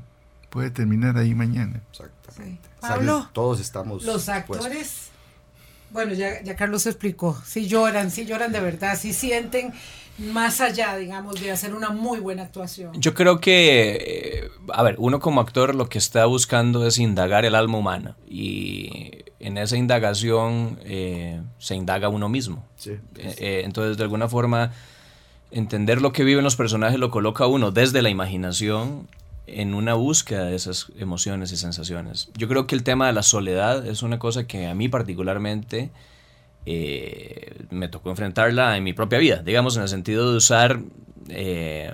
puede 0.54 0.70
terminar 0.70 1.18
ahí 1.18 1.34
mañana. 1.34 1.82
Exactamente. 1.90 2.70
Pablo, 2.80 3.28
todos 3.34 3.60
estamos. 3.60 4.04
Los 4.04 4.30
actores, 4.30 5.10
bueno, 5.90 6.14
ya, 6.14 6.44
ya 6.44 6.56
Carlos 6.56 6.86
explicó, 6.86 7.36
si 7.44 7.68
lloran, 7.68 8.12
si 8.12 8.26
lloran 8.26 8.52
de 8.52 8.60
verdad, 8.60 8.96
si 8.96 9.14
sienten 9.14 9.74
más 10.20 10.62
allá, 10.62 10.96
digamos, 10.96 11.42
de 11.42 11.50
hacer 11.50 11.74
una 11.74 11.90
muy 11.90 12.20
buena 12.20 12.44
actuación. 12.44 12.92
Yo 13.02 13.16
creo 13.16 13.40
que, 13.40 13.98
eh, 14.00 14.50
a 14.72 14.84
ver, 14.84 14.96
uno 15.00 15.20
como 15.20 15.42
actor 15.42 15.74
lo 15.74 15.90
que 15.90 15.98
está 15.98 16.28
buscando 16.28 16.86
es 16.86 17.00
indagar 17.00 17.46
el 17.46 17.56
alma 17.56 17.80
humana 17.80 18.16
y 18.30 19.24
en 19.40 19.58
esa 19.58 19.76
indagación 19.76 20.80
eh, 20.84 21.42
se 21.58 21.74
indaga 21.74 22.10
uno 22.10 22.30
mismo. 22.30 22.64
Eh, 22.86 23.64
entonces, 23.66 23.98
de 23.98 24.04
alguna 24.04 24.30
forma, 24.30 24.72
entender 25.50 26.00
lo 26.00 26.14
que 26.14 26.24
viven 26.24 26.44
los 26.44 26.56
personajes 26.56 27.00
lo 27.00 27.10
coloca 27.10 27.48
uno 27.48 27.72
desde 27.72 28.04
la 28.04 28.10
imaginación 28.10 29.08
en 29.48 29.74
una 29.74 29.94
búsqueda 29.94 30.46
de 30.46 30.56
esas 30.56 30.88
emociones 30.98 31.52
y 31.52 31.58
sensaciones. 31.58 32.30
Yo 32.38 32.48
creo 32.48 32.66
que 32.68 32.76
el 32.76 32.84
tema 32.84 33.08
de 33.08 33.14
la 33.14 33.24
soledad 33.24 33.86
es 33.86 34.04
una 34.04 34.20
cosa 34.20 34.48
que 34.48 34.68
a 34.68 34.74
mí 34.74 34.88
particularmente 34.88 35.92
eh, 36.66 37.66
me 37.70 37.90
tocó 37.90 38.10
enfrentarla 38.10 38.78
en 38.78 38.84
mi 38.84 38.94
propia 38.94 39.20
vida, 39.20 39.44
digamos, 39.44 39.76
en 39.76 39.84
el 39.84 39.90
sentido 39.90 40.32
de 40.32 40.38
usar 40.38 40.80
eh, 41.30 41.92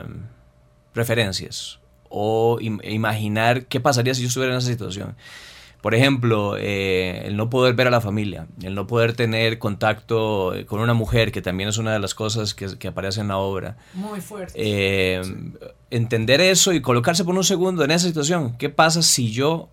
referencias 0.93 1.79
o 2.09 2.59
imaginar 2.61 3.65
qué 3.65 3.79
pasaría 3.79 4.13
si 4.13 4.21
yo 4.21 4.27
estuviera 4.27 4.53
en 4.53 4.59
esa 4.59 4.67
situación. 4.67 5.15
Por 5.81 5.95
ejemplo, 5.95 6.57
eh, 6.57 7.21
el 7.25 7.37
no 7.37 7.49
poder 7.49 7.73
ver 7.73 7.87
a 7.87 7.89
la 7.89 8.01
familia, 8.01 8.47
el 8.61 8.75
no 8.75 8.85
poder 8.85 9.13
tener 9.13 9.59
contacto 9.59 10.53
con 10.67 10.81
una 10.81 10.93
mujer, 10.93 11.31
que 11.31 11.41
también 11.41 11.69
es 11.69 11.77
una 11.77 11.93
de 11.93 11.99
las 11.99 12.13
cosas 12.13 12.53
que, 12.53 12.77
que 12.77 12.89
aparece 12.89 13.21
en 13.21 13.29
la 13.29 13.37
obra. 13.37 13.77
Muy 13.93 14.19
fuerte. 14.19 14.53
Eh, 14.55 15.21
entender 15.89 16.41
eso 16.41 16.73
y 16.73 16.81
colocarse 16.81 17.23
por 17.23 17.33
un 17.33 17.45
segundo 17.45 17.85
en 17.85 17.91
esa 17.91 18.07
situación. 18.07 18.57
¿Qué 18.57 18.69
pasa 18.69 19.01
si 19.01 19.31
yo 19.31 19.69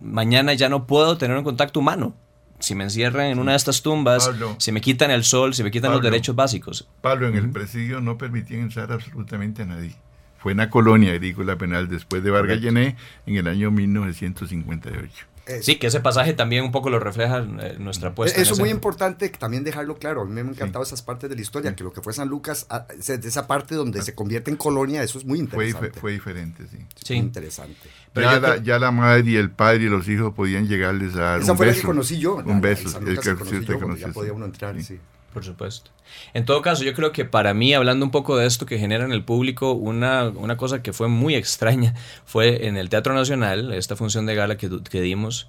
mañana 0.00 0.52
ya 0.54 0.68
no 0.68 0.86
puedo 0.86 1.16
tener 1.16 1.36
un 1.36 1.44
contacto 1.44 1.78
humano? 1.78 2.14
Si 2.58 2.74
me 2.74 2.84
encierran 2.84 3.26
en 3.26 3.38
una 3.38 3.52
de 3.52 3.58
estas 3.58 3.82
tumbas, 3.82 4.30
si 4.58 4.72
me 4.72 4.80
quitan 4.80 5.12
el 5.12 5.22
sol, 5.22 5.54
si 5.54 5.62
me 5.62 5.70
quitan 5.70 5.92
los 5.92 6.02
derechos 6.02 6.34
básicos. 6.34 6.88
Pablo, 7.00 7.28
en 7.28 7.36
el 7.36 7.50
presidio 7.50 8.00
no 8.00 8.18
permitían 8.18 8.62
entrar 8.62 8.90
absolutamente 8.92 9.62
a 9.62 9.66
nadie 9.66 9.94
fue 10.42 10.54
una 10.54 10.70
colonia 10.70 11.12
agrícola 11.12 11.56
penal 11.56 11.88
después 11.88 12.24
de 12.24 12.30
Vargas 12.32 12.60
Llené 12.60 12.96
en 13.26 13.36
el 13.36 13.46
año 13.46 13.70
1958. 13.70 15.26
Sí, 15.60 15.76
que 15.76 15.86
ese 15.88 16.00
pasaje 16.00 16.34
también 16.34 16.64
un 16.64 16.72
poco 16.72 16.90
lo 16.90 16.98
refleja 16.98 17.38
eh, 17.60 17.76
nuestra 17.78 18.10
apuesta. 18.10 18.40
Eso 18.40 18.54
es 18.54 18.60
muy 18.60 18.70
importante 18.70 19.28
también 19.28 19.62
dejarlo 19.62 19.96
claro. 19.98 20.22
A 20.22 20.24
mí 20.24 20.32
me 20.32 20.40
han 20.40 20.48
encantado 20.48 20.84
esas 20.84 21.02
partes 21.02 21.30
de 21.30 21.36
la 21.36 21.42
historia, 21.42 21.74
que 21.76 21.84
lo 21.84 21.92
que 21.92 22.00
fue 22.00 22.12
San 22.12 22.28
Lucas, 22.28 22.66
ah, 22.70 22.86
esa 22.98 23.46
parte 23.46 23.76
donde 23.76 24.02
se 24.02 24.14
convierte 24.14 24.50
en 24.50 24.56
colonia, 24.56 25.02
eso 25.02 25.18
es 25.18 25.24
muy 25.24 25.38
interesante. 25.38 25.90
Fue, 25.90 26.00
fue 26.00 26.12
diferente, 26.12 26.64
sí. 26.68 26.78
sí. 27.04 27.14
Muy 27.14 27.22
interesante. 27.22 27.88
Pero 28.12 28.30
ya, 28.32 28.40
la, 28.40 28.56
ya, 28.56 28.78
la, 28.80 28.90
madre 28.90 29.30
y 29.30 29.36
el 29.36 29.50
padre 29.50 29.84
y 29.84 29.88
los 29.88 30.08
hijos 30.08 30.34
podían 30.34 30.66
llegarles 30.66 31.14
a 31.14 31.20
dar 31.20 31.40
esa 31.40 31.52
un 31.52 31.58
fue 31.58 31.66
beso. 31.66 31.78
La 31.78 31.80
que 31.82 31.86
conocí 31.86 32.18
yo. 32.18 32.36
Un 32.36 32.60
beso. 32.60 32.98
El 32.98 33.18
que. 33.20 33.98
Ya 33.98 34.08
podía 34.08 34.32
uno 34.32 34.46
entrar, 34.46 34.80
sí. 34.82 34.98
Por 35.32 35.44
supuesto. 35.44 35.90
En 36.34 36.44
todo 36.44 36.60
caso, 36.60 36.84
yo 36.84 36.92
creo 36.92 37.10
que 37.12 37.24
para 37.24 37.54
mí, 37.54 37.72
hablando 37.72 38.04
un 38.04 38.10
poco 38.10 38.36
de 38.36 38.46
esto 38.46 38.66
que 38.66 38.78
genera 38.78 39.04
en 39.04 39.12
el 39.12 39.24
público, 39.24 39.72
una, 39.72 40.24
una 40.28 40.56
cosa 40.56 40.82
que 40.82 40.92
fue 40.92 41.08
muy 41.08 41.34
extraña 41.42 41.94
fue 42.26 42.66
en 42.66 42.76
el 42.76 42.88
Teatro 42.88 43.14
Nacional, 43.14 43.72
esta 43.72 43.96
función 43.96 44.26
de 44.26 44.34
gala 44.34 44.56
que, 44.56 44.68
que 44.90 45.00
dimos. 45.00 45.48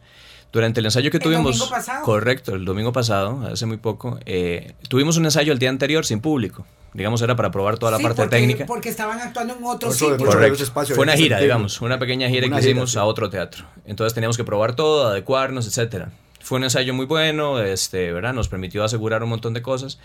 Durante 0.54 0.82
el 0.82 0.86
ensayo 0.86 1.10
que 1.10 1.18
¿El 1.18 1.24
tuvimos. 1.24 1.58
domingo 1.58 1.70
pasado? 1.76 2.06
Correcto, 2.06 2.54
el 2.54 2.64
domingo 2.64 2.94
pasado, 2.94 3.42
hace 3.52 3.66
muy 3.66 3.78
poco. 3.78 4.20
Eh, 4.28 4.74
tuvimos 4.88 5.18
un 5.18 5.26
ensayo 5.26 5.52
el 5.52 5.58
día 5.58 5.70
anterior 5.70 6.06
sin 6.06 6.22
público. 6.22 6.66
Digamos, 6.94 7.24
era 7.24 7.36
para 7.36 7.50
probar 7.50 7.80
toda 7.80 7.92
la 7.92 7.98
Sí, 7.98 8.04
parte 8.04 8.22
porque, 8.22 8.36
técnica. 8.38 8.66
Porque 8.68 8.90
estaban 8.90 9.20
actuando 9.20 9.56
en 9.58 9.64
otro 9.64 9.92
sitio. 9.92 10.16
Correcto. 10.16 10.62
espacio, 10.62 10.94
Fue 10.94 11.04
una 11.06 11.14
gira, 11.18 11.40
digamos, 11.40 11.82
una 11.82 11.98
pequeña 11.98 12.30
gira 12.30 12.46
Una 12.46 12.58
que 12.58 12.62
gira, 12.62 12.72
hicimos 12.72 12.92
sí. 12.92 13.00
a 13.00 13.06
otro 13.06 13.32
teatro. 13.32 13.66
Entonces 13.86 14.14
teníamos 14.14 14.38
que 14.38 14.44
probar 14.44 14.76
todo, 14.76 15.08
adecuarnos, 15.08 15.66
etcétera. 15.66 16.12
Fue 16.44 16.58
un 16.58 16.66
ensayo 16.66 16.94
muy 16.94 17.06
bueno, 17.06 17.60
este, 17.62 18.12
¿verdad? 18.12 18.34
Nos 18.34 18.50
permitió 18.50 18.84
asegurar 18.84 19.24
un 19.24 19.30
montón 19.30 19.54
de 19.54 19.62
cosas. 19.62 19.98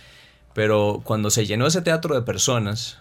Pero 0.54 1.02
cuando 1.04 1.30
se 1.30 1.46
llenó 1.46 1.66
ese 1.66 1.82
teatro 1.82 2.14
de 2.14 2.22
personas, 2.22 2.98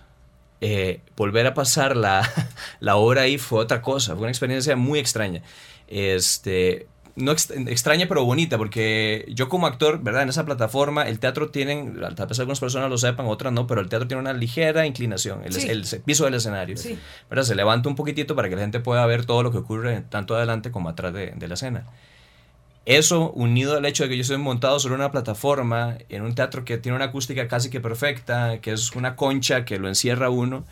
eh, 0.59 1.01
volver 1.15 1.47
a 1.47 1.53
pasar 1.53 1.95
la, 1.95 2.29
la 2.79 2.95
obra 2.97 3.21
ahí 3.21 3.37
fue 3.37 3.59
otra 3.59 3.81
cosa. 3.81 4.13
Fue 4.13 4.21
una 4.23 4.29
experiencia 4.31 4.75
muy 4.75 4.99
extraña. 4.99 5.41
Este, 5.87 6.87
no 7.15 7.31
ex- 7.31 7.49
extraña 7.51 8.07
pero 8.07 8.25
bonita 8.25 8.57
porque 8.57 9.25
yo 9.29 9.49
como 9.49 9.65
actor, 9.67 10.01
¿verdad? 10.03 10.23
En 10.23 10.29
esa 10.29 10.45
plataforma 10.45 11.03
el 11.07 11.19
teatro 11.19 11.49
tiene, 11.49 11.91
tal 12.15 12.27
vez 12.27 12.39
algunas 12.39 12.59
personas 12.59 12.89
lo 12.89 12.97
sepan, 12.97 13.25
otras 13.27 13.53
no, 13.53 13.65
pero 13.67 13.81
el 13.81 13.89
teatro 13.89 14.07
tiene 14.07 14.21
una 14.21 14.33
ligera 14.33 14.85
inclinación, 14.85 15.41
el, 15.45 15.53
Sí. 15.53 15.67
el 15.69 15.83
piso 16.05 16.25
del 16.25 16.33
escenario. 16.35 16.77
Sí. 16.77 16.97
¿verdad? 17.29 17.43
Se 17.45 17.55
levanta 17.55 17.87
un 17.89 17.95
poquitito 17.95 18.35
para 18.35 18.49
que 18.49 18.55
la 18.55 18.61
gente 18.61 18.79
pueda 18.79 19.05
ver 19.05 19.25
todo 19.25 19.41
lo 19.43 19.51
que 19.51 19.57
ocurre 19.59 20.01
tanto 20.09 20.35
adelante 20.35 20.69
como 20.71 20.89
atrás 20.89 21.13
de, 21.13 21.31
de 21.35 21.47
la 21.47 21.53
escena. 21.55 21.85
Eso, 22.87 23.31
unido 23.31 23.75
al 23.75 23.85
hecho 23.85 24.03
de 24.03 24.09
que 24.09 24.15
yo 24.15 24.21
estoy 24.21 24.37
montado 24.37 24.79
sobre 24.79 24.95
una 24.95 25.11
plataforma, 25.11 25.97
en 26.07 26.21
un 26.21 26.33
teatro 26.35 26.63
que 26.63 26.77
tiene 26.77 26.95
una 26.95 27.05
acústica 27.05 27.45
casi 27.49 27.69
que 27.69 27.81
perfecta, 27.81 28.59
que 28.61 28.71
es 28.71 28.93
una 28.93 29.17
concha 29.17 29.65
que 29.65 29.77
lo 29.77 29.89
encierra 29.89 30.29
uno, 30.29 30.63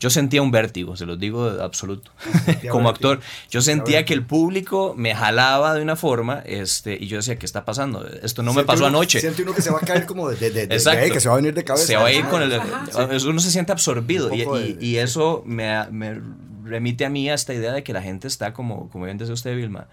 yo 0.00 0.10
sentía 0.10 0.42
un 0.42 0.50
vértigo, 0.50 0.96
se 0.96 1.06
los 1.06 1.18
digo 1.20 1.48
de 1.52 1.62
absoluto. 1.62 2.10
Como 2.70 2.88
actor, 2.88 3.20
yo 3.50 3.60
sentía 3.60 4.04
que 4.04 4.14
el 4.14 4.24
público 4.24 4.94
me 4.96 5.14
jalaba 5.14 5.74
de 5.74 5.82
una 5.82 5.94
forma 5.94 6.42
este, 6.44 6.96
y 7.00 7.06
yo 7.06 7.18
decía, 7.18 7.36
¿qué 7.36 7.46
está 7.46 7.64
pasando? 7.64 8.04
Esto 8.22 8.42
no 8.42 8.52
me 8.52 8.64
pasó 8.64 8.80
uno- 8.86 8.96
anoche. 8.98 9.20
Siente 9.20 9.42
uno 9.42 9.52
que 9.54 9.62
se 9.62 9.70
va 9.70 9.78
a 9.78 9.82
caer 9.82 10.06
como 10.06 10.28
de, 10.28 10.36
de, 10.36 10.50
de- 10.50 10.66
de 10.66 10.74
Exacto. 10.74 11.04
ahí, 11.04 11.10
que 11.12 11.20
se 11.20 11.28
va 11.28 11.34
a 11.34 11.36
venir 11.36 11.54
de 11.54 11.62
cabeza. 11.62 11.86
Se 11.86 11.96
va 11.96 12.06
a 12.06 12.12
ir 12.12 12.22
Ajá. 12.22 12.30
con 12.30 12.42
el... 12.42 12.52
Ajá. 12.54 12.86
Uno 13.28 13.38
se 13.40 13.50
siente 13.52 13.70
absorbido 13.70 14.34
y, 14.34 14.42
poco 14.42 14.58
y- 14.58 14.72
de- 14.72 14.84
y 14.84 14.96
eso 14.96 15.42
me, 15.46 15.86
me 15.92 16.20
remite 16.64 17.04
a 17.04 17.10
mí 17.10 17.28
a 17.30 17.34
esta 17.34 17.54
idea 17.54 17.72
de 17.72 17.84
que 17.84 17.92
la 17.92 18.02
gente 18.02 18.26
está, 18.26 18.52
como, 18.54 18.88
como 18.90 19.04
bien 19.04 19.18
decía 19.18 19.34
usted, 19.34 19.54
Vilma, 19.54 19.86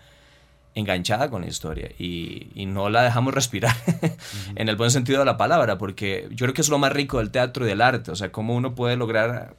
enganchada 0.77 1.29
con 1.29 1.41
la 1.41 1.47
historia 1.47 1.89
y, 1.97 2.65
no 2.67 2.89
la 2.89 3.01
dejamos 3.01 3.33
respirar 3.33 3.75
en 4.55 4.69
el 4.69 4.75
buen 4.75 4.91
sentido 4.91 5.19
de 5.19 5.25
la 5.25 5.37
palabra, 5.37 5.77
porque 5.77 6.27
yo 6.31 6.45
creo 6.45 6.53
que 6.53 6.61
es 6.61 6.69
lo 6.69 6.77
más 6.77 6.91
rico 6.91 7.17
del 7.17 7.31
teatro 7.31 7.65
y 7.65 7.69
del 7.69 7.81
arte, 7.81 8.11
o 8.11 8.15
sea, 8.15 8.31
cómo 8.31 8.55
uno 8.55 8.75
puede 8.75 8.97
lograr 8.97 9.55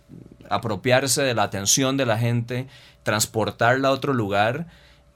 apropiarse 0.48 1.22
de 1.22 1.34
la 1.34 1.42
atención 1.42 1.96
de 1.96 2.06
la 2.06 2.18
gente, 2.18 2.68
transportarla 3.02 3.88
a 3.88 3.92
otro 3.92 4.12
lugar 4.12 4.66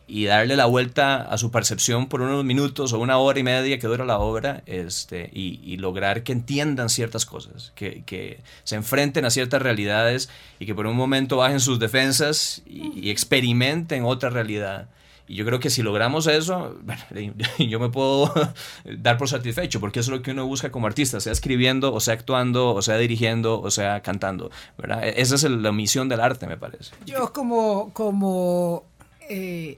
y 0.08 0.24
darle 0.24 0.56
la 0.56 0.66
vuelta 0.66 1.22
a 1.22 1.38
su 1.38 1.50
percepción 1.50 2.08
por 2.08 2.20
unos 2.20 2.44
minutos 2.44 2.92
o 2.92 2.98
una 2.98 3.18
hora 3.18 3.38
y 3.38 3.44
media 3.44 3.78
que 3.78 3.86
dura 3.86 4.04
la 4.04 4.18
obra 4.18 4.62
este, 4.66 5.30
y, 5.32 5.76
lograr 5.76 6.22
que 6.22 6.32
entiendan 6.32 6.88
ciertas 6.88 7.24
cosas, 7.24 7.72
que, 7.76 8.40
se 8.64 8.74
enfrenten 8.74 9.24
a 9.24 9.30
ciertas 9.30 9.62
realidades 9.62 10.28
y 10.58 10.66
que 10.66 10.74
por 10.74 10.86
un 10.86 10.96
momento 10.96 11.36
bajen 11.36 11.60
sus 11.60 11.78
defensas 11.78 12.62
y 12.66 13.10
experimenten 13.10 14.04
otra 14.04 14.30
realidad. 14.30 14.88
Y 15.28 15.36
yo 15.36 15.44
creo 15.44 15.60
que 15.60 15.70
si 15.70 15.82
logramos 15.82 16.26
eso, 16.26 16.76
yo 17.58 17.80
me 17.80 17.88
puedo 17.88 18.32
dar 18.98 19.16
por 19.18 19.28
satisfecho, 19.28 19.80
porque 19.80 20.00
eso 20.00 20.12
es 20.12 20.18
lo 20.18 20.22
que 20.22 20.32
uno 20.32 20.46
busca 20.46 20.70
como 20.72 20.86
artista, 20.86 21.20
sea 21.20 21.32
escribiendo, 21.32 21.94
o 21.94 22.00
sea 22.00 22.14
actuando, 22.14 22.74
o 22.74 22.82
sea 22.82 22.96
dirigiendo, 22.96 23.60
o 23.60 23.70
sea 23.70 24.00
cantando. 24.02 24.50
¿verdad? 24.78 25.04
E-, 25.06 25.20
Esa 25.22 25.34
es 25.36 25.42
la 25.44 25.72
misión 25.72 26.08
del 26.08 26.20
arte, 26.20 26.46
me 26.46 26.56
parece. 26.56 26.92
Yo 27.06 27.32
como, 27.32 27.92
como 27.92 28.84
eh, 29.28 29.76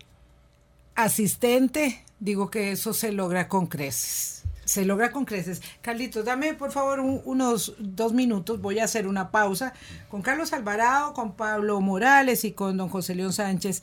asistente 0.94 2.04
digo 2.20 2.50
que 2.50 2.72
eso 2.72 2.92
se 2.92 3.12
logra 3.12 3.48
con 3.48 3.66
creces. 3.66 4.42
Se 4.64 4.86
logra 4.86 5.10
con 5.12 5.26
creces. 5.26 5.60
Carlitos, 5.82 6.24
dame 6.24 6.54
por 6.54 6.72
favor 6.72 6.98
un- 7.00 7.20
unos 7.26 7.74
dos 7.78 8.14
minutos. 8.14 8.62
Voy 8.62 8.78
a 8.78 8.84
hacer 8.84 9.06
una 9.06 9.30
pausa 9.30 9.74
con 10.08 10.22
Carlos 10.22 10.54
Alvarado, 10.54 11.12
con 11.12 11.32
Pablo 11.34 11.80
Morales 11.82 12.44
y 12.46 12.52
con 12.52 12.78
don 12.78 12.88
José 12.88 13.14
León 13.14 13.34
Sánchez. 13.34 13.82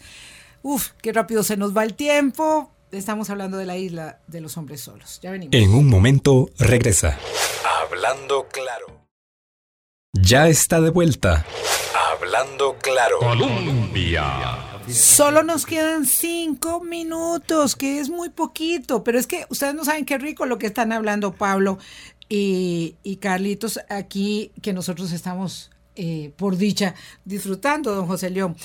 Uf, 0.64 0.90
qué 1.02 1.12
rápido 1.12 1.44
se 1.44 1.58
nos 1.58 1.76
va 1.76 1.84
el 1.84 1.96
tiempo. 1.96 2.72
Estamos 2.92 3.30
hablando 3.30 3.58
de 3.58 3.66
la 3.66 3.78
isla 3.78 4.20
de 4.28 4.42
los 4.42 4.58
hombres 4.58 4.82
solos. 4.82 5.20
Ya 5.22 5.32
venimos. 5.32 5.56
En 5.56 5.74
un 5.74 5.88
momento 5.88 6.50
regresa. 6.60 7.18
Hablando 7.84 8.48
claro. 8.48 9.08
Ya 10.14 10.50
está 10.50 10.80
de 10.82 10.92
vuelta. 10.92 11.46
Hablando 12.12 12.78
claro. 12.80 13.18
Colombia. 13.20 14.58
Solo 14.88 15.42
nos 15.42 15.66
quedan 15.66 16.06
cinco 16.06 16.82
minutos, 16.82 17.76
que 17.76 18.00
es 18.00 18.10
muy 18.10 18.30
poquito, 18.30 19.04
pero 19.04 19.18
es 19.18 19.26
que 19.26 19.46
ustedes 19.50 19.74
no 19.74 19.86
saben 19.86 20.06
qué 20.06 20.18
rico 20.18 20.46
lo 20.46 20.58
que 20.58 20.68
están 20.68 20.92
hablando 20.92 21.34
Pablo 21.34 21.80
y, 22.30 22.98
y 23.02 23.16
Carlitos 23.18 23.80
aquí, 23.90 24.52
que 24.62 24.74
nosotros 24.74 25.12
estamos, 25.12 25.72
eh, 25.96 26.34
por 26.36 26.58
dicha, 26.58 26.94
disfrutando, 27.26 27.96
don 27.96 28.08
José 28.08 28.30
León. 28.30 28.58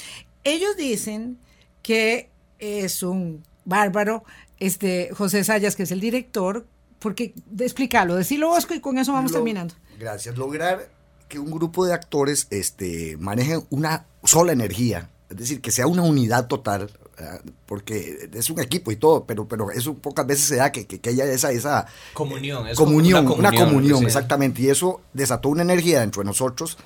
Ellos 0.43 0.77
dicen 0.77 1.39
que 1.87 2.31
es 2.59 3.05
un 3.05 3.45
bárbaro, 3.65 4.25
este 4.59 5.11
José 5.13 5.45
Sayas, 5.45 5.77
que 5.77 5.85
es 5.85 5.93
el 5.93 6.01
director, 6.01 6.67
porque, 6.99 7.33
explícalo, 7.61 8.17
decirlo 8.17 8.49
Bosco 8.49 8.75
y 8.75 8.81
con 8.81 8.99
eso 8.99 9.13
vamos 9.13 9.31
Lo- 9.31 9.37
terminando. 9.39 9.75
Gracias. 9.97 10.37
Lograr 10.37 10.89
que 11.29 11.39
un 11.39 11.53
grupo 11.53 11.87
de 11.87 11.95
actores 11.95 12.49
este, 12.51 13.17
maneje 13.19 13.61
una 13.71 14.07
sola 14.25 14.51
energía, 14.53 15.11
es 15.31 15.37
decir, 15.37 15.61
que 15.61 15.71
sea 15.71 15.87
una 15.87 16.03
unidad 16.03 16.49
total, 16.49 16.91
¿verdad? 17.17 17.41
porque 17.67 18.29
es 18.35 18.51
un 18.51 18.59
equipo 18.61 18.91
y 18.91 18.97
todo, 18.97 19.25
pero, 19.25 19.47
pero 19.47 19.71
eso 19.71 19.95
pocas 19.95 20.27
veces 20.27 20.47
se 20.47 20.57
da 20.57 20.73
que, 20.73 20.87
que, 20.89 21.01
que 21.01 21.11
haya 21.11 21.25
esa, 21.27 21.53
esa 21.53 21.87
Comunión. 22.15 22.67
es 22.67 22.77
como 22.77 22.91
comunión, 22.91 23.29
una 23.31 23.53
comunión, 23.53 24.01
sí. 24.01 24.07
exactamente, 24.07 24.63
y 24.63 24.71
eso 24.71 25.03
desató 25.13 25.51
una 25.51 25.63
energía 25.63 26.01
dentro 26.01 26.23
de 26.23 26.27
nosotros 26.27 26.79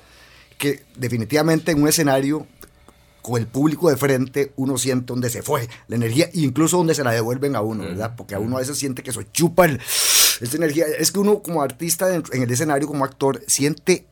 que 0.59 0.83
definitivamente 0.95 1.71
en 1.71 1.81
un 1.81 1.87
escenario 1.87 2.45
con 3.21 3.39
el 3.39 3.47
público 3.47 3.89
de 3.89 3.97
frente 3.97 4.51
uno 4.55 4.77
siente 4.77 5.05
donde 5.07 5.29
se 5.29 5.41
fue 5.43 5.67
la 5.87 5.95
energía, 5.95 6.25
e 6.33 6.39
incluso 6.41 6.77
donde 6.77 6.95
se 6.95 7.03
la 7.03 7.11
devuelven 7.11 7.55
a 7.55 7.61
uno, 7.61 7.83
¿verdad? 7.83 8.13
Porque 8.17 8.35
a 8.35 8.39
uno 8.39 8.57
a 8.57 8.59
veces 8.59 8.77
siente 8.77 9.03
que 9.03 9.11
se 9.11 9.25
chupa 9.31 9.65
el- 9.65 9.79
esa 10.41 10.57
energía. 10.57 10.85
Es 10.97 11.11
que 11.11 11.19
uno 11.19 11.41
como 11.41 11.61
artista 11.61 12.13
en 12.15 12.41
el 12.43 12.51
escenario, 12.51 12.87
como 12.87 13.05
actor, 13.05 13.41
siente 13.47 14.07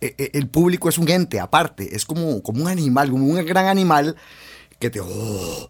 eh, 0.00 0.30
el 0.34 0.48
público 0.48 0.88
es 0.90 0.98
un 0.98 1.08
ente 1.08 1.40
aparte, 1.40 1.96
es 1.96 2.04
como, 2.04 2.42
como 2.42 2.62
un 2.62 2.68
animal, 2.68 3.10
como 3.10 3.24
un 3.26 3.42
gran 3.46 3.66
animal 3.68 4.16
que 4.78 4.90
te... 4.90 5.00
oh, 5.00 5.68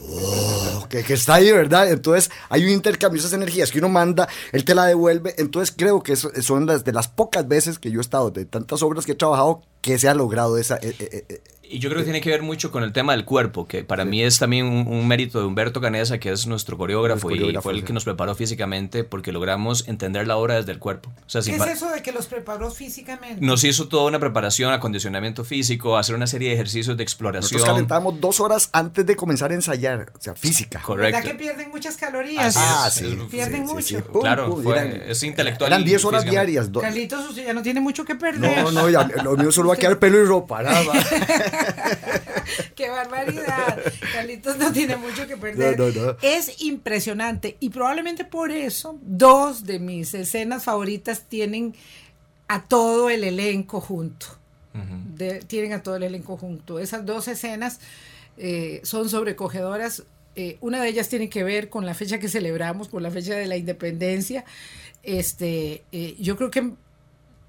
oh, 0.00 0.86
que, 0.88 1.02
que 1.02 1.14
está 1.14 1.34
ahí, 1.34 1.50
¿verdad? 1.50 1.90
Entonces 1.90 2.30
hay 2.48 2.64
un 2.64 2.70
intercambio, 2.70 3.18
esas 3.18 3.32
energías 3.32 3.70
que 3.70 3.78
uno 3.78 3.88
manda, 3.88 4.28
él 4.52 4.64
te 4.64 4.74
la 4.74 4.84
devuelve. 4.86 5.34
Entonces 5.38 5.74
creo 5.76 6.02
que 6.02 6.12
eso- 6.12 6.30
son 6.40 6.66
las 6.66 6.84
de 6.84 6.92
las 6.92 7.08
pocas 7.08 7.48
veces 7.48 7.78
que 7.78 7.90
yo 7.90 7.98
he 7.98 8.02
estado, 8.02 8.30
de 8.30 8.44
tantas 8.44 8.82
obras 8.82 9.06
que 9.06 9.12
he 9.12 9.16
trabajado, 9.16 9.62
que 9.80 9.98
se 9.98 10.08
ha 10.08 10.14
logrado 10.14 10.56
esa... 10.58 10.76
eh, 10.76 10.94
eh, 10.98 11.40
Y 11.70 11.80
yo 11.80 11.90
creo 11.90 12.00
que 12.00 12.04
tiene 12.04 12.20
que 12.20 12.30
ver 12.30 12.42
mucho 12.42 12.70
con 12.70 12.82
el 12.82 12.92
tema 12.92 13.12
del 13.12 13.24
cuerpo, 13.24 13.66
que 13.68 13.84
para 13.84 14.04
mí 14.04 14.22
es 14.22 14.38
también 14.38 14.64
un, 14.66 14.86
un 14.88 15.06
mérito 15.06 15.38
de 15.38 15.44
Humberto 15.46 15.80
Canesa, 15.80 16.18
que 16.18 16.30
es 16.32 16.46
nuestro 16.46 16.78
coreógrafo, 16.78 17.30
y 17.30 17.38
fue 17.60 17.72
el 17.72 17.80
sí. 17.80 17.84
que 17.84 17.92
nos 17.92 18.04
preparó 18.04 18.34
físicamente 18.34 19.04
porque 19.04 19.32
logramos 19.32 19.86
entender 19.86 20.26
la 20.26 20.36
obra 20.36 20.54
desde 20.54 20.72
el 20.72 20.78
cuerpo. 20.78 21.10
O 21.10 21.28
sea, 21.28 21.42
¿Qué 21.42 21.54
es 21.54 21.66
eso 21.66 21.90
de 21.90 22.02
que 22.02 22.12
los 22.12 22.26
preparó 22.26 22.70
físicamente? 22.70 23.44
nos 23.44 23.64
hizo 23.64 23.88
toda 23.88 24.06
una 24.06 24.18
preparación, 24.18 24.72
acondicionamiento 24.72 25.44
físico, 25.44 25.98
hacer 25.98 26.14
una 26.14 26.26
serie 26.26 26.48
de 26.48 26.54
ejercicios 26.54 26.96
de 26.96 27.02
exploración. 27.02 27.42
nosotros 27.58 27.64
calentábamos 27.68 28.20
dos 28.20 28.40
horas 28.40 28.70
antes 28.72 29.04
de 29.04 29.14
comenzar 29.16 29.50
a 29.50 29.54
ensayar, 29.54 30.10
o 30.16 30.20
sea, 30.20 30.34
física. 30.34 30.80
Correcto. 30.80 31.16
¿Verdad 31.18 31.30
que 31.30 31.36
pierden 31.36 31.70
muchas 31.70 31.96
calorías? 31.96 32.54
Ah, 32.56 32.88
sí. 32.90 33.18
Pierden 33.30 33.62
sí, 33.62 33.68
sí, 33.68 33.74
mucho. 33.74 33.86
sí. 34.06 34.10
Pum, 34.12 34.22
Claro, 34.22 34.48
pum, 34.50 34.62
fue- 34.62 34.72
eran- 34.78 35.02
es 35.06 35.22
intelectual 35.22 35.70
Eran 35.70 35.82
y 35.82 35.84
10 35.84 36.04
horas 36.06 36.24
diarias. 36.24 36.70
Carlitos, 36.80 37.28
usted 37.28 37.44
ya 37.46 37.52
no 37.52 37.62
tiene 37.62 37.80
mucho 37.80 38.04
que 38.04 38.14
perder. 38.14 38.40
No, 38.62 38.72
no, 38.72 38.88
ya, 38.88 39.04
lo 39.22 39.36
mío 39.36 39.52
solo 39.52 39.68
va 39.68 39.74
a 39.74 39.78
quedar 39.78 39.98
pelo 39.98 40.18
y 40.22 40.24
ropa, 40.24 40.62
nada 40.62 40.82
más. 40.84 41.06
¡Qué 42.74 42.88
barbaridad! 42.90 43.78
Carlitos 44.12 44.56
no 44.58 44.72
tiene 44.72 44.96
mucho 44.96 45.26
que 45.26 45.36
perder. 45.36 45.78
No, 45.78 45.88
no, 45.90 46.06
no. 46.12 46.16
Es 46.22 46.60
impresionante 46.62 47.56
y 47.60 47.70
probablemente 47.70 48.24
por 48.24 48.50
eso 48.50 48.98
dos 49.02 49.64
de 49.64 49.78
mis 49.78 50.14
escenas 50.14 50.64
favoritas 50.64 51.24
tienen 51.28 51.74
a 52.48 52.64
todo 52.64 53.10
el 53.10 53.24
elenco 53.24 53.80
junto. 53.80 54.26
De- 55.16 55.40
tienen 55.40 55.72
a 55.72 55.82
todo 55.82 55.96
el 55.96 56.04
elenco 56.04 56.36
junto. 56.36 56.78
Esas 56.78 57.04
dos 57.04 57.26
escenas 57.26 57.80
eh, 58.36 58.80
son 58.84 59.08
sobrecogedoras. 59.10 60.04
eh, 60.36 60.56
una 60.60 60.80
de 60.80 60.88
ellas 60.88 61.08
tiene 61.08 61.28
que 61.28 61.42
ver 61.42 61.68
con 61.68 61.84
la 61.84 61.94
fecha 61.94 62.20
que 62.20 62.28
celebramos, 62.28 62.88
con 62.88 63.02
la 63.02 63.10
fecha 63.10 63.34
de 63.34 63.46
la 63.46 63.56
independencia. 63.56 64.44
Este, 65.02 65.82
eh, 65.90 66.14
yo 66.20 66.36
creo 66.36 66.50
que 66.52 66.70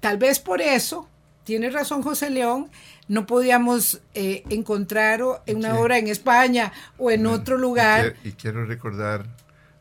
tal 0.00 0.18
vez 0.18 0.40
por 0.40 0.60
eso, 0.60 1.08
tiene 1.50 1.68
razón 1.68 2.02
José 2.02 2.30
León, 2.30 2.68
no 3.08 3.26
podíamos 3.26 4.00
eh, 4.14 4.44
encontrar 4.50 5.20
en 5.46 5.56
una 5.56 5.74
obra 5.80 5.98
en 5.98 6.06
España 6.06 6.72
o 6.96 7.10
en 7.10 7.26
otro 7.26 7.58
lugar. 7.58 8.14
Y 8.22 8.30
quiero, 8.30 8.66
recordar 8.66 9.26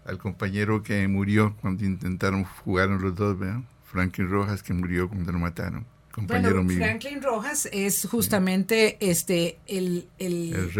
al 0.03 0.17
compañero 0.17 0.81
que 0.81 1.07
murió 1.07 1.55
cuando 1.61 1.85
intentaron, 1.85 2.43
jugaron 2.43 3.03
los 3.03 3.13
dos, 3.13 3.37
¿verdad? 3.37 3.59
Franklin 3.83 4.31
Rojas, 4.31 4.63
que 4.63 4.73
murió 4.73 5.09
cuando 5.09 5.31
lo 5.31 5.37
mataron. 5.37 5.85
Compañero 6.11 6.63
bueno, 6.63 6.73
Franklin 6.73 7.21
Rojas 7.21 7.69
es 7.71 8.07
justamente 8.09 8.97
este 8.99 9.59
el, 9.67 10.07
el, 10.17 10.71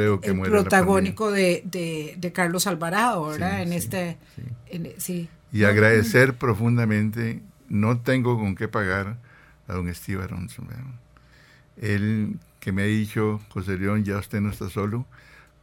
protagónico 0.44 1.30
de, 1.32 1.62
de, 2.18 2.32
Carlos 2.34 2.66
Alvarado, 2.66 3.28
¿verdad? 3.28 3.62
en 3.62 3.74
este, 3.74 4.18
sí. 4.98 5.30
Y 5.52 5.66
agradecer 5.66 6.34
profundamente, 6.34 7.44
no 7.68 8.02
tengo 8.02 8.40
con 8.40 8.56
qué 8.56 8.68
pagar 8.68 9.18
a 9.70 9.74
don 9.74 9.88
Aronson. 10.22 10.68
Él 11.78 12.38
que 12.60 12.72
me 12.72 12.84
ha 12.84 12.86
dicho, 12.86 13.40
José 13.50 13.78
León, 13.78 14.04
ya 14.04 14.18
usted 14.18 14.42
no 14.42 14.50
está 14.50 14.70
solo, 14.70 15.06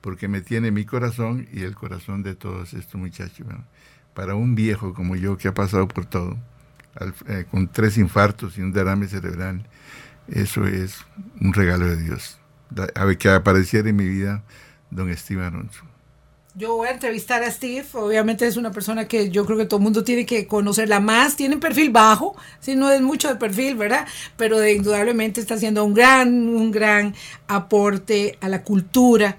porque 0.01 0.29
me 0.29 0.41
tiene 0.41 0.71
mi 0.71 0.85
corazón 0.85 1.47
y 1.53 1.63
el 1.63 1.75
corazón 1.75 2.23
de 2.23 2.35
todos 2.35 2.75
estos 2.75 2.99
muchachos. 3.01 3.47
Para 4.15 4.35
un 4.35 4.55
viejo 4.55 4.95
como 4.95 5.17
yo 5.17 5.37
que 5.37 5.49
ha 5.49 5.55
pasado 5.55 5.89
por 5.89 6.07
todo, 6.07 6.39
eh, 7.29 7.45
con 7.51 7.69
tres 7.69 7.99
infartos 7.99 8.57
y 8.57 8.63
un 8.63 8.73
derrame 8.73 9.09
cerebral, 9.09 9.67
eso 10.29 10.67
es 10.67 11.05
un 11.41 11.53
regalo 11.53 11.87
de 11.87 12.03
Dios. 12.03 12.39
Que 13.19 13.29
apareciera 13.29 13.89
en 13.89 13.97
mi 13.97 14.09
vida 14.09 14.43
don 14.91 15.15
Steve 15.15 15.45
Aronson. 15.45 15.86
Yo 16.59 16.75
voy 16.75 16.89
a 16.89 16.93
entrevistar 16.93 17.43
a 17.43 17.51
Steve, 17.51 17.85
obviamente 17.93 18.47
es 18.47 18.57
una 18.57 18.71
persona 18.71 19.07
que 19.07 19.29
yo 19.29 19.45
creo 19.45 19.59
que 19.59 19.67
todo 19.67 19.77
el 19.77 19.85
mundo 19.85 20.05
tiene 20.05 20.25
que 20.25 20.47
conocerla 20.47 21.01
más, 21.01 21.37
tiene 21.37 21.59
perfil 21.59 21.91
bajo, 21.91 22.35
si 22.61 22.75
no 22.75 22.91
es 22.91 23.03
mucho 23.03 23.29
de 23.29 23.37
perfil, 23.37 23.75
¿verdad? 23.75 24.07
Pero 24.39 24.67
indudablemente 24.67 25.39
está 25.39 25.57
haciendo 25.57 25.85
un 25.85 25.93
gran, 25.93 26.49
un 26.49 26.71
gran 26.71 27.15
aporte 27.47 28.39
a 28.41 28.49
la 28.49 28.63
cultura, 28.63 29.37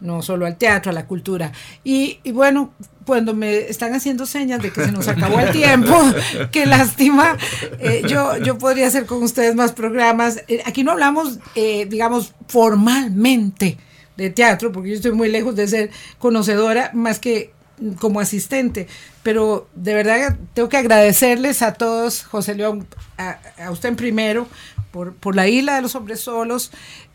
no 0.00 0.22
solo 0.22 0.44
al 0.44 0.56
teatro, 0.56 0.90
a 0.90 0.92
la 0.92 1.06
cultura. 1.06 1.52
Y, 1.84 2.18
bueno, 2.32 2.72
cuando 3.04 3.32
me 3.32 3.58
están 3.58 3.94
haciendo 3.94 4.26
señas 4.26 4.60
de 4.60 4.72
que 4.72 4.86
se 4.86 4.90
nos 4.90 5.06
acabó 5.06 5.38
el 5.38 5.52
tiempo, 5.52 5.96
qué 6.50 6.66
lástima, 6.66 7.36
eh, 7.78 8.02
yo, 8.08 8.38
yo 8.38 8.58
podría 8.58 8.88
hacer 8.88 9.06
con 9.06 9.22
ustedes 9.22 9.54
más 9.54 9.70
programas. 9.70 10.42
Eh, 10.48 10.62
aquí 10.66 10.82
no 10.82 10.90
hablamos, 10.90 11.38
eh, 11.54 11.86
digamos, 11.88 12.34
formalmente 12.48 13.78
de 14.16 14.30
teatro, 14.30 14.72
porque 14.72 14.90
yo 14.90 14.94
estoy 14.96 15.12
muy 15.12 15.28
lejos 15.28 15.56
de 15.56 15.68
ser 15.68 15.90
conocedora 16.18 16.90
más 16.94 17.18
que 17.18 17.52
como 17.98 18.20
asistente, 18.20 18.86
pero 19.22 19.68
de 19.74 19.94
verdad 19.94 20.36
tengo 20.54 20.68
que 20.68 20.78
agradecerles 20.78 21.62
a 21.62 21.74
todos, 21.74 22.22
José 22.22 22.54
León, 22.54 22.86
a, 23.18 23.38
usted 23.70 23.90
en 23.90 23.96
primero, 23.96 24.48
por, 24.90 25.14
por, 25.14 25.36
la 25.36 25.46
isla 25.46 25.76
de 25.76 25.82
los 25.82 25.94
hombres 25.94 26.20
solos. 26.20 26.70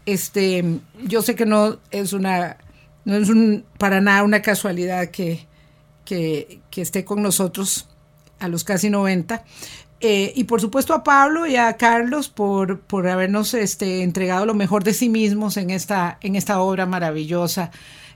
Este, 0.06 0.64
yo 1.04 1.22
sé 1.22 1.36
que 1.36 1.45
no 1.45 1.80
es 1.89 2.14
una, 2.14 2.58
no 3.06 3.16
es 3.16 3.30
un, 3.30 3.66
para 3.78 4.02
nada 4.02 4.24
una 4.24 4.41
casualidad 4.41 5.10
que, 5.10 5.47
que, 6.06 6.60
que 6.70 6.82
esté 6.82 7.06
con 7.06 7.24
nosotros 7.24 7.88
a 8.39 8.47
los 8.47 8.64
casi 8.64 8.89
90. 8.89 9.43
Eh, 10.04 10.34
y 10.36 10.45
por 10.45 10.60
supuesto 10.60 10.95
a 10.95 11.04
Pablo 11.04 11.45
y 11.45 11.56
a 11.58 11.78
Carlos 11.78 12.28
por, 12.28 12.80
por 12.80 13.08
habernos 13.08 13.54
este, 13.54 14.02
entregado 14.02 14.47
lo 14.47 14.56
mejor 14.56 14.84
de 14.84 14.93
sí 14.93 15.10
mismos 15.10 15.58
en 15.58 15.70
esta, 15.70 16.18
en 16.22 16.36
esta 16.36 16.60
obra 16.60 16.88
maravillosa. 16.88 17.70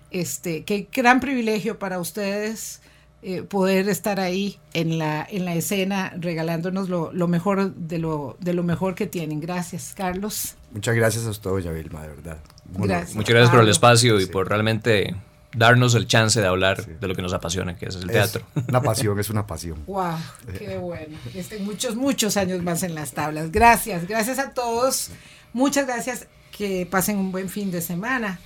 Este, 0.10 0.64
qué 0.64 0.88
gran 0.92 1.20
privilegio 1.20 1.78
para 1.78 2.00
ustedes 2.00 2.82
eh, 3.22 3.42
poder 3.42 3.90
estar 3.90 4.20
ahí 4.20 4.60
en 4.74 5.00
la, 5.00 5.26
en 5.30 5.46
la 5.46 5.56
escena 5.56 6.14
regalándonos 6.16 6.90
lo, 6.90 7.12
lo, 7.12 7.28
mejor 7.28 7.74
de 7.74 7.98
lo, 7.98 8.38
de 8.40 8.54
lo 8.54 8.62
mejor 8.62 8.94
que 8.94 9.08
tienen. 9.08 9.40
Gracias, 9.40 9.94
Carlos. 9.96 10.56
Muchas 10.72 10.96
gracias 10.96 11.26
a 11.26 11.32
ustedes, 11.32 11.64
Yavilma, 11.66 12.04
de 12.04 12.08
verdad. 12.10 12.38
Muchas 12.78 13.14
gracias 13.14 13.50
por 13.50 13.62
el 13.62 13.70
espacio 13.70 14.20
y 14.20 14.26
por 14.28 14.48
realmente 14.48 15.16
darnos 15.56 15.96
el 15.96 16.08
chance 16.08 16.40
de 16.40 16.48
hablar 16.48 16.86
de 16.86 17.08
lo 17.08 17.16
que 17.16 17.22
nos 17.22 17.34
apasiona, 17.34 17.76
que 17.76 17.88
es 17.88 17.96
el 17.96 18.08
teatro. 18.08 18.46
Una 18.68 18.82
pasión, 18.82 19.20
es 19.20 19.30
una 19.30 19.48
pasión. 19.48 19.84
¡Wow! 19.88 20.18
¡Qué 20.58 20.78
bueno! 20.78 21.18
Estén 21.34 21.66
muchos, 21.66 21.96
muchos 21.96 22.38
años 22.38 22.62
más 22.62 22.84
en 22.84 22.96
las 22.96 23.12
tablas. 23.12 23.52
Gracias, 23.52 24.08
gracias 24.08 24.40
a 24.40 24.52
todos. 24.52 25.10
Muchas 25.54 25.88
gracias. 25.88 26.28
Que 26.56 26.88
pasen 26.90 27.18
un 27.18 27.32
buen 27.32 27.50
fin 27.50 27.70
de 27.70 27.82
semana. 27.82 28.40